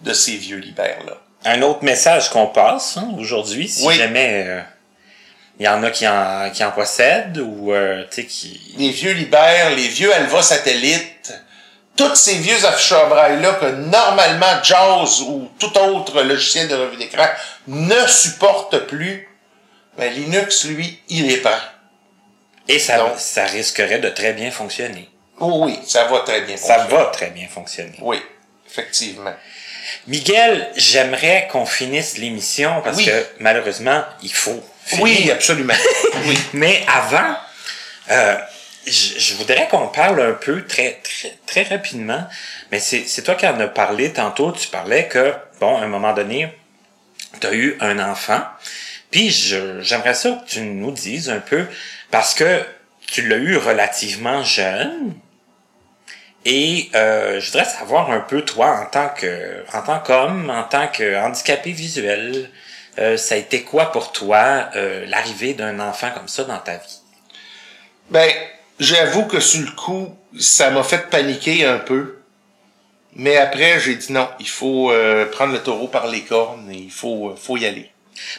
[0.00, 1.14] de ces vieux libères-là.
[1.44, 3.96] Un autre message qu'on passe hein, aujourd'hui, si Oui.
[3.96, 4.60] jamais euh,
[5.60, 8.74] il y en a qui en, qui en possèdent ou euh, tu sais qui.
[8.78, 11.32] Les vieux libères, les vieux Alva satellites,
[11.96, 17.26] tous ces vieux afficheurs braille-là que normalement JAWS ou tout autre logiciel de revue d'écran
[17.68, 19.28] ne supporte plus,
[19.96, 21.52] ben Linux, lui, il les prend.
[22.68, 23.12] Et ça, Donc.
[23.18, 25.08] ça risquerait de très bien fonctionner.
[25.40, 26.56] Oh oui, ça va très bien.
[26.56, 27.02] Ça fonctionner.
[27.04, 27.96] va très bien fonctionner.
[28.00, 28.22] Oui,
[28.70, 29.34] effectivement.
[30.06, 33.04] Miguel, j'aimerais qu'on finisse l'émission parce Oui.
[33.06, 34.62] que malheureusement, il faut.
[34.86, 35.02] finir.
[35.04, 35.74] Oui, absolument.
[36.26, 36.38] oui.
[36.52, 37.36] Mais avant,
[38.10, 38.36] euh,
[38.86, 42.22] je, je voudrais qu'on parle un peu très très très rapidement.
[42.70, 44.52] Mais c'est c'est toi qui en as parlé tantôt.
[44.52, 46.48] Tu parlais que bon, à un moment donné,
[47.40, 48.42] tu as eu un enfant.
[49.10, 51.66] Puis je- j'aimerais ça que tu nous dises un peu
[52.14, 52.62] parce que
[53.08, 55.14] tu l'as eu relativement jeune.
[56.44, 60.62] Et euh, je voudrais savoir un peu toi en tant que en tant qu'homme, en
[60.62, 62.50] tant que handicapé visuel,
[63.00, 66.76] euh, ça a été quoi pour toi euh, l'arrivée d'un enfant comme ça dans ta
[66.76, 67.00] vie?
[68.10, 68.30] Ben,
[68.78, 72.18] j'avoue que sur le coup, ça m'a fait paniquer un peu.
[73.16, 74.92] Mais après, j'ai dit non, il faut
[75.32, 77.90] prendre le taureau par les cornes et il faut, faut y aller.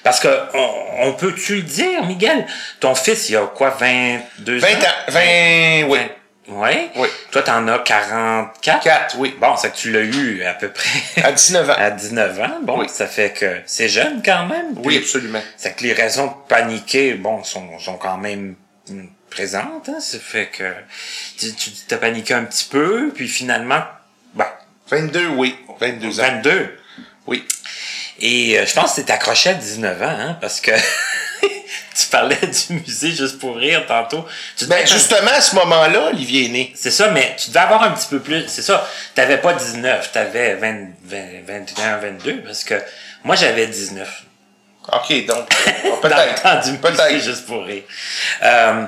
[0.03, 2.45] Parce que on, on peut-tu le dire, Miguel?
[2.79, 4.71] Ton fils, il a quoi 22 20 ans?
[4.71, 5.99] ans, 20, oui.
[6.47, 6.91] Ouais.
[6.95, 7.07] Oui.
[7.31, 9.35] Toi, t'en as 44 4, oui.
[9.41, 11.73] Bon, c'est que tu l'as eu à peu près À 19 ans.
[11.77, 12.57] à 19 ans.
[12.61, 12.87] Bon, Oui.
[12.87, 14.75] ça fait que c'est jeune quand même.
[14.83, 15.41] Oui, absolument.
[15.57, 18.53] C'est que les raisons de paniquer, bon, sont, sont quand même
[18.89, 19.89] mm, présentes.
[19.89, 19.99] Hein?
[19.99, 20.71] Ça fait que
[21.39, 23.81] tu tu t'as paniqué un petit peu, puis finalement,
[24.35, 24.45] ben,
[24.89, 25.55] 22, oui.
[25.79, 26.23] 22 ans.
[26.23, 26.77] 22.
[27.25, 27.43] Oui.
[28.19, 30.71] Et euh, je pense que tu accroché à 19 ans, hein, parce que
[31.41, 34.25] tu parlais du musée juste pour rire tantôt.
[34.57, 36.73] Tu Ben, un- justement, à ce moment-là, Olivier est né.
[36.75, 38.45] C'est ça, mais tu devais avoir un petit peu plus.
[38.47, 42.75] C'est ça, t'avais pas 19, t'avais 20, 20, 21, 22, parce que
[43.23, 44.07] moi j'avais 19.
[44.93, 46.41] OK, donc, euh, Dans le peut-être.
[46.41, 47.19] temps du musée, Peut-être.
[47.23, 47.83] juste pour rire.
[48.43, 48.85] Euh,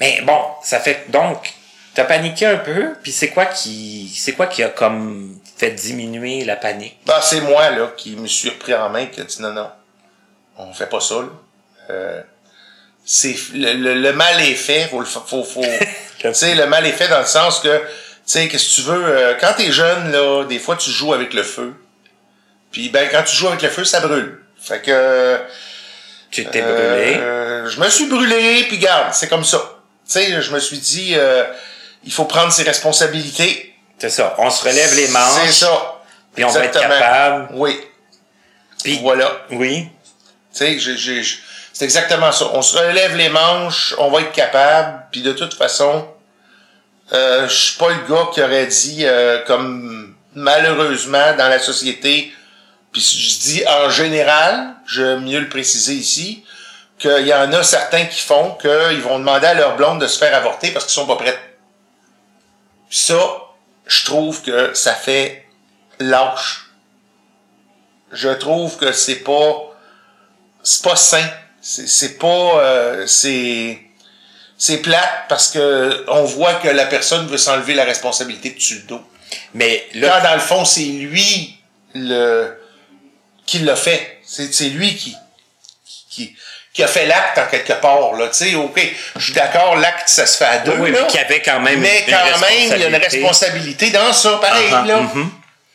[0.00, 1.52] mais bon, ça fait donc,
[1.94, 6.44] t'as paniqué un peu, puis c'est quoi qui c'est quoi qui a comme fait diminuer
[6.44, 6.96] la panique?
[7.06, 9.70] Ben, c'est moi, là, qui me suis repris en main, qui a dit non, non,
[10.56, 11.28] on fait pas ça, là.
[11.90, 12.22] Euh,
[13.04, 15.62] c'est, le, le, le mal est fait, faut faut, faut,
[16.18, 17.84] tu sais, le mal est fait dans le sens que, tu
[18.24, 21.34] sais, qu'est-ce que tu veux, euh, quand t'es jeune, là, des fois, tu joues avec
[21.34, 21.74] le feu.
[22.70, 24.40] Puis, ben, quand tu joues avec le feu, ça brûle.
[24.60, 25.38] Fait que,
[26.30, 27.16] Tu t'es brûlé.
[27.18, 29.58] euh, je me suis brûlé, puis garde, c'est comme ça.
[30.06, 31.44] Tu sais, je me suis dit, euh,
[32.04, 33.69] il faut prendre ses responsabilités.
[34.00, 34.34] C'est ça.
[34.38, 35.46] On se relève les manches.
[35.46, 36.00] C'est ça.
[36.34, 37.48] Puis on va être capable.
[37.52, 37.80] Oui.
[38.82, 39.30] Puis Voilà.
[39.50, 39.88] oui.
[40.52, 41.38] Tu sais, j'ai- j'ai- j'ai-
[41.72, 42.46] c'est exactement ça.
[42.54, 46.08] On se relève les manches, on va être capable, puis de toute façon,
[47.12, 52.32] euh, je suis pas le gars qui aurait dit, euh, comme malheureusement dans la société,
[52.92, 56.44] puis je dis en général, je vais mieux le préciser ici,
[56.98, 60.18] qu'il y en a certains qui font qu'ils vont demander à leur blonde de se
[60.18, 61.38] faire avorter parce qu'ils sont pas prêts.
[62.90, 63.18] Ça,
[63.90, 65.44] je trouve que ça fait
[65.98, 66.70] lâche.
[68.12, 69.76] Je trouve que c'est pas
[70.62, 71.28] c'est pas sain.
[71.60, 73.82] C'est, pas euh, c'est
[74.56, 78.82] c'est plate parce que on voit que la personne veut s'enlever la responsabilité dessus le
[78.82, 79.02] dos.
[79.54, 81.58] Mais là, dans le fond c'est lui
[81.94, 82.56] le
[83.44, 84.20] qui l'a fait.
[84.24, 85.16] C'est, c'est lui qui
[86.08, 86.36] qui
[86.72, 88.28] qui a fait l'acte en quelque part là.
[88.28, 88.80] Tu sais, ok,
[89.16, 90.72] je suis d'accord, l'acte ça se fait à deux.
[90.78, 91.00] oui, là.
[91.02, 93.90] mais qu'il y avait quand même mais une quand même il y a une responsabilité.
[93.90, 95.00] dans ça, pareil Ah, là.
[95.00, 95.30] mhm.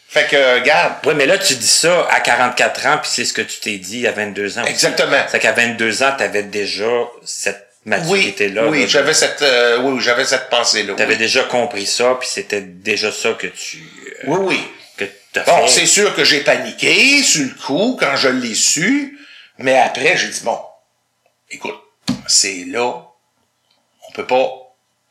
[0.07, 3.33] Fait que, regarde, Oui, mais là, tu dis ça à 44 ans, puis c'est ce
[3.33, 4.61] que tu t'es dit à 22 ans.
[4.61, 4.71] aussi.
[4.71, 5.17] Exactement.
[5.29, 6.85] C'est qu'à 22 ans, tu avais déjà
[7.25, 8.67] cette maturité-là.
[8.67, 10.93] oui, là, j'avais cette, euh, oui, j'avais cette pensée-là.
[10.95, 11.19] Tu avais oui.
[11.19, 14.63] déjà compris ça, puis c'était déjà ça que tu euh, oui, oui.
[14.95, 15.03] que
[15.33, 19.19] t'as Bon, c'est sûr que j'ai paniqué sur le coup quand je l'ai su,
[19.57, 20.57] mais après, j'ai dit, bon,
[21.49, 21.79] écoute,
[22.27, 23.03] c'est là,
[24.07, 24.51] on peut pas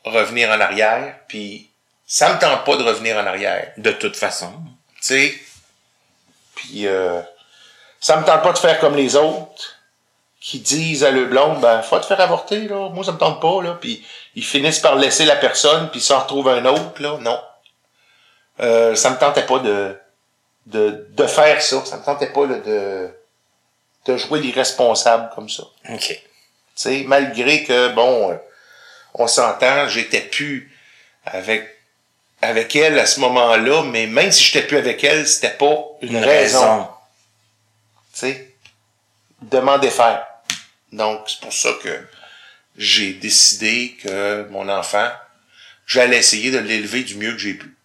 [0.03, 1.69] revenir en arrière, puis
[2.05, 4.51] ça me tente pas de revenir en arrière, De toute façon.
[4.97, 5.35] tu sais.
[6.55, 7.21] Puis, euh,
[7.99, 9.75] ça me tente pas de faire comme les autres
[10.39, 13.41] qui disent à le blonde, ben, faut te faire avorter, là, moi ça me tente
[13.41, 14.05] pas, là, puis
[14.35, 17.39] ils finissent par laisser la personne, puis s'en retrouvent un autre, là, non.
[18.59, 19.97] Euh, ça me tentait pas de,
[20.67, 21.83] de, de faire ça.
[21.85, 23.09] Ça me tentait pas là, de,
[24.05, 25.63] de jouer l'irresponsable comme ça.
[25.89, 26.07] OK.
[26.07, 26.21] Tu
[26.75, 28.35] sais, malgré que, bon, euh,
[29.13, 30.71] on s'entend, j'étais plus
[31.25, 31.75] avec
[32.41, 36.17] avec elle à ce moment-là, mais même si j'étais plus avec elle, c'était pas une,
[36.17, 36.87] raison.
[38.13, 38.55] Tu sais,
[39.41, 40.25] de m'en défaire.
[40.91, 42.07] Donc, c'est pour ça que
[42.77, 45.09] j'ai décidé que mon enfant,
[45.87, 47.75] j'allais essayer de l'élever du mieux que j'ai pu.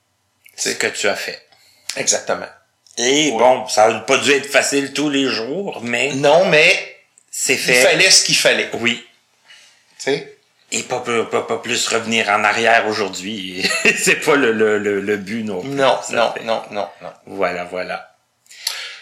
[0.56, 1.48] C'est ce que tu as fait.
[1.97, 2.48] Exactement.
[2.99, 6.97] Et bon, ça n'a pas dû être facile tous les jours, mais Non, mais
[7.31, 7.75] c'est il fait.
[7.83, 8.69] fallait ce qu'il fallait.
[8.75, 9.07] Oui.
[9.99, 10.37] Tu sais?
[10.73, 13.69] Et pas, pas, plus revenir en arrière aujourd'hui.
[13.97, 15.71] c'est pas le, le, le, le but non plus.
[15.71, 17.12] Non, non, fait- non, non, non.
[17.27, 18.15] Voilà, voilà.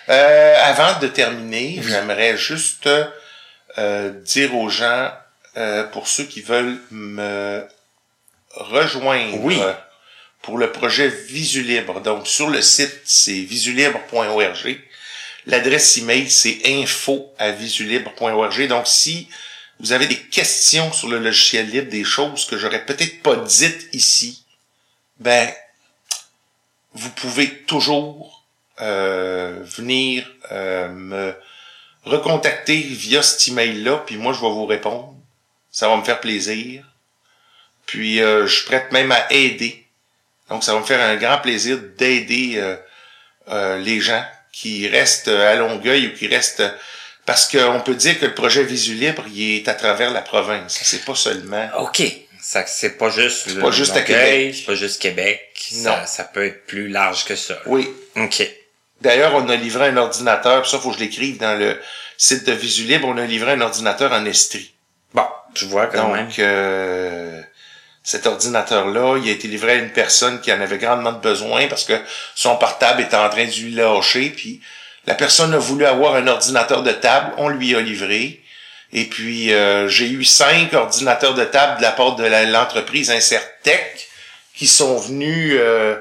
[0.09, 2.89] Euh, avant de terminer, j'aimerais juste
[3.77, 5.11] euh, dire aux gens,
[5.59, 7.67] euh, pour ceux qui veulent me
[8.55, 9.61] rejoindre Oui.
[10.49, 12.01] Pour le projet Visulibre.
[12.01, 14.81] Donc, sur le site, c'est visulibre.org.
[15.45, 18.67] L'adresse email, c'est info à visulibre.org.
[18.67, 19.29] Donc, si
[19.79, 23.91] vous avez des questions sur le logiciel libre, des choses que j'aurais peut-être pas dites
[23.93, 24.43] ici,
[25.21, 25.53] ben,
[26.95, 28.43] vous pouvez toujours
[28.81, 31.35] euh, venir euh, me
[32.05, 35.15] recontacter via cet email-là, puis moi, je vais vous répondre.
[35.71, 36.87] Ça va me faire plaisir.
[37.85, 39.85] Puis, euh, je prête même à aider.
[40.51, 42.77] Donc, ça va me faire un grand plaisir d'aider euh,
[43.49, 46.63] euh, les gens qui restent à Longueuil ou qui restent...
[47.27, 50.81] Parce qu'on peut dire que le projet Visu Libre, il est à travers la province.
[50.83, 51.69] C'est pas seulement...
[51.79, 52.03] OK.
[52.41, 54.55] Ça, c'est pas juste le pas juste à Québec.
[54.57, 55.71] C'est pas juste Québec.
[55.75, 55.93] Non.
[55.93, 57.59] Ça, ça peut être plus large que ça.
[57.67, 58.49] Oui, OK.
[59.01, 61.79] D'ailleurs, on a livré un ordinateur, ça, faut que je l'écrive dans le
[62.17, 64.73] site de Visu Libre, on a livré un ordinateur en Estrie.
[65.15, 66.27] Bon, tu vois quand même.
[66.27, 67.43] Donc, euh,
[68.09, 71.85] cet ordinateur-là, il a été livré à une personne qui en avait grandement besoin parce
[71.85, 71.93] que
[72.35, 74.63] son portable était en train de lui lâcher, puis
[75.07, 78.43] la personne a voulu avoir un ordinateur de table, on lui a livré.
[78.95, 84.09] Et puis, euh, j'ai eu cinq ordinateurs de table de la part de l'entreprise Insertec
[84.55, 85.95] qui sont venus, euh,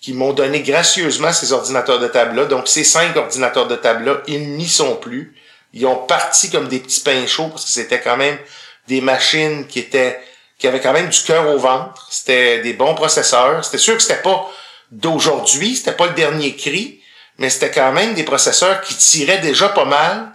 [0.00, 2.44] qui m'ont donné gracieusement ces ordinateurs de table-là.
[2.44, 5.34] Donc, ces cinq ordinateurs de table-là, ils n'y sont plus.
[5.74, 8.38] Ils ont parti comme des petits pains chauds parce que c'était quand même
[8.86, 10.20] des machines qui étaient,
[10.58, 12.08] qui avaient quand même du cœur au ventre.
[12.10, 13.64] C'était des bons processeurs.
[13.64, 14.50] C'était sûr que c'était pas
[14.90, 17.00] d'aujourd'hui, c'était pas le dernier cri,
[17.38, 20.32] mais c'était quand même des processeurs qui tiraient déjà pas mal.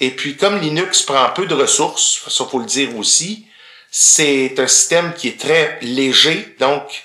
[0.00, 3.46] Et puis, comme Linux prend peu de ressources, ça faut le dire aussi,
[3.90, 7.04] c'est un système qui est très léger, donc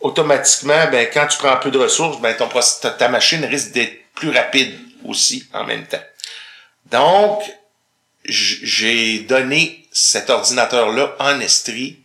[0.00, 4.30] automatiquement, ben, quand tu prends peu de ressources, ben, ton, ta, machine risque d'être plus
[4.30, 6.02] rapide aussi en même temps.
[6.86, 7.42] Donc,
[8.24, 11.98] j'ai donné cet ordinateur-là en Estrie.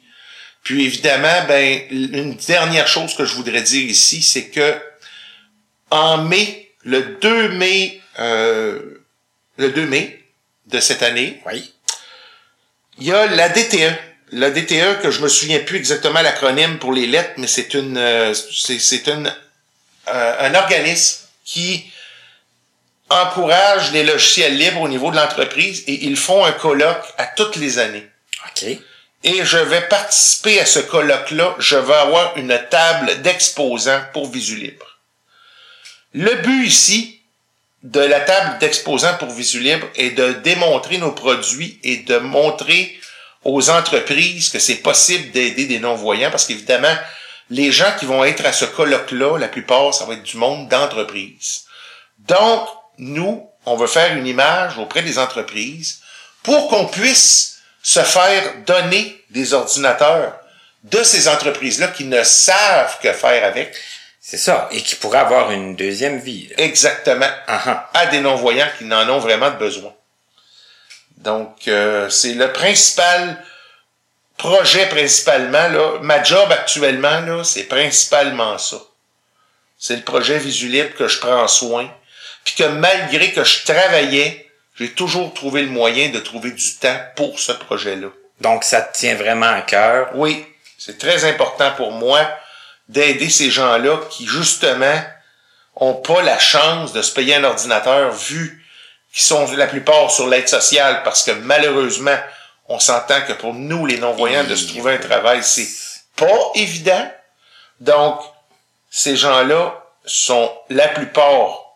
[0.63, 4.81] Puis évidemment, ben, une dernière chose que je voudrais dire ici, c'est que
[5.91, 8.79] en mai, le 2 mai, euh,
[9.57, 10.23] le 2 mai
[10.65, 11.71] de cette année, Oui.
[12.97, 13.93] il y a la DTE.
[14.31, 17.97] La DTE, que je me souviens plus exactement l'acronyme pour les lettres, mais c'est une,
[17.97, 19.31] euh, c'est, c'est une,
[20.07, 21.91] euh, un organisme qui
[23.09, 27.55] encourage les logiciels libres au niveau de l'entreprise et ils font un colloque à toutes
[27.57, 28.07] les années.
[28.45, 28.65] OK.
[29.25, 31.55] Et je vais participer à ce colloque-là.
[31.59, 34.99] Je vais avoir une table d'exposants pour Visu Libre.
[36.13, 37.21] Le but ici
[37.83, 42.97] de la table d'exposants pour Visu Libre est de démontrer nos produits et de montrer
[43.43, 46.95] aux entreprises que c'est possible d'aider des non-voyants parce qu'évidemment,
[47.49, 50.69] les gens qui vont être à ce colloque-là, la plupart, ça va être du monde
[50.69, 51.65] d'entreprise.
[52.19, 52.67] Donc,
[52.97, 56.01] nous, on veut faire une image auprès des entreprises
[56.43, 60.39] pour qu'on puisse se faire donner des ordinateurs
[60.83, 63.75] de ces entreprises-là qui ne savent que faire avec
[64.19, 64.69] C'est ça.
[64.71, 66.47] Et qui pourrait avoir une deuxième vie.
[66.49, 66.55] là.
[66.63, 67.89] exactement Ah, ah.
[67.93, 69.93] à des non-voyants qui n'en ont vraiment besoin.
[71.17, 73.41] Donc, euh, c'est le principal
[74.37, 75.67] projet principalement.
[75.69, 75.99] Là.
[76.01, 78.77] Ma job actuellement, là, c'est principalement ça.
[79.77, 81.89] c'est le projet Visulibre que je prends soin.
[82.43, 86.99] Puis que malgré que je travaillais, j'ai toujours trouvé le moyen de trouver du temps
[87.15, 88.07] pour ce projet-là.
[88.41, 90.09] Donc, ça te tient vraiment à cœur?
[90.15, 90.45] Oui,
[90.77, 92.19] c'est très important pour moi
[92.89, 95.01] d'aider ces gens-là qui, justement,
[95.75, 98.63] ont pas la chance de se payer un ordinateur vu
[99.13, 102.17] qu'ils sont la plupart sur l'aide sociale parce que malheureusement,
[102.67, 105.67] on s'entend que pour nous, les non-voyants, de se trouver un travail, c'est
[106.15, 107.11] pas évident.
[107.79, 108.19] Donc,
[108.89, 111.72] ces gens-là sont la plupart,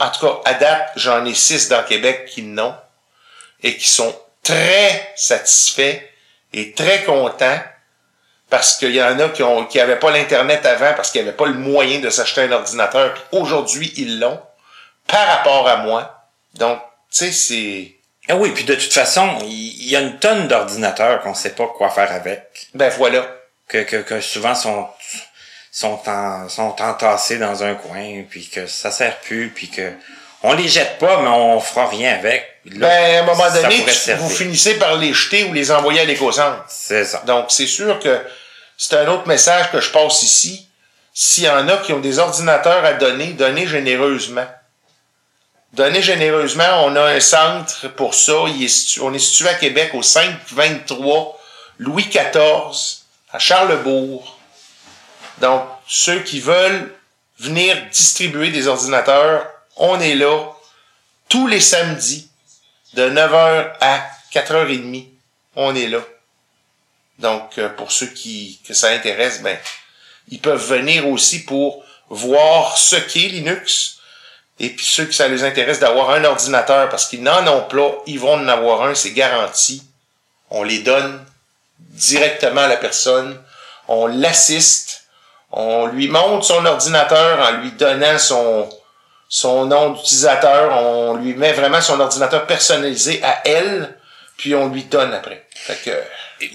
[0.00, 2.74] en tout cas, à date, j'en ai six dans Québec qui n'ont
[3.62, 6.00] et qui sont très satisfaits
[6.52, 7.60] et très contents
[8.50, 11.36] parce qu'il y en a qui ont qui avaient pas l'internet avant parce qu'ils n'avaient
[11.36, 13.14] pas le moyen de s'acheter un ordinateur.
[13.32, 14.40] Aujourd'hui, ils l'ont
[15.06, 16.28] par rapport à moi.
[16.54, 16.78] Donc,
[17.10, 17.96] tu sais, c'est
[18.28, 21.66] Ah oui, puis de toute façon, il y, a une tonne d'ordinateurs qu'on sait pas
[21.66, 22.68] quoi faire avec.
[22.74, 23.26] ben voilà.
[23.68, 24.88] Que, que, que souvent sont
[25.74, 29.92] sont en, sont entassés dans un coin, puis que ça sert plus, puis que
[30.44, 32.46] on les jette pas, mais on fera rien avec.
[32.66, 36.00] Là, Ben, à un moment donné, tu- vous finissez par les jeter ou les envoyer
[36.00, 36.64] à l'éco-centre.
[36.68, 37.22] C'est ça.
[37.26, 38.20] Donc, c'est sûr que
[38.76, 40.68] c'est un autre message que je passe ici.
[41.12, 44.46] S'il y en a qui ont des ordinateurs à donner, donnez généreusement.
[45.72, 46.84] Donnez généreusement.
[46.84, 48.32] On a un centre pour ça.
[48.48, 51.40] Il est on est situé à Québec au 523
[51.78, 52.98] Louis XIV
[53.32, 54.33] à Charlebourg.
[55.38, 56.94] Donc, ceux qui veulent
[57.38, 59.46] venir distribuer des ordinateurs,
[59.76, 60.52] on est là
[61.28, 62.28] tous les samedis
[62.94, 65.08] de 9h à 4h30.
[65.56, 66.00] On est là.
[67.18, 69.56] Donc, euh, pour ceux qui que ça intéresse, ben,
[70.28, 73.98] ils peuvent venir aussi pour voir ce qu'est Linux.
[74.60, 78.02] Et puis ceux qui ça les intéresse d'avoir un ordinateur, parce qu'ils n'en ont pas,
[78.06, 79.82] ils vont en avoir un, c'est garanti.
[80.50, 81.24] On les donne
[81.78, 83.40] directement à la personne.
[83.88, 85.03] On l'assiste.
[85.56, 88.68] On lui montre son ordinateur en lui donnant son,
[89.28, 90.72] son nom d'utilisateur.
[90.82, 93.96] On lui met vraiment son ordinateur personnalisé à elle,
[94.36, 95.46] puis on lui donne après.
[95.54, 95.92] Fait que,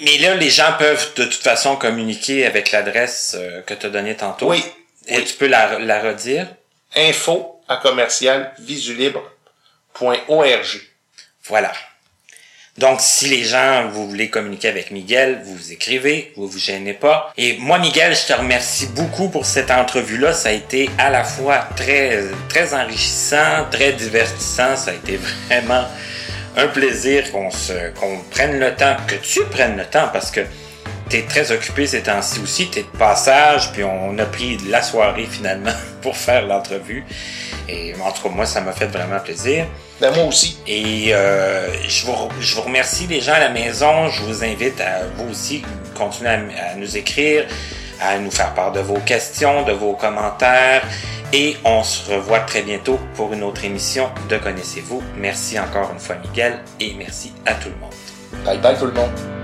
[0.03, 3.89] Mais là, les gens peuvent de toute façon communiquer avec l'adresse euh, que tu as
[3.89, 4.49] donnée tantôt.
[4.49, 4.63] oui,
[5.07, 5.23] Et oui.
[5.25, 6.47] tu peux la, la redire?
[6.95, 10.81] info à commercial visulibre.org.
[11.45, 11.71] Voilà.
[12.79, 17.33] Donc, si les gens, vous voulez communiquer avec Miguel, vous écrivez, vous vous gênez pas.
[17.37, 20.31] Et moi, Miguel, je te remercie beaucoup pour cette entrevue-là.
[20.31, 24.77] Ça a été à la fois très, très enrichissant, très divertissant.
[24.77, 25.19] Ça a été
[25.49, 25.83] vraiment
[26.55, 30.39] un plaisir qu'on se, qu'on prenne le temps, que tu prennes le temps parce que
[31.09, 32.69] t'es très occupé ces temps-ci aussi.
[32.69, 35.71] T'es de passage, puis on a pris la soirée finalement
[36.01, 37.05] pour faire l'entrevue.
[37.67, 39.65] Et en tout cas, moi, ça m'a fait vraiment plaisir.
[39.99, 40.57] Ben, moi aussi.
[40.67, 44.07] Et euh, je, vous, je vous remercie les gens à la maison.
[44.09, 45.63] Je vous invite à vous aussi
[45.95, 47.45] continuer à, à nous écrire,
[48.01, 50.83] à nous faire part de vos questions, de vos commentaires.
[51.31, 55.03] Et on se revoit très bientôt pour une autre émission de Connaissez-vous.
[55.15, 57.93] Merci encore une fois Miguel et merci à tout le monde.
[58.45, 59.38] Bye bye tout le monde.